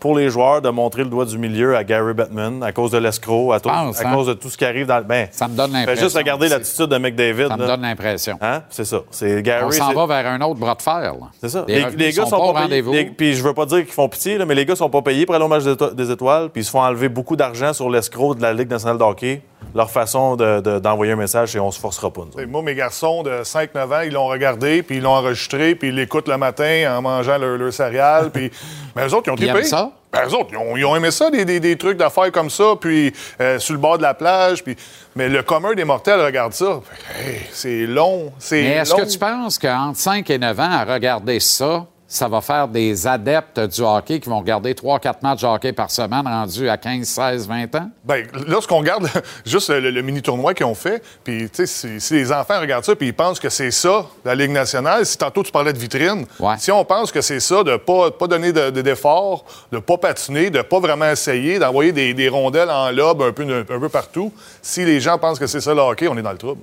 [0.00, 2.98] pour les joueurs de montrer le doigt du milieu à Gary Bettman à cause de
[2.98, 3.92] l'escroc, à, à hein?
[4.14, 5.04] cause de tout ce qui arrive dans le.
[5.04, 6.04] Ben, Ça me donne l'impression.
[6.04, 6.54] juste regarder aussi.
[6.54, 7.48] l'attitude de McDavid.
[7.48, 7.66] Ça me là.
[7.68, 8.38] donne l'impression.
[8.40, 8.62] Hein?
[8.70, 9.00] C'est ça.
[9.10, 9.64] C'est Gary.
[9.66, 11.00] On s'en va vers un autre bras de fer.
[11.00, 11.12] là.
[11.40, 11.64] C'est ça.
[11.68, 12.82] Les, Les, gars sont, sont, pas payés.
[12.82, 15.02] les- Puis je veux pas dire qu'ils font pitié, là, mais les gars sont pas
[15.02, 17.90] payés pour aller au match des étoiles, puis ils se font enlever beaucoup d'argent sur
[17.90, 19.42] l'escroc de la Ligue nationale de hockey.
[19.74, 22.22] Leur façon de- de- d'envoyer un message, c'est on se forcera pas.
[22.36, 25.88] nous Moi, mes garçons de 5-9 ans, ils l'ont regardé, puis ils l'ont enregistré, puis
[25.90, 28.30] ils l'écoutent le matin en mangeant leur, leur céréales.
[28.30, 28.50] Puis...
[28.96, 29.58] Mais eux autres, ils ont Ils trippé.
[29.58, 29.92] aiment ça?
[30.12, 32.50] Ben, eux autres, ils ont, ils ont aimé ça, des, des- des trucs d'affaires comme
[32.50, 34.64] ça, puis euh, sur le bord de la plage.
[34.64, 34.76] Puis...
[35.14, 36.80] Mais le commun des mortels regarde ça.
[37.16, 38.96] Hey, c'est long, c'est Mais est-ce long.
[38.98, 43.06] que tu penses qu'entre 5 et 9 ans, à regarder ça, ça va faire des
[43.06, 47.06] adeptes du hockey qui vont regarder 3-4 matchs de hockey par semaine rendus à 15,
[47.06, 47.88] 16, 20 ans?
[48.04, 49.08] Ben, lorsqu'on regarde
[49.46, 52.84] juste le, le mini-tournoi qu'ils ont fait, puis, tu sais, si, si les enfants regardent
[52.84, 55.78] ça, puis ils pensent que c'est ça, la Ligue nationale, si tantôt tu parlais de
[55.78, 56.56] vitrine, Ouais.
[56.58, 59.96] si on pense que c'est ça, de pas, pas donner de- de- d'efforts, de, pas
[59.96, 63.88] patiner, de pas vraiment essayer, d'envoyer des, des rondelles en lobe un peu, un peu
[63.88, 66.62] partout, si les gens pensent que c'est ça le hockey, on est dans le trouble.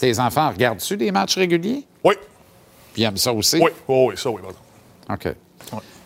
[0.00, 1.84] Tes enfants regardent-tu des matchs réguliers?
[2.02, 2.14] Oui,
[2.92, 3.56] Puis ils aiment ça aussi?
[3.56, 4.40] oui, oui, oui, ça, oui.
[4.42, 4.58] pardon.
[5.10, 5.34] OK.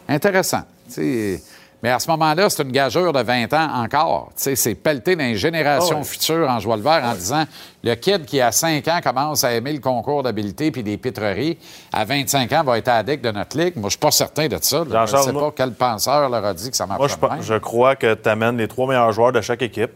[0.09, 0.63] Intéressant.
[0.89, 1.43] Tu sais,
[1.83, 4.31] Mais à ce moment-là, c'est une gageure de 20 ans encore.
[4.37, 7.45] C'est pelleter dans les générations Ah futures en joie le vert en disant
[7.83, 11.59] le kid qui, à 5 ans, commence à aimer le concours d'habileté puis des pitreries,
[11.93, 13.75] à 25 ans, va être addict de notre ligue.
[13.77, 14.85] Moi, je suis pas certain de ça.
[14.89, 15.07] là.
[15.07, 17.55] Je ne sais pas quel penseur leur a dit que ça marche Moi, je, je
[17.59, 19.91] crois que tu amènes les trois meilleurs joueurs de chaque équipe.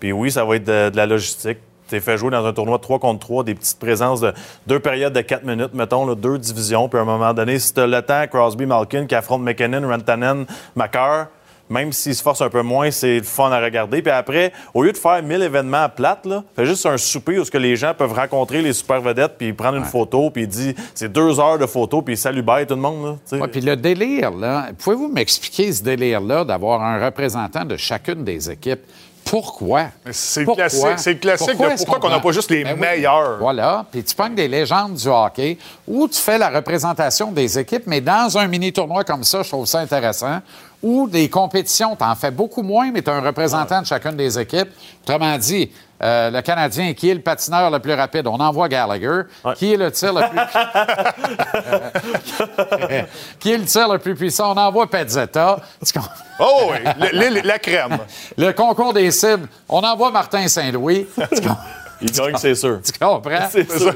[0.00, 1.58] Puis oui, ça va être de, de la logistique.
[1.92, 4.32] Tu fait jouer dans un tournoi de 3 contre 3, des petites présences de
[4.66, 6.88] deux périodes de 4 minutes, mettons, là, deux divisions.
[6.88, 11.26] Puis à un moment donné, si le temps, Crosby, Malkin qui affrontent McKinnon, Rantanen, Makar,
[11.68, 14.00] même s'ils se forcent un peu moins, c'est le fun à regarder.
[14.00, 17.38] Puis après, au lieu de faire 1000 événements à plate, là, fais juste un souper
[17.38, 20.46] où ce que les gens peuvent rencontrer les super vedettes, puis prendre une photo, puis
[20.46, 23.18] dit c'est deux heures de photo, puis salut bye tout le monde.
[23.32, 23.38] Là.
[23.38, 28.50] Ouais, puis le délire, là, pouvez-vous m'expliquer ce délire-là d'avoir un représentant de chacune des
[28.50, 28.80] équipes?
[29.32, 29.86] Pourquoi?
[30.10, 30.64] C'est le Pourquoi?
[30.68, 32.80] classique, c'est le classique de est-ce pourquoi qu'on n'a pas juste les Ben oui.
[32.80, 33.38] meilleurs?
[33.38, 33.86] Voilà.
[33.90, 35.56] Puis tu pognes des légendes du hockey
[35.88, 39.64] où tu fais la représentation des équipes, mais dans un mini-tournoi comme ça, je trouve
[39.64, 40.40] ça intéressant.
[40.82, 44.16] Ou des compétitions, tu en fais beaucoup moins, mais tu as un représentant de chacune
[44.16, 44.68] des équipes.
[45.04, 45.70] Autrement dit,
[46.02, 48.26] euh, le Canadien, qui est le patineur le plus rapide?
[48.26, 49.22] On envoie Gallagher.
[49.54, 50.40] Qui est le tir le plus...
[53.38, 54.52] qui est le tir le plus puissant?
[54.52, 55.60] On envoie Pezzetta.
[56.40, 56.78] Oh oui,
[57.12, 57.98] le- le- la crème.
[58.36, 61.06] Le concours des cibles, on envoie Martin Saint-Louis.
[62.02, 62.80] Il gagne, c'est sûr.
[62.84, 63.48] tu comprends?
[63.50, 63.94] C'est sûr.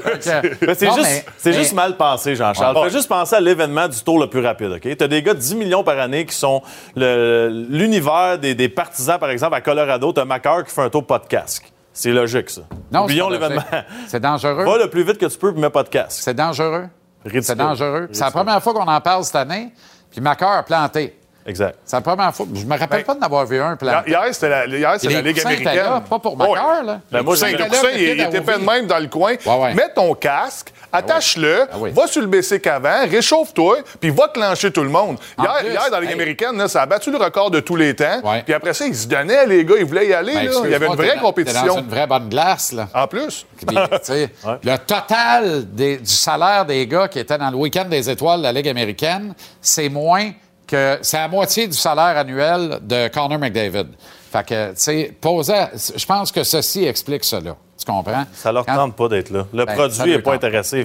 [0.61, 2.77] Mais c'est juste, mais- mais- mal pensé, Jean-Charles.
[2.77, 2.83] Ouais.
[2.85, 4.97] Fais juste penser à l'événement du tour le plus rapide, OK?
[4.97, 6.61] Tu as des gars de 10 millions par année qui sont
[6.95, 10.13] l'univers des, des partisans, par exemple, à Colorado.
[10.13, 11.71] Tu as Macar qui fait un tour pas de casque.
[11.93, 12.61] C'est logique, ça.
[12.91, 13.63] Non, Oublions l'événement.
[14.07, 14.63] C'est dangereux.
[14.65, 16.21] Va le plus vite que tu peux, mets pas de casque.
[16.23, 16.85] C'est dangereux.
[17.41, 18.07] C'est dangereux.
[18.11, 19.71] C'est la première fois qu'on en parle cette année.
[20.11, 21.16] Puis Macar a planté.
[21.47, 21.75] Exact.
[21.85, 22.45] C'est la première fois.
[22.53, 24.09] Je me rappelle pas d'en avoir vu un planté.
[24.09, 25.75] Hier, c'était la, hier, la Ligue américaine.
[25.75, 26.99] là, pas pour Oh, Macar, là.
[27.11, 27.39] Ben, moi, le
[27.69, 29.33] coussin, il, il était fait de même dans le coin.
[29.45, 29.73] Ouais, ouais.
[29.73, 31.91] Mets ton casque, attache-le, Ah oui.
[31.91, 35.17] va sur le BC avant, réchauffe-toi, puis va clencher tout le monde.
[35.39, 36.15] Hier, plus, hier, dans la Ligue hey.
[36.15, 38.21] américaine, là, ça a battu le record de tous les temps.
[38.45, 40.33] Puis après ça, ils se donnaient, les gars, ils voulaient y aller.
[40.33, 40.51] Ben, là.
[40.65, 41.65] Il y avait une vraie dans- compétition.
[41.65, 42.87] dans une vraie bonne glace, là.
[42.93, 43.45] En plus.
[43.65, 43.75] Puis,
[44.63, 48.43] Le total des- du salaire des gars qui étaient dans le week-end des étoiles de
[48.43, 50.31] la Ligue américaine, c'est moins
[50.67, 50.99] que.
[51.01, 53.87] C'est la moitié du salaire annuel de Connor McDavid.
[54.31, 57.55] Fait que, tu sais, poser- Je pense que ceci explique cela.
[57.79, 58.25] Tu comprends?
[58.33, 59.45] Ça leur Quand- tente pas d'être là.
[59.53, 60.43] Le Ben, produit n'est pas tente.
[60.43, 60.83] intéressé.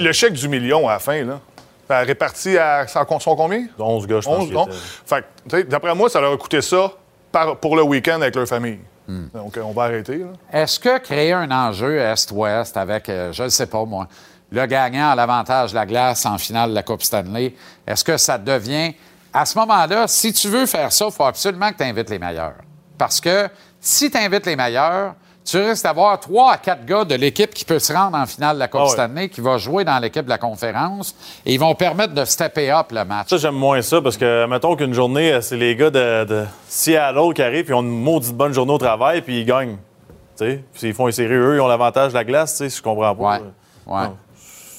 [0.00, 1.40] Le, chèque du million à la fin, là.
[1.88, 2.86] Réparti à.
[2.86, 3.66] Ça en sont combien?
[3.78, 4.38] 11 gars, je pense.
[4.38, 4.66] 11, qu'il non?
[4.66, 4.76] était.
[5.06, 6.92] Fait que, tu sais, d'après moi, ça leur a coûté ça
[7.30, 8.78] par- pour le week-end avec leur famille.
[9.06, 9.26] Hmm.
[9.34, 10.16] Donc, euh, on va arrêter.
[10.18, 10.26] Là.
[10.52, 14.08] Est-ce que créer un enjeu Est-Ouest avec, euh, je ne sais pas moi,
[14.50, 17.54] le gagnant à l'avantage de la glace en finale de la Coupe Stanley,
[17.86, 18.94] est-ce que ça devient.
[19.34, 22.20] À ce moment-là, si tu veux faire ça, il faut absolument que tu invites les
[22.20, 22.54] meilleurs.
[22.96, 23.48] Parce que
[23.80, 25.14] si tu invites les meilleurs,
[25.44, 28.54] tu risques d'avoir trois à quatre gars de l'équipe qui peut se rendre en finale
[28.54, 28.90] de la Coupe Ah ouais.
[28.90, 31.14] Stanley, qui va jouer dans l'équipe de la conférence,
[31.44, 33.28] et ils vont permettre de stepper up le match.
[33.28, 36.44] Ça, j'aime moins ça parce que, mettons qu'une journée, euh, c'est les gars de, de
[36.68, 39.76] Seattle qui arrivent puis ils ont une maudite bonne journée au travail puis ils gagnent.
[40.38, 42.70] Tu sais, puis s'ils font une série, eux, ils ont l'avantage de la glace, tu
[42.70, 43.38] sais, je comprends pas.
[43.38, 43.42] Ouais.
[43.86, 44.06] Ouais.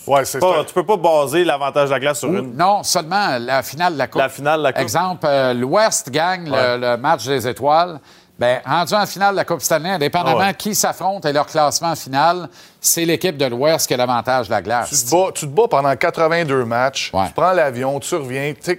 [0.08, 2.56] Ouais, c'est Pas- tu peux pas baser l'avantage de la glace sur Ou- une.
[2.56, 4.22] Non, seulement la finale de la Coupe.
[4.22, 4.82] La finale de la Coupe.
[4.82, 6.78] Exemple, euh, l'Ouest gagne le- Ouais.
[6.78, 8.00] le, match des étoiles.
[8.38, 10.54] Bien, rendu en finale de la Coupe Stanley, indépendamment Ah ouais.
[10.54, 12.50] qui s'affronte et leur classement final,
[12.82, 15.06] c'est l'équipe de l'Ouest qui a l'avantage de la Tu glace.
[15.06, 17.28] te, bats, tu te bats pendant 82 matchs, Ouais.
[17.28, 18.78] tu prends l'avion, tu reviens, tu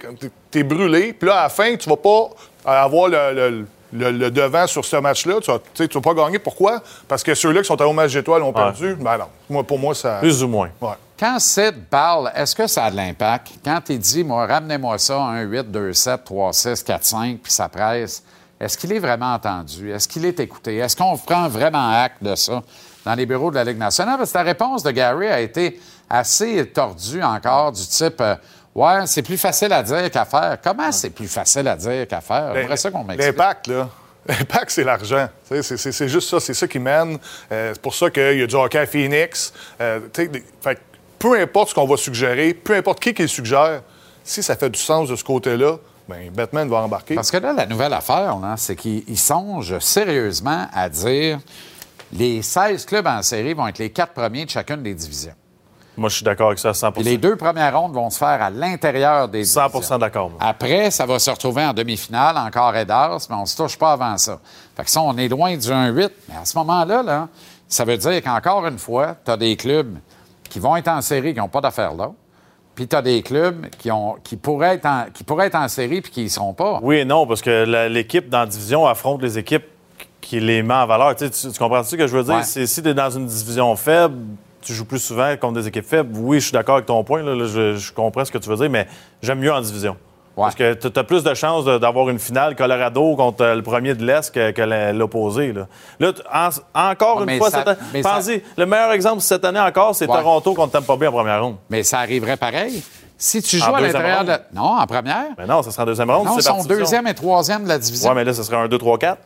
[0.51, 2.29] t'es brûlé, puis là, à la fin, tu vas pas
[2.65, 5.35] avoir le, le- le- le devant sur ce match-là.
[5.41, 5.51] Tu
[5.87, 6.39] vas pas gagner.
[6.39, 6.81] Pourquoi?
[7.07, 8.95] Parce que ceux-là qui sont allés au match d'étoiles ont perdu.
[8.99, 9.25] Ben non.
[9.49, 10.17] Moi, pour moi, ça.
[10.19, 10.69] Plus ou moins.
[10.81, 10.89] Ouais.
[11.19, 13.53] Quand Sid parle, est-ce que ça a de l'impact?
[13.65, 17.51] Quand il dit, moi, ramenez-moi ça, 1, 8, 2, 7, 3, 6, 4, 5, puis
[17.51, 18.23] ça presse,
[18.59, 19.91] est-ce qu'il est vraiment entendu?
[19.91, 20.77] Est-ce qu'il est écouté?
[20.77, 22.61] Est-ce qu'on prend vraiment acte de ça
[23.05, 24.17] dans les bureaux de la Ligue nationale?
[24.17, 25.79] Parce que la réponse de Gary a été
[26.09, 28.35] assez tordue encore, du type, euh,
[28.77, 30.57] ouais, c'est plus facile à dire qu'à faire.
[30.63, 32.53] Comment c'est plus facile à dire qu'à faire?
[32.53, 33.37] J'aimerais ça qu'on m'explique.
[33.37, 33.89] L'impact, là.
[34.27, 35.27] L'impact, c'est l'argent.
[35.43, 36.39] C'est juste ça.
[36.39, 37.17] C'est ça qui mène.
[37.51, 39.53] Euh, c'est pour ça qu'il y a du hockey à Phoenix.
[39.81, 40.79] Euh, fait
[41.19, 43.81] peu importe ce qu'on va suggérer, peu importe qui qui le suggère,
[44.23, 47.15] si ça fait du sens de ce côté-là, ben Batman va embarquer.
[47.15, 51.39] Parce que là, la nouvelle affaire, là, c'est qu'ils songent sérieusement à dire
[52.13, 55.33] les 16 clubs en série vont être les quatre premiers de chacune des divisions.
[55.97, 58.17] Moi, je suis d'accord avec ça à 100 Puis les deux premières rondes vont se
[58.19, 59.97] faire à l'intérieur des 100 divisions.
[59.97, 60.31] d'accord.
[60.39, 63.77] Après, ça va se retrouver en demi-finale, encore et d'as, mais on ne se touche
[63.77, 64.39] pas avant ça.
[64.75, 66.09] Fait que ça, on est loin du 1-8.
[66.29, 67.27] Mais à ce moment-là, là,
[67.67, 69.97] ça veut dire qu'encore une fois, tu as des clubs
[70.49, 72.11] qui vont être en série qui n'ont pas d'affaires là.
[72.75, 75.67] Puis tu as des clubs qui, ont, qui, pourraient être en, qui pourraient être en
[75.67, 76.79] série puis qui n'y seront pas.
[76.83, 79.65] Oui et non, parce que l'équipe dans la division affronte les équipes
[80.21, 81.15] qui les met en valeur.
[81.15, 82.35] Tu, sais, tu- tu comprends ce que je veux dire?
[82.35, 82.43] Ouais.
[82.43, 84.17] Si tu es dans une division faible,
[84.67, 86.15] tu joues plus souvent contre des équipes faibles.
[86.17, 87.23] Oui, je suis d'accord avec ton point.
[87.23, 88.87] là, là, je, je comprends ce que tu veux dire, mais
[89.21, 89.95] j'aime mieux en division.
[90.35, 93.95] Parce que tu as plus de chances d'avoir une finale Colorado contre euh, le premier
[93.95, 95.51] de l'Est que, l'opposé.
[95.51, 95.65] Là,
[95.99, 96.49] Là, t- en-
[96.91, 99.59] encore Ouais, une fois, ça- cette année- mais ça- pensez, le meilleur exemple cette année
[99.59, 100.15] encore, c'est Ouais.
[100.15, 101.55] Toronto contre Tampa Bay en première ronde.
[101.71, 102.83] Mais ça arriverait pareil.
[103.17, 104.33] Si tu En joues à l'intérieur de...
[104.53, 105.23] Non, en première?
[105.39, 106.27] Mais non, ça sera en deuxième ronde.
[106.27, 108.09] Non, ils sont deuxième et troisième de la division.
[108.09, 109.17] Ouais, mais là, ce serait un 2, 3, 4.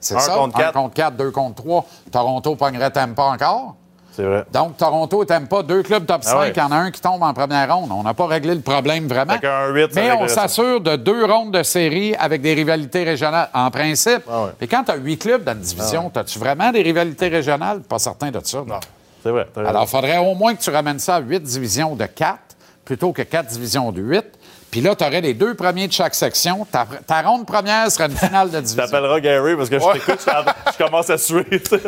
[0.00, 0.32] C'est ça.
[0.34, 0.74] contre Un quatre.
[0.74, 1.86] contre 4, deux contre 3.
[2.12, 3.74] Toronto pognerait Tampa encore?
[4.18, 4.44] C'est vrai.
[4.52, 6.50] Donc, Toronto et Tampa, deux clubs top 5, Ah ouais.
[6.52, 7.88] il y en a un qui tombe en première ronde.
[7.92, 9.34] On n'a pas réglé le problème vraiment.
[9.34, 13.04] Fait qu'un 8, ça Mais on s'assure de deux rondes de série avec des rivalités
[13.04, 14.22] régionales, en principe.
[14.28, 14.50] Ah ouais.
[14.60, 17.82] Et quand tu as huit clubs dans une division, as-tu vraiment des rivalités régionales?
[17.82, 18.64] Pas certain de ça.
[18.66, 18.80] Non.
[19.22, 19.46] C'est vrai.
[19.54, 22.38] Alors, il faudrait au moins que tu ramènes ça à huit divisions de 4
[22.84, 24.24] plutôt que quatre divisions de 8.
[24.70, 26.66] Puis là, tu aurais les deux premiers de chaque section.
[26.70, 28.84] Ta, ta ronde première serait une finale de Tu division.
[28.84, 31.44] t'appelleras Gary parce que je t'écoute, je, je commence à suer.
[31.50, 31.78] Tu sais,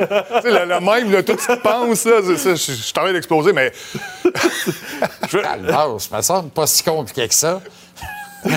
[0.45, 3.12] le, le même, là, tout ce que tu penses, là, je, je suis en train
[3.12, 3.70] d'exploser, mais
[5.31, 7.61] Calvaire, ça me semble pas si compliqué que ça.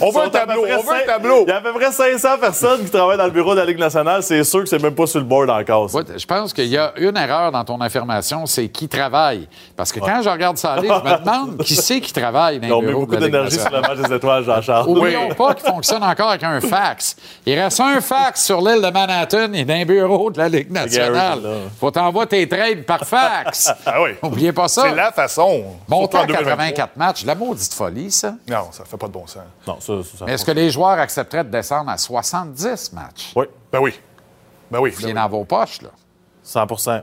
[0.00, 1.44] On veut un tableau, on veut un tableau.
[1.46, 3.66] Il y a à peu près 500 personnes qui travaillent dans le bureau de la
[3.66, 4.22] Ligue nationale.
[4.22, 5.94] C'est sûr que c'est même pas sur le board encore.
[5.94, 9.48] Ouais, je pense qu'il y a une erreur dans ton affirmation, c'est qui travaille.
[9.76, 12.66] Parce que quand je regarde ça aller, je me demande qui c'est qui travaille dans
[12.66, 14.44] Ils ont les mis bureaux beaucoup de la Ligue d'énergie sur le match des étoiles,
[14.44, 14.88] Jean-Charles.
[14.88, 17.16] Oublions pas qu'il fonctionne encore avec un fax.
[17.44, 21.40] Il reste un fax sur l'île de Manhattan et d'un bureau de la Ligue nationale.
[21.78, 23.72] Faut t'envoyer tes trades par fax.
[23.86, 24.10] Ah oui.
[24.22, 24.82] Oubliez pas ça.
[24.82, 25.64] C'est la façon.
[25.88, 26.26] 2023.
[26.26, 28.34] 84 matchs, la maudite folie, ça.
[28.48, 29.42] Non, ça fait pas de bon sens.
[29.66, 33.32] Non, ça, ça, ça- Mais est-ce que les joueurs accepteraient de descendre à 70 matchs?
[33.36, 33.98] Oui, Ben oui.
[34.70, 34.94] Ben oui.
[35.06, 35.90] Est dans vos poches, là.
[36.44, 37.02] 100%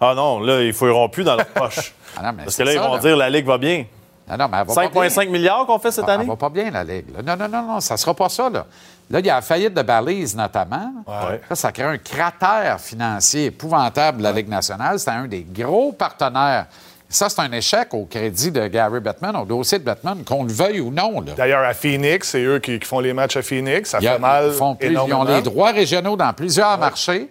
[0.00, 1.94] Ah non, là, ils fouilleront plus dans leur poche.
[2.16, 2.98] Ah non, mais Parce c'est que là, ils vont là.
[3.00, 3.84] dire la Ligue va bien.
[4.28, 5.08] Non, non, mais elle va pas bien.
[5.08, 6.24] 5,5 milliards qu'on fait cette Ah, année?
[6.24, 7.06] Elle va pas bien, la Ligue.
[7.16, 7.22] là.
[7.22, 8.50] Non, non, non, non, ça sera pas ça.
[8.50, 8.66] Là,
[9.10, 10.92] là il y a la faillite de Balise, notamment.
[11.06, 11.40] Ouais.
[11.50, 14.98] Ça, ça crée un cratère financier épouvantable de la Ligue nationale.
[14.98, 16.66] C'était un des gros partenaires.
[17.12, 20.52] Ça, c'est un échec au crédit de Gary Bettman, au dossier de Bettman, qu'on le
[20.52, 21.20] veuille ou non.
[21.22, 23.90] D'ailleurs, à Phoenix, c'est eux qui, qui font les matchs à Phoenix.
[23.90, 24.46] Ça a- fait mal.
[24.46, 27.28] ils, font plus- ils ont les droits régionaux dans plusieurs marchés.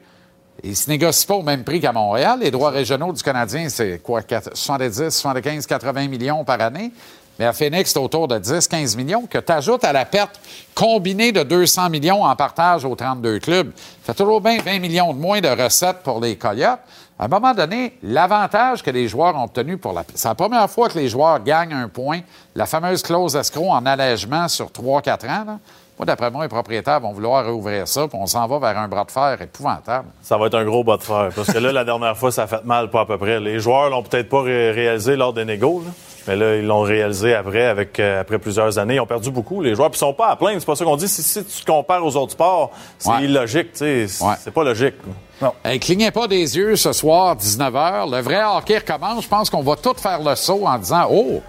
[0.64, 2.40] Ils ne se négocient pas au même prix qu'à Montréal.
[2.42, 6.92] Les droits régionaux du Canadien, c'est quoi, 4 70, 75, 80 millions par année.
[7.40, 10.38] Mais à Phoenix, c'est autour de 10, 15 millions que tu ajoutes à la perte
[10.76, 13.72] combinée de 200 millions en partage aux 32 clubs.
[14.06, 16.80] Ça fait toujours bien 20 millions de moins de recettes pour les Coyotes.
[17.22, 20.06] À un moment donné, l'avantage que les joueurs ont obtenu pour la...
[20.16, 22.22] C'est la première fois que les joueurs gagnent un point.
[22.56, 25.60] La fameuse clause escroc en allègement sur 3-4 ans.
[26.00, 28.88] Moi, d'après moi, les propriétaires vont vouloir réouvrir ça, puis on s'en va vers un
[28.88, 30.08] bras de fer épouvantable.
[30.22, 31.28] Ça va être un gros bas de fer.
[31.36, 33.42] Parce que là, la dernière fois, ça a fait mal, pas à peu près.
[33.42, 35.92] Les joueurs l'ont peut-être pas ré- réalisé lors des négos, là.
[36.26, 38.96] mais là, ils l'ont réalisé après, avec, euh, après plusieurs années.
[38.96, 39.90] Ils ont perdu beaucoup, les joueurs.
[39.92, 40.60] Puis ils sont pas à plaindre.
[40.60, 41.10] C'est pas ça qu'on dit.
[41.10, 43.24] Si, si tu te compares aux autres sports, c'est Ouais.
[43.26, 43.74] illogique.
[43.74, 44.08] tu sais.
[44.08, 44.52] C'est Ouais.
[44.54, 44.96] pas logique.
[45.42, 45.52] Non.
[45.66, 48.08] Hey, clignez pas des yeux ce soir, 19h.
[48.10, 49.24] Le vrai hockey recommence.
[49.24, 51.42] Je pense qu'on va tout faire le saut en disant Oh,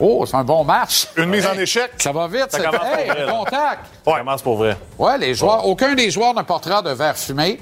[0.00, 1.08] oh, c'est un bon match.
[1.16, 1.92] Une mise en échec.
[1.98, 2.46] Ça va vite.
[2.50, 3.80] Ça c'est- commence hey, pour vrai, contact.
[4.04, 4.76] Ça commence pour vrai.
[4.98, 7.60] Ouais, les joueurs, aucun des joueurs ne portera de verre fumé.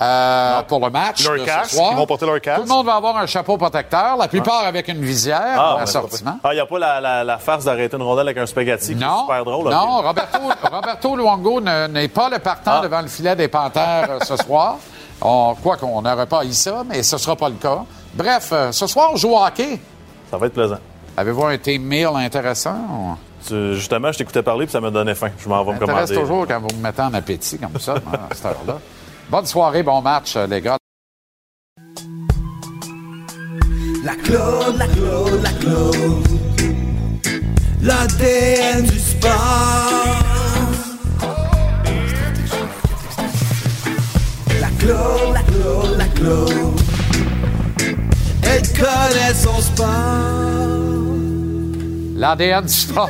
[0.00, 1.24] euh, pour le match.
[1.24, 1.90] Leur de ce casque, soir.
[1.92, 2.56] ils vont porter leur casque.
[2.62, 5.82] Tout le monde va avoir un chapeau protecteur, la plupart avec une visière, Ah, ouais,
[5.82, 6.38] assortiment.
[6.42, 8.86] Ah, il n'y a pas la, la, la farce d'arrêter une rondelle avec un spaghetti
[8.96, 9.68] qui est Non, super drôle.
[9.68, 10.38] non, Roberto,
[10.72, 12.80] Roberto Luongo ne- n'est pas le partant Ah.
[12.82, 14.76] devant le filet des Panthères euh, ce soir.
[15.20, 17.80] On croit qu'on n'aurait pas eu ça, mais ce ne sera pas le cas.
[18.14, 19.78] Bref, euh, ce soir, on joue au hockey.
[20.30, 20.78] Ça va être plaisant.
[21.16, 22.76] Avez-vous un team meal intéressant?
[22.90, 25.30] ou- Tu- justement, je t'écoutais parler puis ça me donnait faim.
[25.38, 26.14] Je m'en vais me commander.
[26.14, 28.78] toujours quand vous me mettez en appétit comme ça, hein, à cette heure-là.
[29.30, 30.76] Bonne soirée, bon match, euh, les gars.
[34.04, 36.28] La Claude, la Claude, la Claude.
[37.82, 39.30] L'ADN du sport.
[44.60, 46.80] La Claude, la Claude, la Claude.
[48.42, 50.99] Elle connaît son sport.
[52.20, 53.08] L'ADN du sport.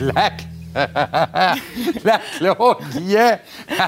[0.00, 0.30] la...
[2.04, 3.38] la Claude Guillet.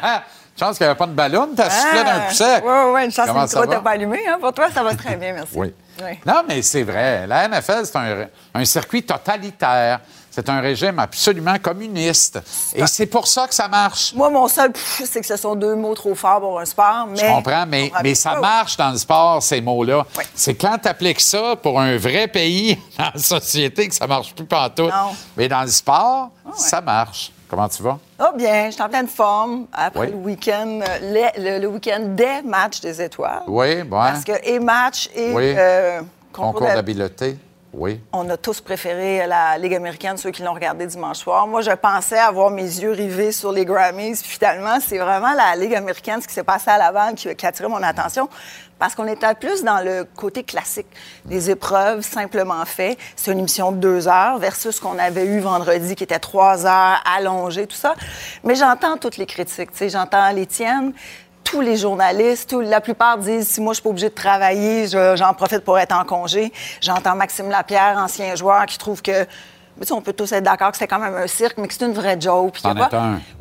[0.57, 2.63] Chance qu'il n'y avait pas de ballon, t'as soufflé d'un coup sec.
[2.65, 4.21] Oui, oui, une chance que le micro t'a pas allumé.
[4.29, 4.37] Hein?
[4.41, 5.55] Pour toi, ça va très bien, merci.
[5.57, 5.75] Oui.
[6.01, 6.11] Oui.
[6.25, 7.27] Non, mais c'est vrai.
[7.27, 9.99] La NFL, c'est un, un circuit totalitaire.
[10.35, 12.41] C'est un régime absolument communiste.
[12.75, 14.13] Et c'est pour ça que ça marche.
[14.15, 17.07] Moi, mon seul, c'est que ce sont deux mots trop forts pour un sport.
[17.09, 20.05] Mais Je comprends, mais, mais ça marche dans le sport, ces mots-là.
[20.35, 24.35] C'est quand tu appliques ça pour un vrai pays dans la société que ça marche
[24.35, 24.91] plus pantoute.
[24.91, 25.15] Non.
[25.37, 27.31] Mais dans le sport, ça marche.
[27.49, 27.99] Comment tu vas?
[28.19, 30.11] Oh bien, je suis en pleine forme après Oui.
[30.11, 33.43] le week-end, le, le week-end des matchs des étoiles.
[33.47, 33.99] Oui, bon.
[33.99, 35.55] Parce que et match et Oui.
[35.57, 36.01] euh,
[36.33, 37.37] concours Concours de- d'habileté?
[38.13, 41.47] On a tous préféré la Ligue américaine, ceux qui l'ont regardé dimanche soir.
[41.47, 44.17] Moi, je pensais avoir mes yeux rivés sur les Grammys.
[44.23, 47.49] Finalement, c'est vraiment la Ligue américaine, ce qui s'est passé à Laval, qui, qui a
[47.49, 48.29] attiré mon attention.
[48.79, 50.87] Parce qu'on était plus dans le côté classique
[51.25, 52.99] des épreuves simplement faites.
[53.17, 56.67] C'est une émission de deux heures versus ce qu'on avait eu vendredi, qui était trois
[56.67, 57.95] heures, allongé, tout ça.
[58.43, 59.71] Mais j'entends toutes les critiques.
[59.89, 60.93] J'entends les tiennes
[61.45, 65.15] tous les journalistes, la plupart disent si moi je suis pas obligé de travailler, je-
[65.17, 66.53] j'en profite pour être en congé.
[66.81, 69.27] J'entends Maxime Lapierre, ancien joueur, qui trouve que
[69.77, 71.67] mais tu sais, on peut tous être d'accord que c'est quand même un cirque, mais
[71.67, 72.59] que c'est une vraie joke.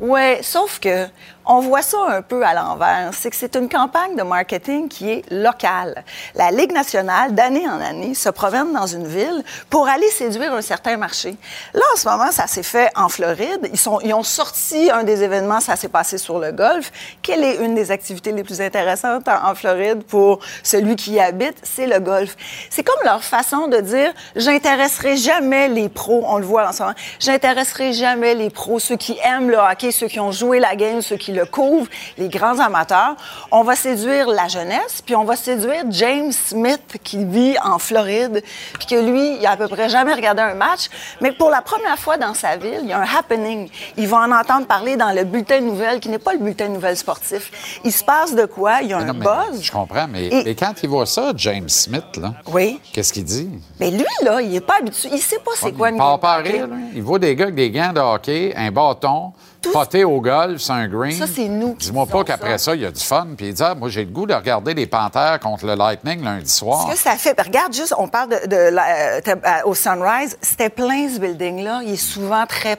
[0.00, 1.06] Oui, sauf que
[1.46, 3.10] on voit ça un peu à l'envers.
[3.12, 6.04] C'est que c'est une campagne de marketing qui est locale.
[6.34, 10.62] La Ligue nationale, d'année en année, se promène dans une ville pour aller séduire un
[10.62, 11.36] certain marché.
[11.74, 13.70] Là, en ce moment, ça s'est fait en Floride.
[13.72, 16.90] Ils, ont sorti un des événements, ça s'est passé sur le golf.
[17.22, 21.20] Quelle est une des activités les plus intéressantes en, en Floride pour celui qui y
[21.20, 21.56] habite?
[21.62, 22.36] C'est le golf.
[22.70, 26.82] C'est comme leur façon de dire, j'intéresserai jamais les pros, on le voit en ce
[26.82, 30.76] moment, j'intéresserai jamais les pros, ceux qui aiment le hockey, ceux qui ont joué la
[30.76, 31.88] game, ceux qui le couvrent,
[32.18, 33.16] les grands amateurs.
[33.50, 38.42] On va séduire la jeunesse, puis on va séduire James Smith qui vit en Floride,
[38.78, 40.88] puis que lui, il a à peu près jamais regardé un match,
[41.20, 43.68] mais pour la première fois dans sa ville, il y a un happening.
[43.96, 46.68] Il va en entendre parler dans le bulletin de nouvelles, qui n'est pas le bulletin
[46.68, 47.80] de nouvelles sportif.
[47.84, 48.80] Il se passe de quoi?
[48.82, 49.62] Il y a Mais un non, buzz.
[49.62, 52.80] Je comprends, mais, Et- mais quand il voit ça, James Smith, là, Oui.
[52.92, 53.48] qu'est-ce qu'il dit?
[53.80, 55.08] Mais lui, là, il est pas habitué.
[55.12, 56.68] Il sait pas c'est quoi il une part pas rire.
[56.94, 59.32] Il voit des gars avec des gants de hockey, un bâton,
[59.72, 61.12] poté au golf sur un green.
[61.18, 62.74] Ça, c'est nous Dis-moi pas qu'après ça.
[62.74, 63.26] il y a du fun.
[63.36, 66.22] Puis il dit, ah, moi, j'ai le goût de regarder les Panthères contre le Lightning
[66.22, 66.86] lundi soir.
[66.88, 70.70] Ce que ça fait, ben, regarde juste, on parle de, euh, euh, au Sunrise, c'était
[70.70, 71.82] plein ce building-là.
[71.84, 72.78] Il est souvent très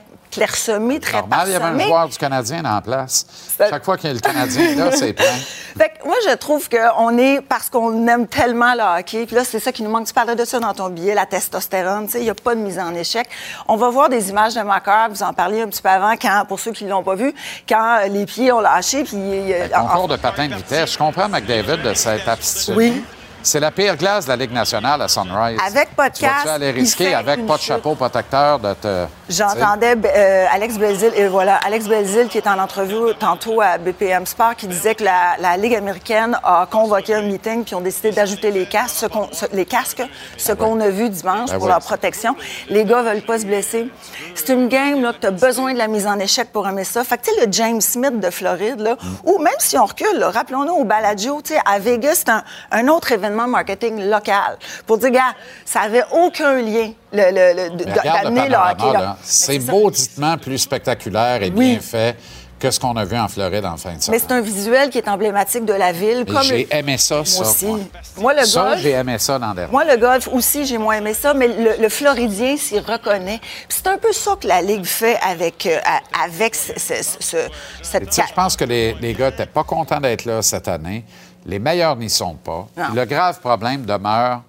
[1.00, 3.26] très Normal, il y avait un joueur du Canadien en place.
[3.58, 5.26] Chaque fois qu'il y a le Canadien, là, c'est plein.
[5.78, 9.44] Fait que moi, je trouve qu'on est, parce qu'on aime tellement le hockey, puis là,
[9.44, 10.08] c'est ça qui nous manque.
[10.08, 12.56] Tu parlais de ça dans ton billet, la testostérone, tu sais, il n'y a pas
[12.56, 13.28] de mise en échec.
[13.68, 16.46] On va voir des images de Macar, vous en parliez un petit peu avant, quand,
[16.48, 17.34] pour ceux qui ne l'ont pas vu,
[17.68, 19.16] quand les pieds ont lâché, puis...
[19.18, 20.94] euh, en- de patin de vitesse.
[20.94, 22.76] Je comprends, McDavid, de cette aptitude.
[22.78, 23.04] Oui.
[23.46, 25.60] C'est la pire glace de la Ligue nationale à Sunrise.
[25.64, 27.68] Avec pas de Tu vas-tu casque, aller risquer avec pas de chute.
[27.68, 29.06] chapeau protecteur de te.
[29.30, 34.26] J'entendais euh, Alex Belzil, et voilà, Alex Belzil qui est en entrevue tantôt à BPM
[34.26, 38.12] Sport, qui disait que la, la Ligue américaine a convoqué un meeting puis ont décidé
[38.12, 40.02] d'ajouter les casques, ce les casques,
[40.38, 41.70] ce qu'on a vu dimanche Ben pour oui.
[41.70, 42.36] leur protection.
[42.70, 43.90] Les gars veulent pas se blesser.
[44.34, 46.84] C'est une game là, que tu as besoin de la mise en échec pour aimer
[46.84, 47.04] ça.
[47.04, 49.30] Fait que tu sais, le James Smith de Floride, là, Mm.
[49.30, 50.86] ou même si on recule, rappelons-nous au
[51.44, 54.58] tu sais, à Vegas, c'est un, un autre événement marketing local.
[54.88, 55.34] Pour dire, gars,
[55.66, 58.98] ça avait aucun lien Mais d'amener le hockey.
[59.24, 62.16] C'est mauditement plus spectaculaire et bien fait
[62.58, 64.22] que ce qu'on a vu en Floride en fin de Mais semaine.
[64.26, 66.20] c'est un visuel qui est emblématique de la ville.
[66.22, 67.42] Et Comme J'ai aimé ça, Moi ça.
[67.42, 67.66] aussi.
[67.66, 67.80] moi.
[68.18, 68.80] Moi, le ça, golf.
[68.82, 71.82] j'ai aimé ça dans des Moi, le golf aussi, j'ai moins aimé ça, mais le,
[71.82, 73.40] le Floridien s'y reconnaît.
[73.68, 75.78] Puis c'est un peu ça que la Ligue fait avec, euh,
[76.24, 77.50] avec ce, ce- ce-
[77.82, 81.04] cette je pense que les, les gars n'étaient pas contents d'être là cette année.
[81.46, 82.68] Les meilleurs n'y sont pas.
[82.76, 82.86] Non.
[82.96, 84.42] Le grave problème demeure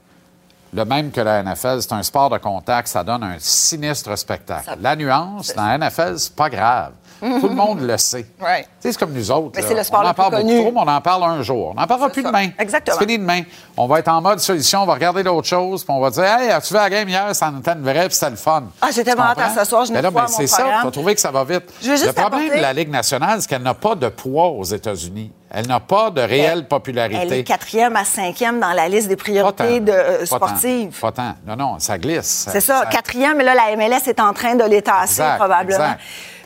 [0.72, 1.80] le même que la NFL.
[1.80, 2.88] C'est un sport de contact.
[2.88, 4.76] Ça donne un sinistre spectacle.
[4.80, 6.92] La nuance, dans la NFL, c'est pas grave.
[7.20, 8.26] Tout le monde le sait.
[8.40, 8.66] Ouais.
[8.78, 9.52] C'est comme nous autres.
[9.56, 9.68] Mais là.
[9.68, 11.72] c'est le sport on en parle beaucoup trop, mais on en parle un jour.
[11.74, 12.28] On n'en parlera plus ça.
[12.28, 12.50] demain.
[12.58, 12.96] Exactement.
[12.98, 13.42] C'est fini demain.
[13.76, 16.24] On va être en mode solution, on va regarder d'autres choses, puis on va dire
[16.24, 17.34] Hey, as-tu vu la game hier?
[17.34, 18.64] Ça en était une vraie, puis c'était le fun.
[18.82, 20.90] Ah, Tu hâte à ce soir, je n'ai pas ben, mon C'est ça, tu vas
[20.90, 21.72] trouver que ça va vite.
[21.80, 24.08] Je veux juste le problème apporter- de la Ligue nationale, c'est qu'elle n'a pas de
[24.08, 25.32] poids aux États-Unis.
[25.50, 27.20] Elle n'a pas de réelle popularité.
[27.22, 30.98] Elle est quatrième à cinquième dans la liste des priorités de, euh, sportives.
[31.00, 31.34] Pas tant.
[31.46, 32.46] Non, non, ça glisse.
[32.50, 35.94] C'est ça, quatrième, mais là, la MLS est en train de les tasser, Exact, probablement.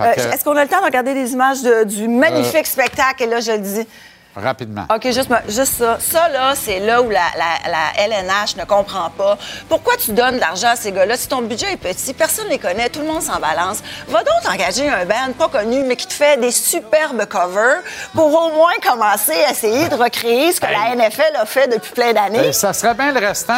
[0.01, 3.23] Euh, Est-ce qu'on a le temps de regarder des images de- du magnifique spectacle?
[3.23, 3.87] Et là, je le dis.
[4.37, 4.87] Rapidement.
[4.95, 5.29] OK, juste,
[5.65, 5.99] ça.
[5.99, 9.37] Ça, là, c'est là où la, la- la LNH ne comprend pas.
[9.69, 11.17] Pourquoi tu donnes de l'argent à ces gars-là?
[11.17, 13.79] Si ton budget est petit, personne ne les connaît, tout le monde s'en balance?
[14.09, 17.83] Va donc engager un band pas connu, mais qui te fait des superbes covers
[18.15, 21.91] pour au moins commencer à essayer de recréer ce que la NFL a fait depuis
[21.93, 22.39] plein d'années.
[22.41, 23.53] Ben, ça serait bien le restant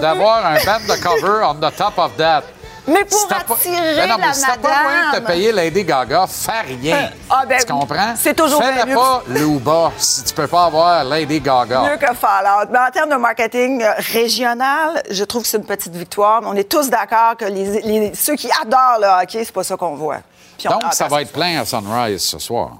[0.00, 2.42] d'avoir un band de cover on the top of that.
[2.88, 5.04] Mais pour Si t'as pas- attirer Ben non, mais la si t'as pas moyen de
[5.04, 5.24] te madame.
[5.24, 7.10] payer Lady Gaga, fais rien.
[7.30, 8.14] Ah, ben, tu comprends?
[8.16, 8.94] c'est toujours bien Fais-le mieux.
[8.96, 11.80] pas Luba si tu peux pas avoir Lady Gaga.
[11.82, 12.68] Mieux que Fallout.
[12.72, 16.42] Mais en termes de marketing euh, régional, je trouve que c'est une petite victoire.
[16.44, 19.76] On est tous d'accord que les, les- ceux qui adorent le hockey, c'est pas ça
[19.76, 20.18] qu'on voit.
[20.64, 22.78] On- Donc, ça va être plein à Sunrise ce soir.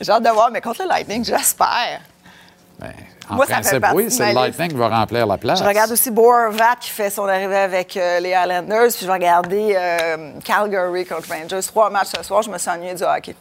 [0.00, 2.00] J'ai hâte de voir, mais contre le Lightning, j'espère.
[2.80, 2.92] Ben,
[3.30, 4.34] en Moi, ça fait principe, partie oui, c'est le.
[4.34, 5.60] Lightning qui va remplir la place.
[5.60, 8.88] Je regarde aussi Boervat qui fait son arrivée avec euh, les Highlanders.
[8.88, 11.66] Puis je vais regarder euh, Calgary contre Rangers.
[11.66, 12.42] Trois matchs ce soir.
[12.42, 13.36] Je me suis ennuyée du hockey.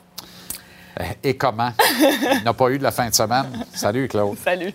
[1.24, 1.72] Et comment?
[2.00, 3.66] Il n'a pas eu de la fin de semaine.
[3.74, 4.38] Salut, Claude.
[4.44, 4.74] Salut.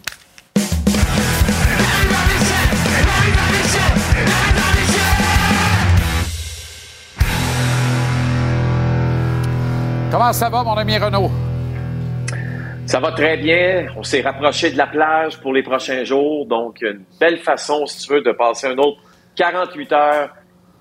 [10.11, 11.29] Comment ça va, mon ami Renaud?
[12.87, 13.87] Ça va très bien.
[13.97, 16.47] On s'est rapproché de la plage pour les prochains jours.
[16.47, 18.99] Donc, une belle façon, si tu veux, de passer un autre
[19.37, 20.31] 48 heures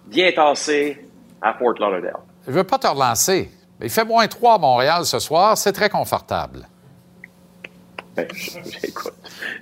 [0.05, 1.07] bien tassé
[1.41, 2.13] à Fort Lauderdale.
[2.45, 3.49] Je ne veux pas te relancer.
[3.79, 5.57] mais Il fait moins 3 à Montréal ce soir.
[5.57, 6.67] C'est très confortable.
[8.15, 8.27] Ben,
[8.83, 9.13] écoute,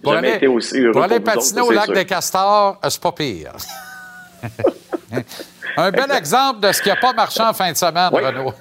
[0.04, 1.94] Pour aller, été aussi heureux pour aller patiner au lac sûr.
[1.94, 3.54] des Castors, euh, c'est pas pire.
[5.78, 8.54] Un bel exemple de ce qui n'a pas marché en fin de semaine, Renaud.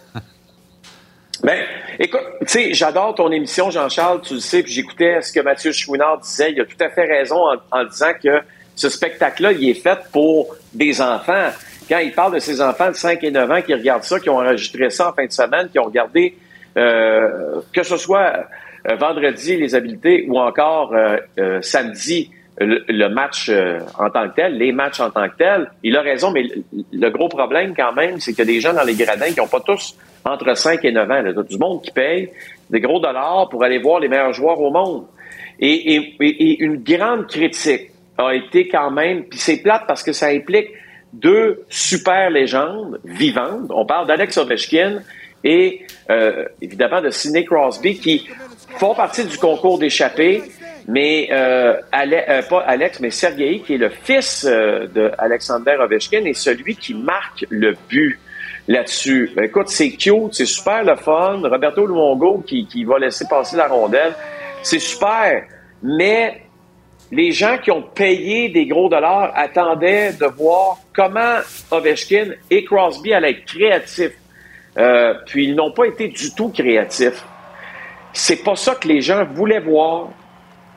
[1.42, 1.64] Ben,
[2.02, 5.70] Écoute, tu sais, j'adore ton émission, Jean-Charles, tu le sais, puis j'écoutais ce que Mathieu
[5.70, 6.50] Chouinard disait.
[6.52, 8.40] Il a tout à fait raison en, disant que
[8.74, 11.50] ce spectacle-là, il est fait pour des enfants.
[11.90, 14.30] Quand il parle de ces enfants de 5 et 9 ans qui regardent ça, qui
[14.30, 16.38] ont enregistré ça en fin de semaine, qui ont regardé,
[16.78, 18.46] euh, que ce soit
[18.88, 24.36] euh, vendredi, les habiletés, ou encore euh, euh, samedi, le, match euh, en tant que
[24.36, 25.70] tel, les matchs en tant que tel.
[25.82, 28.84] Il a raison, mais le, le gros problème quand même, c'est a des gens dans
[28.84, 31.22] les gradins qui n'ont pas tous entre 5 et 9 ans.
[31.22, 31.42] Là.
[31.42, 32.30] Du monde qui paye
[32.68, 35.06] des gros dollars pour aller voir les meilleurs joueurs au monde.
[35.58, 36.16] Et,
[36.60, 40.68] une grande critique a été quand même, puis c'est plate parce que ça implique
[41.12, 43.70] deux super légendes vivantes.
[43.70, 45.00] On parle d'Alex Ovechkin
[45.42, 48.28] et euh, évidemment de Sidney Crosby qui
[48.78, 50.42] font partie du concours d'échappée,
[50.88, 56.24] mais euh, euh, pas Alex, mais Sergei qui est le fils euh, de Alexander Ovechkin
[56.24, 58.18] et celui qui marque le but
[58.70, 59.32] là-dessus.
[59.34, 61.40] Ben, écoute, c'est cute, c'est super le fun.
[61.42, 64.14] Roberto Luongo qui, qui va laisser passer la rondelle,
[64.62, 65.42] c'est super,
[65.82, 66.42] mais
[67.10, 71.38] les gens qui ont payé des gros dollars attendaient de voir comment
[71.72, 74.12] Ovechkin et Crosby allaient être créatifs.
[74.78, 77.24] Euh, puis ils n'ont pas été du tout créatifs.
[78.12, 80.10] C'est pas ça que les gens voulaient voir.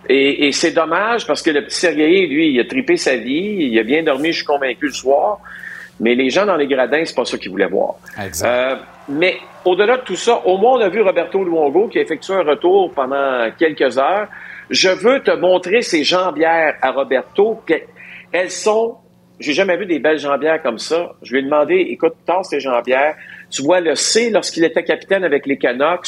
[0.09, 3.79] Et, c'est dommage parce que le petit Sergei, lui, il a tripé sa vie, il
[3.79, 5.39] a bien dormi, je suis convaincu, le soir.
[5.99, 7.95] Mais les gens dans les gradins, c'est pas ça qu'ils voulaient voir.
[8.43, 8.75] Euh,
[9.09, 12.33] mais au-delà de tout ça, au moins, on a vu Roberto Luongo qui a effectué
[12.33, 14.27] un retour pendant quelques heures.
[14.69, 17.61] Je veux te montrer ces jambières à Roberto.
[18.31, 18.95] Elles sont.
[19.39, 21.13] J'ai jamais vu des belles jambières comme ça.
[21.21, 23.15] Je lui ai demandé, écoute, tasse tes jambières.
[23.49, 26.07] Tu vois le C lorsqu'il était capitaine avec les Canucks.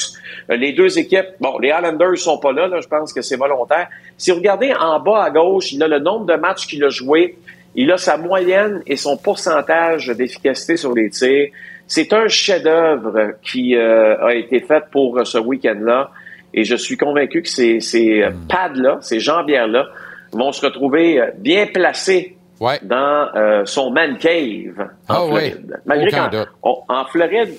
[0.49, 3.35] Euh, les deux équipes, bon, les Islanders sont pas là, là je pense que c'est
[3.35, 3.87] volontaire.
[4.17, 6.89] Si vous regardez en bas à gauche, il a le nombre de matchs qu'il a
[6.89, 7.37] joué.
[7.75, 11.49] Il a sa moyenne et son pourcentage d'efficacité sur les tirs.
[11.87, 16.09] C'est un chef-d'œuvre qui euh, a été fait pour ce week-end-là.
[16.53, 19.87] Et je suis convaincu que ces, ces pads-là, ces jambières-là,
[20.31, 22.37] vont se retrouver bien placés
[22.83, 24.79] dans euh, son man cave
[25.09, 25.79] en Ah oui, Floride.
[25.85, 27.53] Malgré aucun qu'en on- en Floride,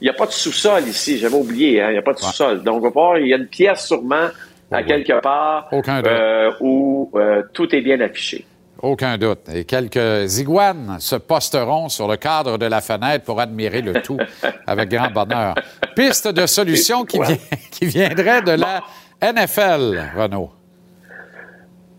[0.00, 1.16] il n'y a pas de sous-sol ici.
[1.18, 2.62] J'avais oublié, hein, il n'y a pas de sous-sol.
[2.62, 4.28] Donc, on va voir, il y a une pièce sûrement
[4.70, 5.68] à quelque part
[6.10, 8.44] euh, où euh, tout est bien affiché.
[8.82, 9.48] Aucun doute.
[9.54, 14.18] Et quelques iguanes se posteront sur le cadre de la fenêtre pour admirer le tout
[14.66, 15.54] avec grand bonheur.
[15.94, 17.36] Piste de solution qui, vient-
[17.70, 18.82] qui viendrait de la
[19.22, 20.50] NFL, Renaud.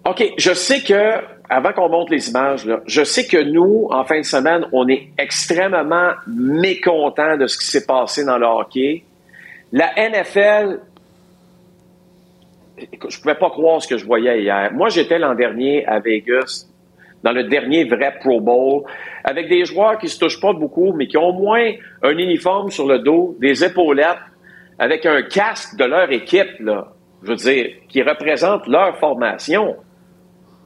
[0.05, 4.03] OK, je sais que, avant qu'on monte les images, là, je sais que nous, en
[4.03, 9.05] fin de semaine, on est extrêmement mécontents de ce qui s'est passé dans le hockey.
[9.71, 10.81] La NFL,
[13.09, 14.71] je pouvais pas croire ce que je voyais hier.
[14.73, 16.65] Moi, j'étais l'an dernier à Vegas,
[17.23, 18.83] dans le dernier vrai Pro Bowl,
[19.23, 21.71] avec des joueurs qui se touchent pas beaucoup, mais qui ont au moins
[22.01, 24.19] un uniforme sur le dos, des épaulettes,
[24.77, 26.87] avec un casque de leur équipe, là.
[27.23, 29.77] Je veux dire, qui représente leur formation.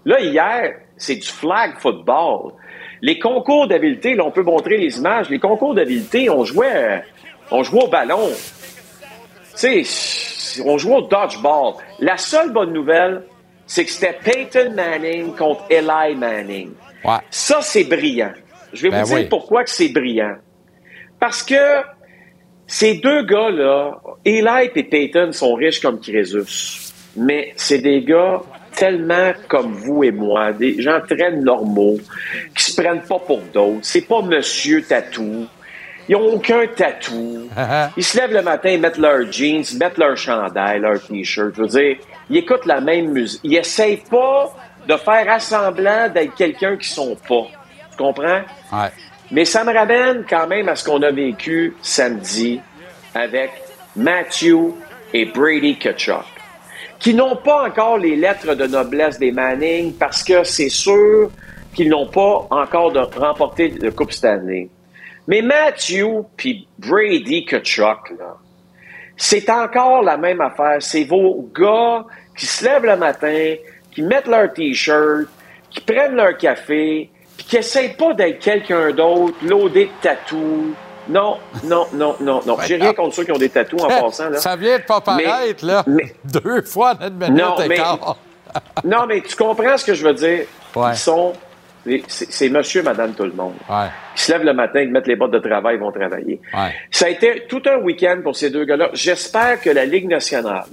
[0.05, 2.53] Là, hier, c'est du flag football.
[3.01, 5.29] Les concours d'habileté, là, on peut montrer les images.
[5.29, 6.97] Les concours d'habileté, on jouait, euh,
[7.51, 8.29] on jouait au ballon.
[9.55, 11.75] Tu sais, on jouait au dodgeball.
[11.99, 13.21] La seule bonne nouvelle,
[13.67, 16.71] c'est que c'était Peyton Manning contre Eli Manning.
[17.29, 18.33] Ça, c'est brillant.
[18.73, 19.27] Je vais Ben vous dire oui.
[19.29, 20.35] pourquoi que c'est brillant.
[21.19, 21.55] Parce que
[22.65, 26.91] ces deux gars-là, Eli et Peyton sont riches comme Crésus.
[27.15, 28.41] Mais c'est des gars
[28.75, 31.97] tellement comme vous et moi, des gens très normaux,
[32.55, 33.79] qui se prennent pas pour d'autres.
[33.81, 35.47] C'est pas Monsieur Tatou.
[36.09, 37.49] Ils ont aucun tatou.
[37.97, 41.53] Ils se lèvent le matin, ils mettent leurs jeans, ils mettent leur chandail, leur t-shirt.
[41.55, 41.97] Je veux dire,
[42.29, 43.41] ils écoutent la même musique.
[43.43, 44.53] Ils essayent pas
[44.87, 47.47] de faire assemblant d'être quelqu'un qui sont pas.
[47.91, 48.41] Tu comprends?
[48.71, 48.89] Ouais.
[49.31, 52.61] Mais ça me ramène quand même à ce qu'on a vécu samedi
[53.13, 53.51] avec
[53.95, 54.73] Matthew
[55.13, 56.23] et Brady Kachuk,
[56.99, 61.29] qui n'ont pas encore les lettres de noblesse des Manning parce que c'est sûr
[61.73, 64.69] qu'ils n'ont pas encore de, remporté de Coupe Stanley.
[65.27, 68.37] Mais Matthew puis Brady Kachuk, là,
[69.17, 70.77] c'est encore la même affaire.
[70.79, 72.05] C'est vos gars
[72.37, 73.55] qui se lèvent le matin,
[73.91, 75.27] qui mettent leur T-shirt,
[75.71, 80.73] qui prennent leur café, puis qui essayent pas d'être quelqu'un d'autre, loadé de tatous.
[81.09, 82.57] Non, non, non, non, non.
[82.65, 84.29] J'ai rien contre ceux qui ont des tatous en passant.
[84.29, 84.39] Là.
[84.39, 85.83] Ça vient de pas Mais- paraître, là.
[86.23, 87.77] Deux fois notre minute Non, mais-
[88.83, 90.45] non, mais tu comprends ce que je veux dire?
[90.75, 91.33] Ils sont.
[92.07, 93.55] C'est monsieur, madame, tout le monde.
[94.15, 96.39] Ils se lèvent le matin, ils mettent les bottes de travail, ils vont travailler.
[96.91, 98.89] Ça a été tout un week-end pour ces deux gars-là.
[98.93, 100.65] J'espère que la Ligue nationale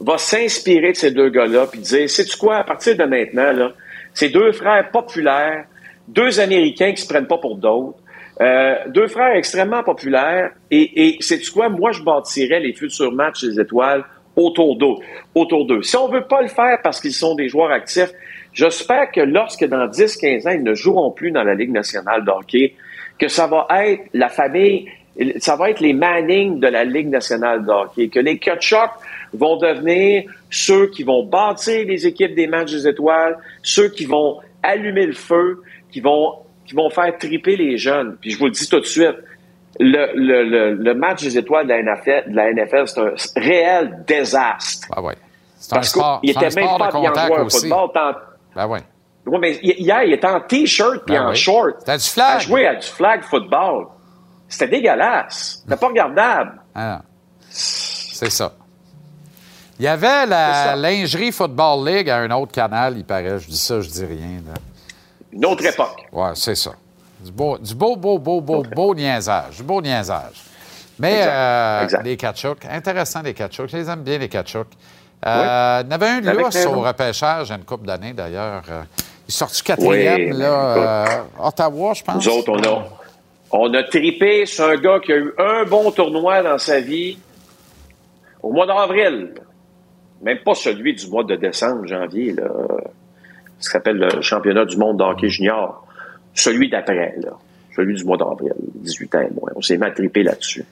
[0.00, 3.72] va s'inspirer de ces deux gars-là puis dire, sais-tu quoi, à partir de maintenant, là,
[4.14, 5.64] ces deux frères populaires,
[6.08, 7.98] deux Américains qui se prennent pas pour d'autres,
[8.38, 10.50] Euh, deux frères extrêmement populaires.
[10.70, 11.70] Et, et c'est quoi?
[11.70, 14.04] Moi, je bâtirais les futurs matchs des étoiles
[14.36, 14.96] autour d'eux.
[15.34, 15.80] Autour d'eux.
[15.80, 18.12] Si on veut pas le faire parce qu'ils sont des joueurs actifs,
[18.56, 22.30] j'espère que lorsque dans 10-15 ans, ils ne joueront plus dans la Ligue nationale de
[22.30, 22.74] hockey,
[23.18, 24.88] que ça va être la famille,
[25.38, 28.90] ça va être les Manning de la Ligue nationale de hockey, que les Kutchuk
[29.32, 34.38] vont devenir ceux qui vont bâtir les équipes des matchs des étoiles, ceux qui vont
[34.62, 35.62] allumer le feu,
[35.92, 36.34] qui vont,
[36.66, 38.16] qui vont faire triper les jeunes.
[38.20, 39.16] Puis je vous le dis tout de suite,
[39.78, 43.12] le, le, le, le match des étoiles de la NFL, de la NFL c'est un
[43.36, 44.88] réel désastre.
[44.90, 45.14] Ah ouais.
[45.58, 48.16] C'est un Parce sport, un était même sport pas de bien joué football.
[48.56, 48.78] Ben oui.
[49.26, 51.36] Ouais, mais hier, il était en T-shirt puis Ben en oui.
[51.36, 51.76] short.
[51.80, 52.36] C'était du flag.
[52.36, 53.86] À jouer à du flag football.
[54.48, 55.60] C'était dégueulasse.
[55.62, 56.60] C'était pas regardable.
[56.74, 57.02] Ah.
[57.50, 58.52] C'est ça.
[59.78, 63.38] Il y avait la lingerie Football League à un autre canal, il paraît.
[63.38, 64.40] Je dis ça, je dis rien.
[64.46, 64.54] là.
[65.32, 66.06] Une autre époque.
[66.12, 66.70] Ouais, c'est ça.
[67.20, 69.56] Du beau, du beau, beau, beau, beau, beau niaisage.
[69.56, 70.42] Du beau niaisage.
[70.98, 72.04] Mais Exact, euh, exact.
[72.04, 73.68] les Kachuk, intéressant les Kachuk.
[73.68, 74.66] Je les aime bien, les Kachuk.
[75.24, 76.74] Euh, Il y en avait un lousse raison.
[76.76, 78.62] au repêchage une couple d'années, d'ailleurs.
[78.68, 78.82] Euh,
[79.26, 82.24] il est sorti quatrième, Oui, là, euh, Ottawa, je pense.
[82.26, 82.84] Nous autres, on a,
[83.50, 87.18] on a tripé sur un gars qui a eu un bon tournoi dans sa vie
[88.42, 89.34] au mois d'avril.
[90.22, 92.48] Même pas celui du mois de décembre, janvier, là.
[93.58, 95.86] Ce s'appelle le championnat du monde de hockey junior.
[96.34, 97.30] Celui d'après, là.
[97.74, 99.50] Celui du mois d'avril, 18 ans et moins.
[99.56, 100.64] On s'est mal trippé là-dessus.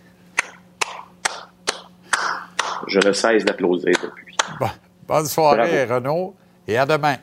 [2.87, 4.24] Je ne cesse d'applaudir depuis.
[5.07, 5.95] Bon, bonne soirée, Bravo.
[5.95, 6.35] Renaud,
[6.67, 7.17] et à demain.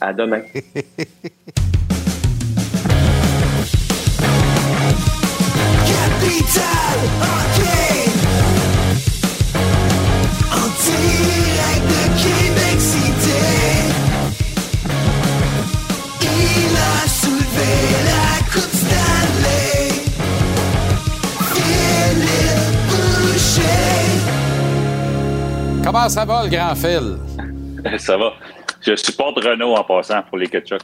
[0.00, 0.42] À demain.
[5.86, 6.98] Capital
[25.90, 27.16] Comment ça va, le grand fil?
[27.98, 28.34] Ça va.
[28.82, 30.82] Je supporte Renault en passant pour les ketchup.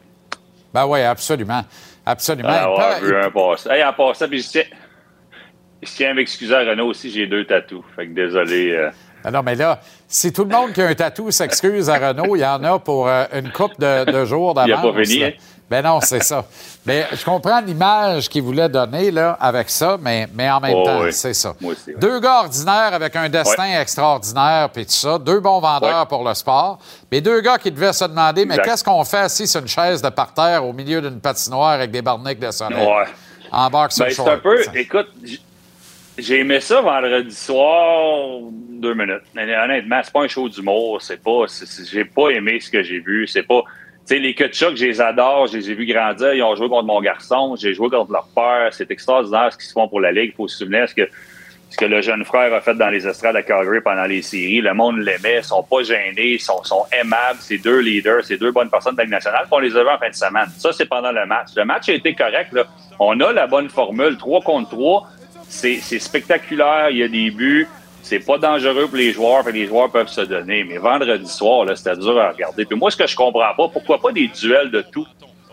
[0.73, 1.61] Ben oui, absolument.
[2.07, 2.49] Absolument.
[2.51, 3.71] Ah, ouais, un passant.
[3.71, 4.63] Hey, en passant, puis je tiens,
[5.83, 7.85] je tiens à m'excuser à Renault aussi, j'ai deux tatous.
[7.95, 8.71] Fait que désolé.
[8.71, 8.89] euh,
[9.23, 9.79] Ah Non, mais là,
[10.09, 12.79] si tout le monde qui a un tatou s'excuse à Renault, il y en a
[12.79, 14.81] pour euh, une coupe de, de jours d'avance.
[14.87, 15.33] Il pas fini, hein?
[15.71, 16.45] Ben non, c'est ça.
[16.85, 20.85] Mais je comprends l'image qu'il voulait donner là, avec ça, mais, mais en même Oh,
[20.85, 21.13] temps, oui.
[21.13, 21.55] c'est ça.
[21.61, 21.97] Moi aussi, ouais.
[21.99, 25.19] Deux gars ordinaires avec un destin extraordinaire, puis tout ça.
[25.19, 26.79] Deux bons vendeurs pour le sport.
[27.11, 30.03] Mais deux gars qui devaient se demander, mais qu'est-ce qu'on fait assis sur une chaise
[30.03, 32.87] de parterre au milieu d'une patinoire avec des barniques de soleil?
[32.87, 33.05] Ouais.
[33.51, 34.59] En boxer Ben, c'est un peu.
[34.75, 35.09] Écoute,
[36.19, 38.39] j'ai aimé ça vendredi soir,
[38.71, 39.23] deux minutes.
[39.35, 41.01] Mais honnêtement, c'est pas un show d'humour.
[41.01, 41.47] C'est pas.
[41.91, 43.27] j'ai pas aimé ce que j'ai vu.
[43.27, 43.63] C'est pas.
[44.05, 46.35] Sais, les Kutchuk, je les adore, je les ai vus grandir.
[46.35, 48.69] Ils ont joué contre mon garçon, j'ai joué contre leur père.
[48.73, 50.33] C'est extraordinaire ce qu'ils font pour la Ligue.
[50.35, 51.09] Il faut se souvenir ce que,
[51.71, 54.61] ce que le jeune frère a fait dans les estrades à Calgary pendant les séries.
[54.61, 57.39] Le monde l'aimait, ils sont pas gênés, ils sont, sont aimables.
[57.41, 59.47] C'est deux leaders, c'est deux bonnes personnes de la Ligue nationale.
[59.51, 60.49] On les a vus en fin de semaine.
[60.59, 61.49] Ça, c'est pendant le match.
[61.57, 62.53] Le match a été correct.
[62.53, 62.65] Là.
[62.99, 65.09] On a la bonne formule, 3 contre 3.
[65.49, 67.67] C'est c'est spectaculaire, il y a des buts.
[68.05, 70.63] C'est pas dangereux pour les joueurs, puis les joueurs peuvent se donner.
[70.63, 72.67] Mais vendredi soir, c'était dur à regarder.
[72.67, 75.07] Puis moi, ce que je comprends pas, pourquoi pas des duels de tout?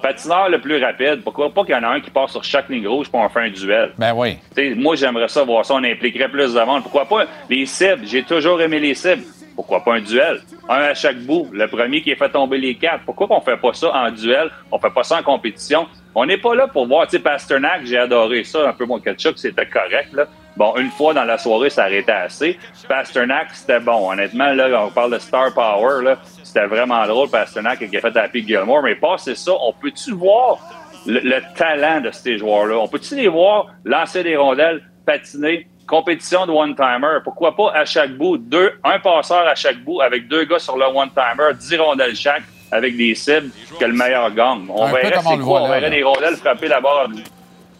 [0.03, 2.67] Patineur le plus rapide, pourquoi pas qu'il y en a un qui passe sur chaque
[2.67, 3.93] ligne rouge pour en faire un duel?
[3.97, 4.37] Ben oui.
[4.51, 5.75] T'sais, moi, j'aimerais ça voir ça.
[5.75, 6.81] On impliquerait plus de monde.
[6.81, 8.01] Pourquoi pas les cibles?
[8.03, 9.23] J'ai toujours aimé les cibles.
[9.55, 10.41] Pourquoi pas un duel?
[10.67, 11.47] Un à chaque bout.
[11.53, 13.05] Le premier qui a fait tomber les quatre.
[13.05, 14.49] Pourquoi qu'on fait pas ça en duel?
[14.71, 15.87] On fait pas ça en compétition?
[16.15, 17.07] On n'est pas là pour voir.
[17.07, 18.67] Tu sais, Pasternak, j'ai adoré ça.
[18.67, 20.25] Un peu mon ketchup, c'était correct, là.
[20.57, 22.59] Bon, une fois dans la soirée, ça arrêtait assez.
[22.87, 24.11] Pasternak, c'était bon.
[24.11, 26.17] Honnêtement, là, on parle de star power, là.
[26.43, 28.83] C'était vraiment drôle, Pasternak, qui a fait Happy Gilmore.
[28.83, 29.53] Mais pas c'est ça.
[29.61, 30.59] On peut-tu voir
[31.05, 32.77] le, le talent de ces joueurs-là?
[32.77, 37.19] On peut-tu les voir lancer des rondelles, patiner, compétition de one-timer?
[37.23, 40.77] Pourquoi pas à chaque bout, deux, un passeur à chaque bout avec deux gars sur
[40.77, 43.49] le one-timer, dix rondelles chaque avec des cibles
[43.79, 44.65] que le meilleur gagne.
[44.69, 45.63] On verrait c'est quoi?
[45.63, 47.07] On verrait des rondelles frapper la barre.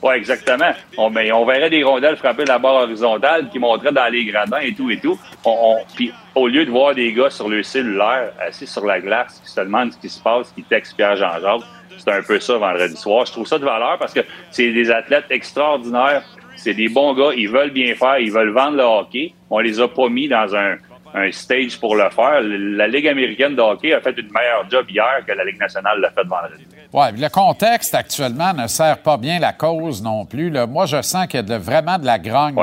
[0.03, 0.71] Oui, exactement.
[0.97, 4.73] On, on verrait des rondelles frapper la barre horizontale qui montraient dans les gradins et
[4.73, 5.19] tout et tout.
[5.45, 8.99] On, on- puis au lieu de voir des gars sur le cellulaire, assis sur la
[8.99, 11.61] glace, qui se demandent ce qui se passe, qui textent Pierre Jean-Jacques,
[11.97, 13.25] c'est un peu ça vendredi soir.
[13.27, 16.23] Je trouve ça de valeur parce que c'est des athlètes extraordinaires.
[16.55, 19.33] C'est des bons gars, ils veulent bien faire, ils veulent vendre le hockey.
[19.49, 20.77] On les a pas mis dans un,
[21.13, 22.41] un stage pour le faire.
[22.41, 25.99] La Ligue américaine de hockey a fait une meilleure job hier que la Ligue nationale
[25.99, 26.65] l'a fait vendredi.
[26.93, 30.49] Oui, le contexte actuellement ne sert pas bien la cause non plus.
[30.49, 30.67] là.
[30.67, 32.55] Moi, je sens qu'il y a de- vraiment de la grogne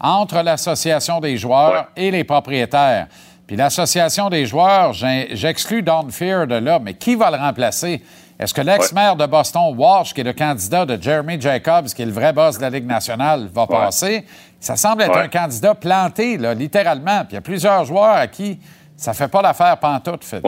[0.00, 3.06] entre l'association des joueurs et les propriétaires.
[3.46, 8.02] Puis l'association des joueurs, j'exclus Don Fear de là, mais qui va le remplacer?
[8.38, 12.06] Est-ce que l'ex-maire de Boston, Walsh, qui est le candidat de Jeremy Jacobs, qui est
[12.06, 14.24] le vrai boss de la Ligue nationale, va passer?
[14.60, 17.20] Ça semble être un candidat planté, là, littéralement.
[17.20, 18.60] Puis il y a plusieurs joueurs à qui
[18.96, 20.40] ça fait pas l'affaire pantoute, Phil.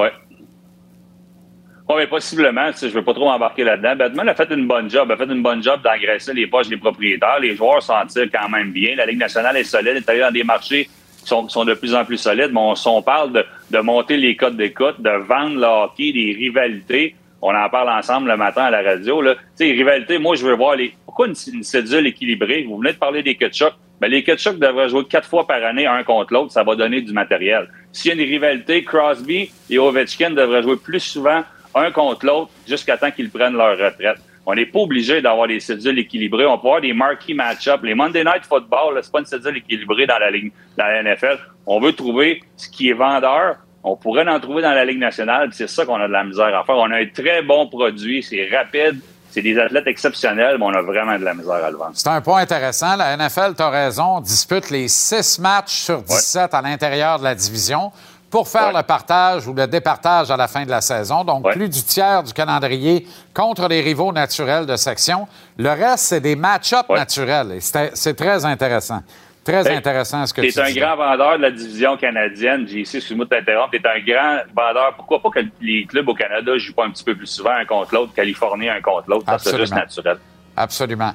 [1.96, 3.96] Mais possiblement, je ne veux pas trop m'embarquer là-dedans.
[3.96, 6.76] Batman a fait une bonne job, a fait une bonne job d'engraisser les poches des
[6.76, 7.40] propriétaires.
[7.40, 8.94] Les joueurs s'en tirent quand même bien.
[8.96, 10.88] La Ligue nationale est solide, est allée dans des marchés
[11.20, 12.50] qui sont, de plus en plus solides.
[12.52, 17.16] Mais on, parle de, monter les codes d'écoute, de vendre le hockey, des rivalités.
[17.42, 19.20] On en parle ensemble le matin à la radio.
[19.20, 19.34] Là.
[19.34, 20.94] Tu sais, les rivalités, moi, je veux voir les.
[21.04, 22.64] Pourquoi une, cédule équilibrée?
[22.68, 23.72] Vous venez de parler des Kutchuk.
[24.00, 26.52] Ben, les Kutchuk devraient jouer quatre fois par année, un contre l'autre.
[26.52, 27.68] Ça va donner du matériel.
[27.92, 31.42] S'il y a une rivalité, Crosby et Ovechkin devraient jouer plus souvent
[31.74, 34.18] un contre l'autre jusqu'à temps qu'ils prennent leur retraite.
[34.46, 36.46] On n'est pas obligé d'avoir des cédules équilibrées.
[36.46, 37.82] On peut avoir des marquee match-up.
[37.84, 41.38] Les Monday Night Football, c'est pas une cédule équilibrée dans la ligue, dans la NFL.
[41.66, 43.56] On veut trouver ce qui est vendeur.
[43.84, 45.50] On pourrait en trouver dans la Ligue nationale.
[45.52, 46.76] C'est ça qu'on a de la misère à faire.
[46.76, 48.22] On a un très bon produit.
[48.22, 49.00] C'est rapide.
[49.30, 51.92] C'est des athlètes exceptionnels, mais on a vraiment de la misère à le vendre.
[51.94, 52.96] C'est un point intéressant.
[52.96, 57.36] La NFL, tu as raison, dispute les six matchs sur 17 à l'intérieur de la
[57.36, 57.92] division
[58.30, 61.24] pour faire le partage ou le départage à la fin de la saison.
[61.24, 65.26] Donc, plus du tiers du calendrier contre les rivaux naturels de section.
[65.58, 67.52] Le reste, c'est des match-ups naturels.
[67.52, 69.00] Et c'est très intéressant.
[69.42, 70.74] Très Hey, intéressant ce que tu T'es un dis.
[70.78, 72.68] grand vendeur de la division canadienne.
[72.68, 73.70] JC, excuse-moi de t'interrompre.
[73.72, 74.92] T'es un grand vendeur.
[74.96, 77.64] Pourquoi pas que les clubs au Canada jouent pas un petit peu plus souvent un
[77.64, 79.24] contre l'autre, Californie un contre l'autre?
[79.26, 80.18] Ça, C'est juste naturel.
[80.56, 81.12] Absolument.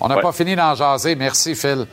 [0.00, 1.16] On n'a pas fini d'en jaser.
[1.16, 1.86] Merci, Phil.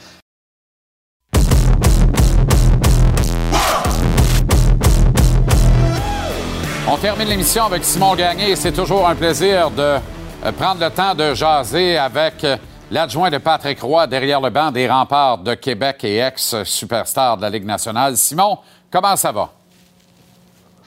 [6.93, 10.89] On termine l'émission avec Simon Gagné et c'est toujours un plaisir de euh, prendre le
[10.89, 12.57] temps de jaser avec euh,
[12.91, 17.49] l'adjoint de Patrick Roy derrière le banc des remparts de Québec et ex-superstar de la
[17.49, 18.17] Ligue nationale.
[18.17, 18.57] Simon,
[18.91, 19.51] comment ça va?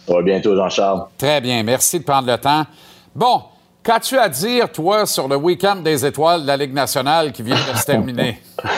[0.07, 1.07] Ça va bientôt, Jean-Charles?
[1.17, 2.67] Très bien, merci de prendre le temps.
[3.15, 3.41] Bon,
[3.83, 7.57] qu'as-tu à dire, toi, sur le week-end des étoiles de la Ligue nationale qui vient
[7.57, 8.43] de se terminer?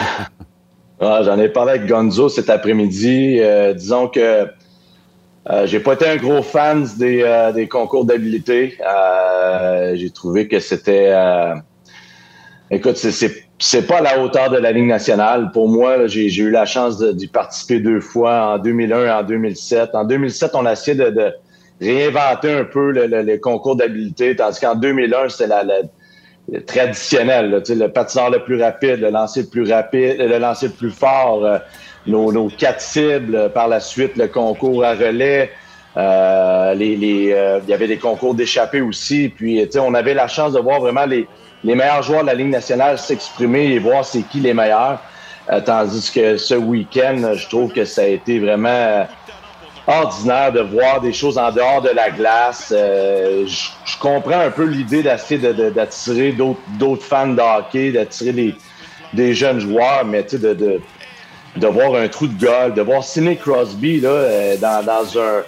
[0.98, 3.38] Ah, J'en ai parlé avec Gonzo cet après-midi.
[3.38, 4.48] Euh, disons que
[5.50, 8.76] euh, j'ai pas été un gros fan des, euh, des concours d'habileté.
[8.86, 11.08] Euh, j'ai trouvé que c'était...
[11.10, 11.54] euh,
[12.70, 15.50] écoute, c'est- pas à la hauteur de la Ligue nationale.
[15.52, 19.90] Pour moi, j'ai eu la chance d'y participer deux fois, en 2001 et en 2007.
[19.94, 21.32] En 2007, on a essayé de, de
[21.80, 25.82] réinventer un peu le, le- le concours d'habileté, tandis qu'en 2001, c'était la, la-
[26.52, 30.72] le traditionnel, le patineur le plus rapide, le lancer le plus rapide, le lancer le
[30.74, 31.58] plus fort, euh,
[32.06, 35.50] nos, nos quatre cibles, euh, par la suite le concours à relais,
[35.96, 40.28] euh, les, les, euh, il y avait des concours d'échappée aussi, puis on avait la
[40.28, 41.26] chance de voir vraiment les,
[41.64, 45.00] les meilleurs joueurs de la Ligue nationale s'exprimer et voir c'est qui les meilleurs,
[45.48, 49.04] Euh, tandis que ce week-end, je trouve que ça a été vraiment euh,
[49.86, 52.72] ordinaire de voir des choses en dehors de la glace.
[52.76, 56.32] Euh, je je comprends un peu l'idée d'essayer de- de- d'attirer
[56.80, 58.54] d'autres fans de hockey, d'attirer
[59.12, 60.80] des, jeunes joueurs, mais de, de,
[61.56, 65.42] de voir un trou de golf, de voir Sidney Crosby là, euh, dans, un,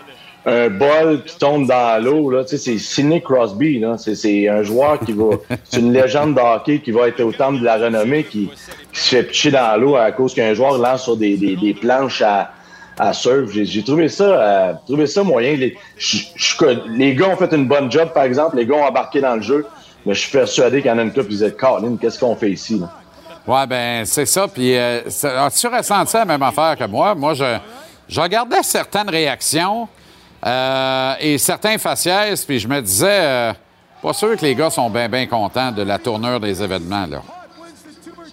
[0.47, 2.31] un bol qui tombe dans l'eau.
[2.31, 3.79] là, C'est Sidney Crosby.
[3.79, 3.97] là.
[3.99, 5.31] C'est un joueur qui va.
[5.65, 8.51] C'est une légende de hockey qui va être au temple de la renommée, qui,
[8.93, 12.51] se fait pitcher dans l'eau à cause qu'un joueur lance sur des, planches à,
[12.99, 13.51] à surf.
[13.53, 15.57] J'ai trouvé ça, euh, trouvé ça moyen.
[15.57, 18.57] Les, gars ont fait une bonne job, par exemple.
[18.57, 19.67] Les gars ont embarqué dans le jeu.
[20.07, 22.79] Mais je suis persuadé qu'il y en a une qui qu'est-ce qu'on fait ici?
[22.79, 22.98] Là?
[23.49, 24.47] Oui, ben c'est ça.
[24.47, 27.15] Puis, euh, as-tu ressenti la même affaire que moi?
[27.15, 27.57] Moi, je,
[28.07, 29.89] je regardais certaines réactions
[30.45, 33.53] euh, et certains faciès, puis je me disais, euh,
[34.03, 37.23] pas sûr que les gars sont bien, bien contents de la tournure des événements, là.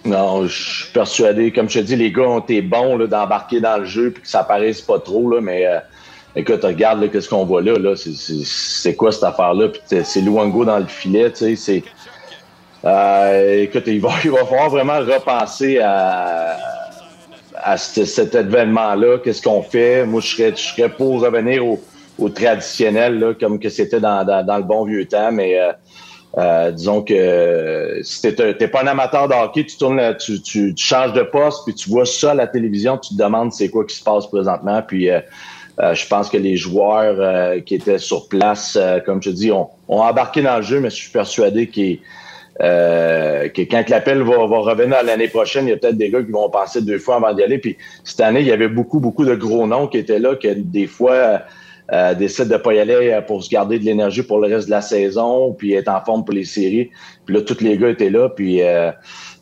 [0.04, 1.50] Non, je suis persuadé.
[1.50, 4.28] Comme je te dis, les gars ont été bons d'embarquer dans le jeu puis que
[4.28, 5.78] ça paraisse pas trop, là, mais euh,
[6.36, 7.76] écoute, regarde qu'est-ce qu'on voit là.
[7.78, 7.94] là.
[7.96, 9.68] C'est- quoi cette affaire-là?
[9.68, 11.56] Puis c'est Luango dans le filet, tu sais.
[11.56, 11.82] C'est.
[12.86, 16.56] Euh, écoute, il va, il va falloir vraiment repenser à,
[17.56, 19.18] à ce- cet événement-là.
[19.24, 20.04] Qu'est-ce qu'on fait?
[20.06, 21.80] Moi, je serais, je serais pour revenir au,
[22.18, 25.72] au traditionnel, là, comme que c'était dans, dans, dans le bon vieux temps, mais euh,
[26.38, 30.74] euh, disons que si t'es t'es pas un amateur de hockey, tu tournes, tu, tu,
[30.74, 33.68] tu changes de poste, puis tu vois ça à la télévision, tu te demandes c'est
[33.68, 35.20] quoi qui se passe présentement, puis euh,
[35.80, 39.50] euh, je pense que les joueurs euh, qui étaient sur place, euh, comme je dis,
[39.50, 42.00] ont, ont embarqué dans le jeu, mais je suis persuadé qu'ils
[42.62, 46.22] euh, que quand l'appel va, va revenir l'année prochaine, il y a peut-être des gars
[46.22, 47.58] qui vont passer deux fois avant d'y aller.
[47.58, 50.48] Puis cette année, il y avait beaucoup, beaucoup de gros noms qui étaient là, que
[50.54, 51.42] des fois
[51.92, 54.66] euh, décident de pas y aller euh, pour se garder de l'énergie pour le reste
[54.66, 56.90] de la saison, puis être en forme pour les séries.
[57.24, 58.90] Puis là, tous les gars étaient là, puis euh,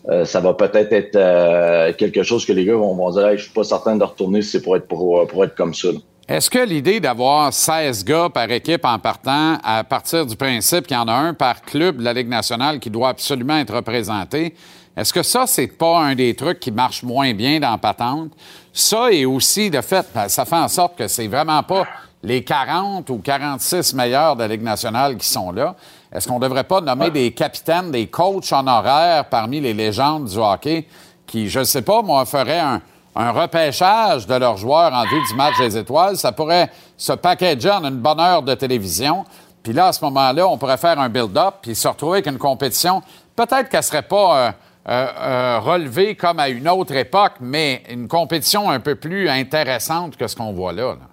[0.09, 3.39] euh, ça va peut-être être, euh, quelque chose que les gars vont, vont dire Hey,
[3.39, 5.89] je suis pas certain de retourner si c'est pour être pour, pour être comme ça.
[5.93, 5.99] là.
[6.27, 10.97] Est-ce que l'idée d'avoir 16 gars par équipe en partant, à partir du principe qu'il
[10.97, 14.55] y en a un par club de la Ligue nationale qui doit absolument être représenté,
[14.97, 18.31] est-ce que ça, c'est pas un des trucs qui marche moins bien dans patente?
[18.73, 21.87] Ça et aussi le fait, ben, ça fait en sorte que c'est vraiment pas
[22.23, 25.77] les 40 ou 46 meilleurs de la Ligue nationale qui sont là.
[26.11, 30.39] Est-ce qu'on ne devrait pas nommer des capitaines, des coachs honoraires parmi les légendes du
[30.39, 30.87] hockey
[31.27, 32.81] qui, je ne sais pas, moi, feraient un,
[33.17, 36.17] un repêchage de leurs joueurs en vue du match des étoiles?
[36.17, 39.25] Ça pourrait se packager en une bonne heure de télévision.
[39.63, 42.39] Puis là, à ce moment-là, on pourrait faire un build-up puis se retrouver avec une
[42.39, 43.03] compétition.
[43.35, 44.51] Peut-être qu'elle ne serait pas euh,
[44.89, 50.17] euh, euh, relevée comme à une autre époque, mais une compétition un peu plus intéressante
[50.17, 50.95] que ce qu'on voit là.
[50.95, 51.09] là.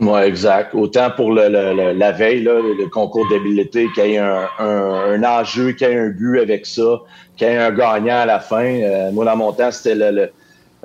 [0.00, 0.74] Oui, exact.
[0.74, 5.98] Autant pour la veille, le concours d'habileté, qu'il y ait un, enjeu, qu'il y ait
[5.98, 7.00] un but avec ça,
[7.36, 8.64] qu'il y ait un gagnant à la fin.
[8.64, 10.32] Euh, moi, dans c'était le,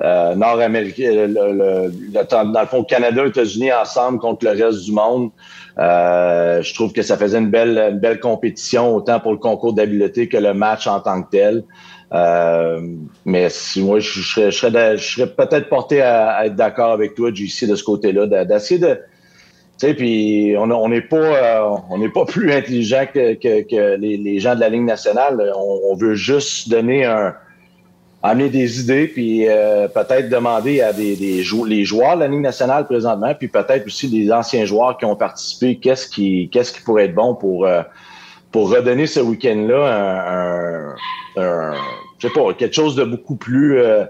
[0.02, 4.92] euh, nord-américain, le, le- le- dans le fond, Canada, États-Unis ensemble contre le reste du
[4.92, 5.30] monde.
[5.78, 9.72] Euh, je trouve que ça faisait une belle, une belle compétition, autant pour le concours
[9.72, 11.64] d'habileté que le match en tant que tel.
[12.12, 12.80] Euh,
[13.24, 16.92] mais si moi, je, je serais, je serais, serais peut-être porté à, à être d'accord
[16.92, 18.94] avec toi, JC, de ce côté-là, d'essayer de.
[19.78, 23.96] Tu sais, puis on n'est pas, euh, on n'est pas plus intelligent que, que, que
[23.96, 25.52] les, les gens de la Ligue nationale.
[25.54, 27.34] On, on veut juste donner un,
[28.26, 32.40] amener des idées, puis euh, peut-être demander à des, des les joueurs de la Ligue
[32.40, 36.80] nationale présentement, puis peut-être aussi des anciens joueurs qui ont participé, qu'est-ce qui, qu'est-ce qui
[36.82, 37.82] pourrait être bon pour, euh,
[38.52, 40.94] pour redonner ce week-end-là un,
[41.42, 41.74] un-
[42.18, 44.04] je sais pas, quelque chose de beaucoup plus euh,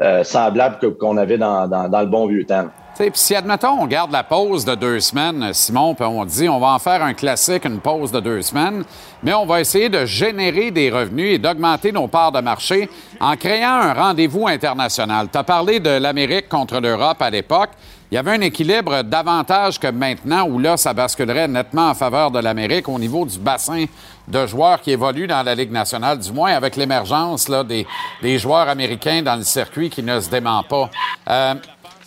[0.00, 2.68] euh, semblable qu'on avait dans, dans, dans le bon vieux temps.
[3.10, 6.60] Puis si, admettons, on garde la pause de deux semaines, Simon, puis on dit on
[6.60, 8.84] va en faire un classique, une pause de deux semaines,
[9.22, 12.88] mais on va essayer de générer des revenus et d'augmenter nos parts de marché
[13.20, 15.28] en créant un rendez-vous international.
[15.32, 17.70] Tu as parlé de l'Amérique contre l'Europe à l'époque.
[18.10, 22.30] Il y avait un équilibre davantage que maintenant où là, ça basculerait nettement en faveur
[22.30, 23.86] de l'Amérique au niveau du bassin
[24.28, 27.86] de joueurs qui évoluent dans la Ligue nationale, du moins avec l'émergence des,
[28.20, 30.90] des joueurs américains dans le circuit qui ne se dément pas.
[31.30, 31.54] Euh,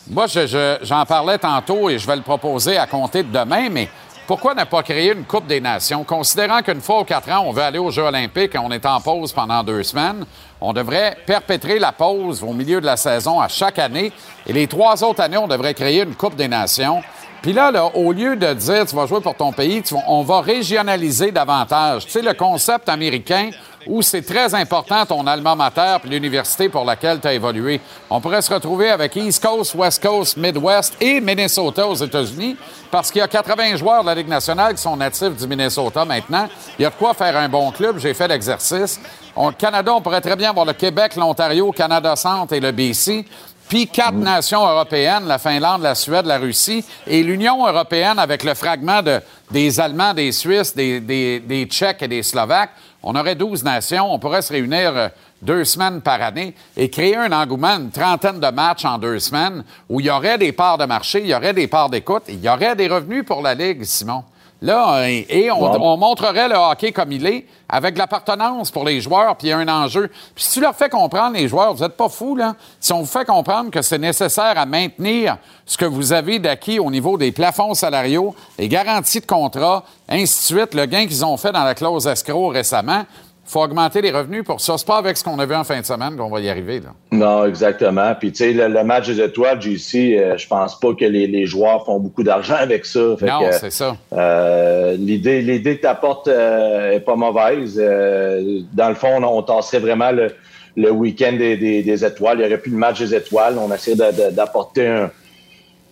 [0.10, 3.70] moi, je- je- j'en parlais tantôt et je vais le proposer à compter de demain,
[3.70, 3.90] mais
[4.28, 6.04] pourquoi ne pas créer une Coupe des Nations?
[6.04, 8.86] Considérant qu'une fois ou quatre ans, on veut aller aux Jeux olympiques et on est
[8.86, 10.26] en pause pendant deux semaines,
[10.62, 14.12] on devrait perpétrer la pause au milieu de la saison à chaque année.
[14.48, 17.04] Et les trois autres années, on devrait créer une Coupe des Nations.
[17.42, 21.32] Puis là, au lieu de dire tu vas jouer pour ton pays, on va régionaliser
[21.32, 22.06] davantage.
[22.06, 23.52] Tu sais, le concept américain
[23.88, 27.80] où c'est très important ton alma mater puis l'université pour laquelle tu as évolué.
[28.10, 32.58] On pourrait se retrouver avec East Coast, West Coast, Midwest et Minnesota aux États-Unis
[32.92, 36.06] parce qu'il y a 80 joueurs de la Ligue nationale qui sont natifs du Minnesota
[36.06, 36.48] maintenant.
[36.80, 37.98] Il y a de quoi faire un bon club.
[38.00, 39.00] J'ai fait l'exercice.
[39.36, 43.26] Au Canada, on pourrait très bien avoir le Québec, l'Ontario, Canada Centre et le BC
[43.68, 48.54] puis quatre nations européennes, la Finlande, la Suède, la Russie, et l'Union européenne avec le
[48.54, 52.70] fragment de, des Allemands, des Suisses, des, des- des Tchèques et des Slovaques.
[53.08, 55.10] On aurait 12 nations, on pourrait se réunir euh,
[55.40, 59.64] deux semaines par année et créer un engouement, une trentaine de matchs en deux semaines
[59.88, 62.42] où il y aurait des parts de marché, il y aurait des parts d'écoute, il
[62.42, 64.24] y aurait des revenus pour la Ligue, Simon.
[64.66, 65.78] Là, et on, Wow.
[65.80, 69.50] on montrerait le hockey comme il est, avec de l'appartenance pour les joueurs, puis il
[69.52, 70.08] y a un enjeu.
[70.34, 72.56] Puis si tu leur fais comprendre, les joueurs, vous n'êtes pas fous, là.
[72.80, 75.38] Si on vous fait comprendre que c'est nécessaire à maintenir
[75.68, 80.54] ce que vous avez d'acquis au niveau des plafonds salariaux, les garanties de contrat, ainsi
[80.54, 83.04] de suite, le gain qu'ils ont fait dans la clause escroc récemment,
[83.48, 84.78] faut augmenter les revenus pour ça.
[84.78, 86.80] C'est pas avec ce qu'on a vu en fin de semaine qu'on va y arriver,
[86.80, 86.90] là.
[87.12, 88.14] Non, exactement.
[88.20, 91.28] Puis, tu sais, le, le match des étoiles, JC, euh, je pense pas que les,
[91.28, 93.16] les joueurs font beaucoup d'argent avec ça.
[93.20, 93.96] Fait Non, c'est ça.
[94.14, 97.80] euh, l'idée, l'idée que tu apportes est pas mauvaise.
[97.82, 100.32] Euh, dans le fond, on, on tasserait vraiment le,
[100.76, 102.38] le week-end des, des- des étoiles.
[102.40, 103.58] Il n'y aurait plus le match des étoiles.
[103.60, 105.12] On essaie de- de- d'apporter un,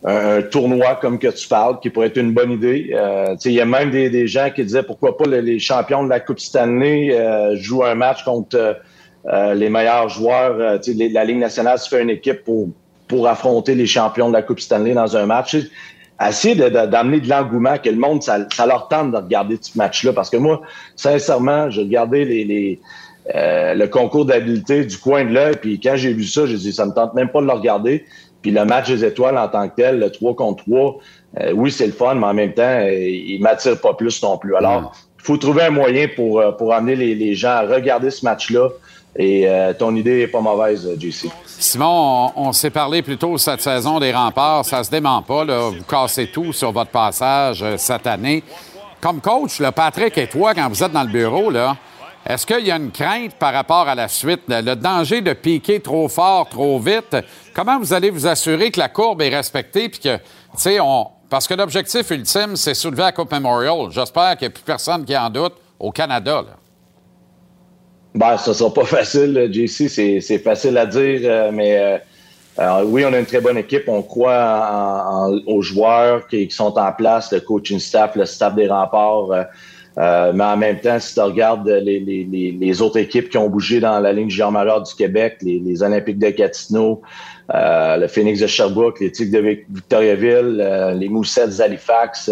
[0.05, 2.91] un, tournoi comme que tu parles, qui pourrait être une bonne idée.
[2.93, 6.03] Euh, il y a même des, des gens qui disaient pourquoi pas le- les champions
[6.03, 8.77] de la Coupe Stanley euh, jouent un match contre
[9.25, 10.55] euh, les meilleurs joueurs.
[10.59, 12.67] Euh, les- la Ligue nationale se fait une équipe pour,
[13.07, 15.51] pour affronter les champions de la Coupe Stanley dans un match.
[15.51, 15.67] Sais,
[16.25, 19.57] Essayer de- de- d'amener de, l'engouement, que le monde, ça, ça leur tente de regarder
[19.59, 20.13] ce match-là.
[20.13, 20.61] Parce que moi,
[20.95, 22.79] sincèrement, j'ai regardé les, les,
[23.35, 26.71] euh, le concours d'habileté du coin de l'œil, puis quand j'ai vu ça, j'ai dit,
[26.71, 28.05] ça me tente même pas de le regarder.
[28.43, 30.97] Puis le match des étoiles en tant que tel, le 3 contre 3,
[31.39, 34.37] euh, oui, c'est le fun, mais en même temps, euh, il m'attire pas plus non
[34.37, 34.55] plus.
[34.55, 38.11] Alors, il faut trouver un moyen pour, euh, pour amener les, les gens à regarder
[38.11, 38.69] ce match-là.
[39.15, 41.29] Et euh, ton idée est pas mauvaise, JC.
[41.45, 44.65] Simon, on, on s'est parlé plus tôt cette saison des remparts.
[44.65, 45.45] Ça se dément pas.
[45.45, 45.69] Là.
[45.69, 48.43] Vous cassez tout sur votre passage euh, cette année.
[48.99, 51.75] Comme coach, là, Patrick et toi, quand vous êtes dans le bureau, là,
[52.25, 54.41] est-ce qu'il y a une crainte par rapport à la suite?
[54.47, 57.17] Le, danger de piquer trop fort, trop vite?
[57.53, 60.17] Comment vous allez vous assurer que la courbe est respectée puis que
[61.29, 63.89] parce que l'objectif ultime, c'est soulever la Coupe Memorial.
[63.89, 66.43] J'espère qu'il n'y a plus personne qui en doute au Canada.
[66.43, 66.55] Là.
[68.13, 69.89] Ben, ça sera pas facile, JC.
[70.21, 71.99] C'est, facile à dire, euh, mais
[72.59, 73.85] euh, oui, on a une très bonne équipe.
[73.87, 78.67] On croit aux joueurs qui, qui sont en place, le coaching staff, le staff des
[78.67, 79.31] remparts.
[79.31, 79.43] euh,
[79.97, 83.49] euh, mais en même temps, si tu regardes les, les- les- autres équipes qui ont
[83.49, 87.01] bougé dans la ligne Jean du Québec, les, les Olympiques de Gatineau,
[87.53, 92.31] euh, le Phoenix de Sherbrooke, les Tigres de Vic- Victoriaville, euh, les Moussettes d'Halifax,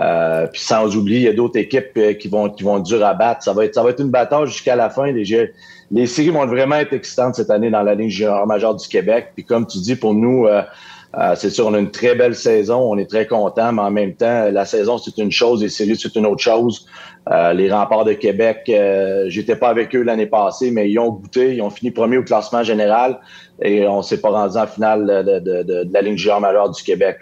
[0.00, 3.04] euh, puis sans oublier, il y a d'autres équipes euh, qui vont qui vont dures
[3.04, 3.42] à battre.
[3.42, 5.10] Ça va être ça va être une bataille jusqu'à la fin.
[5.10, 5.50] Les, jeux-
[5.90, 9.28] les séries vont vraiment être excitantes cette année dans la ligne junior majeure du Québec.
[9.34, 10.46] Puis comme tu dis, pour nous,
[11.16, 12.80] euh, c'est sûr, on a une très belle saison.
[12.92, 15.96] On est très contents, mais en même temps, la saison, c'est une chose, les séries,
[15.96, 16.86] c'est une autre chose.
[17.30, 21.10] Euh, les remparts de Québec, euh, j'étais pas avec eux l'année passée, mais ils ont
[21.10, 23.20] goûté, ils ont fini premier au classement général
[23.62, 26.70] et on s'est pas rendu en finale de, de- de- de la ligne junior majeure
[26.70, 27.18] du Québec.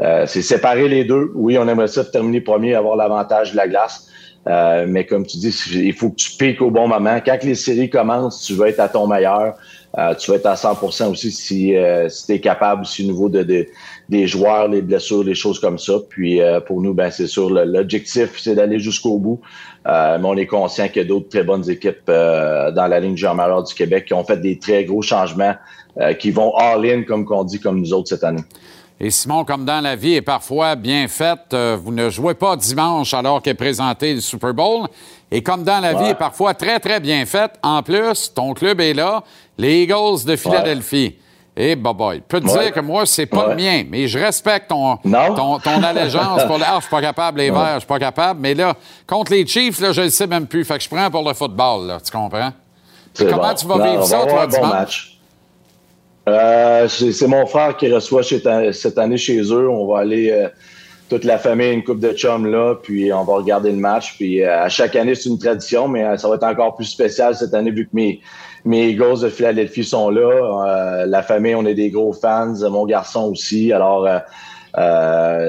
[0.00, 1.30] Euh, c'est séparer les deux.
[1.34, 4.08] Oui, on aimerait ça terminer premier, avoir l'avantage de la glace.
[4.48, 7.18] Euh, mais comme tu dis, il faut que tu piques au bon moment.
[7.24, 9.54] Quand les séries commencent, tu veux être à ton meilleur.
[9.98, 13.06] Euh, tu vas être à 100% aussi si, euh, si tu es capable aussi au
[13.06, 13.66] niveau de, de-
[14.08, 15.94] des joueurs, les blessures, les choses comme ça.
[16.08, 19.40] Puis euh, pour nous, ben c'est sûr, l'objectif, c'est d'aller jusqu'au bout.
[19.88, 23.00] Euh, mais on est conscient qu'il y a d'autres très bonnes équipes euh, dans la
[23.00, 25.54] ligne jean majeure du Québec qui ont fait des très gros changements,
[25.98, 28.42] euh, qui vont all-in, comme qu'on dit, comme nous autres cette année.
[29.02, 32.54] Et Simon, comme dans la vie est parfois bien faite, euh, vous ne jouez pas
[32.56, 34.86] dimanche alors qu'est présenté le Super Bowl.
[35.30, 38.78] Et comme dans la vie est parfois très, très bien faite, en plus, ton club
[38.80, 39.22] est là,
[39.56, 41.14] les Eagles de Philadelphie.
[41.56, 42.64] Et bah boy, je peux te Ouais.
[42.64, 43.54] dire que moi, c'est pas Ouais.
[43.54, 46.64] le mien, mais je respecte ton, ton, ton allégeance pour le.
[46.66, 47.50] Ah, je suis pas capable, les.
[47.50, 48.40] Verts, je suis pas capable.
[48.40, 48.74] Mais là,
[49.06, 50.64] contre les Chiefs, là, je le sais même plus.
[50.64, 52.52] Fait que je prends pour le football, là, tu comprends?
[53.18, 53.54] Comment bon.
[53.54, 54.70] tu vas Non, vivre ça, toi, bon dimanche?
[54.72, 55.19] match.
[56.28, 59.68] Euh, c'est mon frère qui reçoit cette année chez eux.
[59.68, 60.48] On va aller euh,
[61.08, 64.16] toute la famille, une coupe de chum là, puis on va regarder le match.
[64.16, 66.84] Puis euh, à chaque année, c'est une tradition, mais euh, ça va être encore plus
[66.84, 68.20] spécial cette année vu que mes,
[68.64, 71.06] mes Eagles de Philadelphie sont là.
[71.06, 72.54] La famille, on est des gros fans.
[72.70, 73.72] Mon garçon aussi.
[73.72, 74.06] Alors,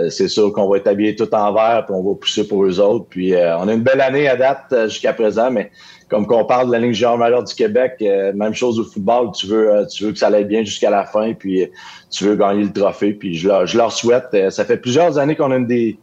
[0.10, 2.80] c'est sûr qu'on va être habillés tout en vert, puis on va pousser pour eux
[2.80, 3.07] autres.
[3.10, 5.72] Puis on a une belle année à date jusqu'à présent, mais
[6.11, 9.31] comme qu'on parle de la ligne géant majeure du Québec, euh, même chose au football,
[9.33, 11.67] tu veux, euh, tu veux que ça aille bien jusqu'à la fin, puis euh,
[12.11, 14.35] tu veux gagner le trophée, puis je leur, souhaite.
[14.49, 15.97] Ça fait plusieurs années qu'on a une des,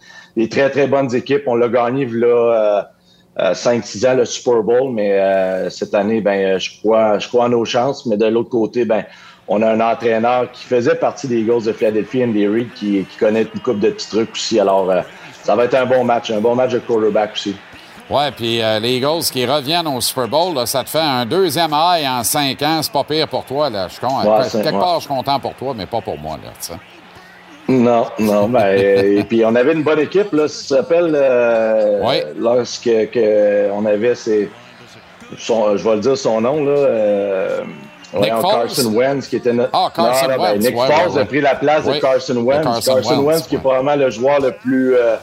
[0.50, 1.42] très très bonnes équipes.
[1.46, 2.26] On l'a gagné là.
[3.38, 7.50] Euh, 5-6 ans le Super Bowl, mais cette année, ben, je crois, je crois en
[7.50, 8.04] nos chances.
[8.04, 9.04] Mais de l'autre côté, ben,
[9.46, 13.16] on a un entraîneur qui faisait partie des Eagles de Philadelphie, Andy Reid, qui, qui
[13.16, 14.58] connaît une coupe de petits trucs aussi.
[14.58, 14.92] Alors,
[15.44, 17.54] ça va être un bon match, un bon match de quarterback aussi.
[18.10, 21.26] Ouais, puis euh, les Eagles qui reviennent au Super Bowl, là, ça te fait un
[21.26, 22.80] deuxième high en cinq ans.
[22.82, 23.68] C'est pas pire pour toi.
[23.68, 23.86] Là.
[23.88, 26.38] Je suis con- Ouais, quelque part, je suis content pour toi, mais pas pour moi.
[26.42, 26.72] Là, tu.
[27.70, 32.22] Non, non, ben, euh, et puis on avait une bonne équipe, là, ça s'appelle, euh,
[32.38, 34.50] lorsque que on avait ses,
[35.36, 37.60] son, je vais le dire son nom, là, euh,
[38.14, 38.42] Nick voyons?
[38.48, 39.68] Carson Wentz, qui était notre...
[39.74, 42.64] Ah, Carson Non, ben, Wentz, Nick Foles a pris la place de Carson Wentz.
[42.64, 45.16] Carson Carson, Wentz, Wentz, qui est probablement le joueur le plus euh,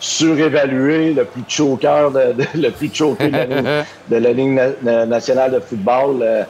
[0.00, 4.50] surévalué, le plus choker, de, de- le plus choqué de la ligne, de la Ligue
[4.52, 6.16] na- na- nationale de football.
[6.22, 6.42] Euh,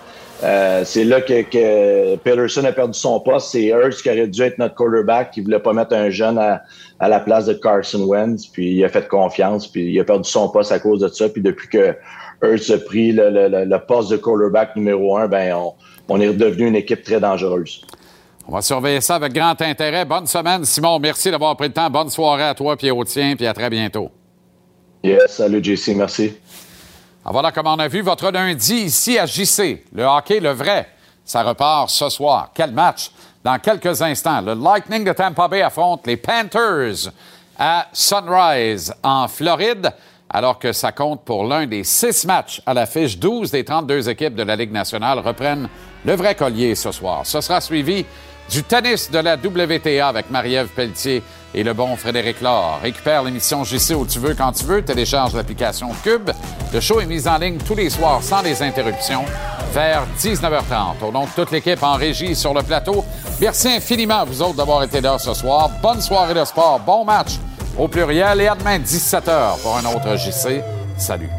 [0.45, 3.49] euh, c'est là que, que Peterson a perdu son poste.
[3.53, 6.63] C'est Hurts qui aurait dû être notre quarterback, qui voulait pas mettre un jeune à,
[7.01, 8.47] à la place de Carson Wentz.
[8.47, 11.29] Puis il a fait confiance, puis il a perdu son poste à cause de ça.
[11.31, 11.95] Puis depuis que
[12.43, 15.73] Hurts a pris le- le poste de quarterback numéro un, ben on,
[16.11, 17.81] on est redevenu une équipe très dangereuse.
[18.49, 20.05] On va surveiller ça avec grand intérêt.
[20.05, 21.01] Bonne semaine, Simon.
[21.01, 21.91] Merci d'avoir pris le temps.
[21.91, 24.11] Bonne soirée à toi puis au tien, puis à très bientôt.
[25.03, 26.37] Yes, salut JC, merci.
[27.25, 29.85] Ah, Voilà comme on a vu votre lundi ici à JC.
[29.93, 30.87] Le hockey, le vrai,
[31.25, 32.51] ça repart ce soir.
[32.55, 33.11] Quel match!
[33.43, 37.11] Dans quelques instants, le Lightning de Tampa Bay affronte les Panthers
[37.59, 39.93] à Sunrise en Floride,
[40.31, 43.19] alors que ça compte pour l'un des six matchs à l'affiche.
[43.19, 45.69] 12 des 32 équipes de la Ligue nationale reprennent
[46.05, 47.25] le vrai collier ce soir.
[47.25, 48.05] Ce sera suivi
[48.51, 51.23] du tennis de la WTA avec Marie-Ève Pelletier
[51.55, 52.79] et le bon Frédéric Laure.
[52.83, 54.83] Récupère l'émission JC où tu veux, quand tu veux.
[54.83, 56.31] Télécharge l'application Cube.
[56.73, 59.25] Le show est mis en ligne tous les soirs sans les interruptions
[59.73, 61.05] vers 19h30.
[61.07, 63.05] Au nom de toute l'équipe en régie sur le plateau,
[63.41, 65.71] merci infiniment à vous autres d'avoir été là ce soir.
[65.83, 67.39] Bonne soirée de sport, bon match
[67.79, 70.63] au pluriel et à demain 17h pour un autre JC.
[70.97, 71.31] Salut.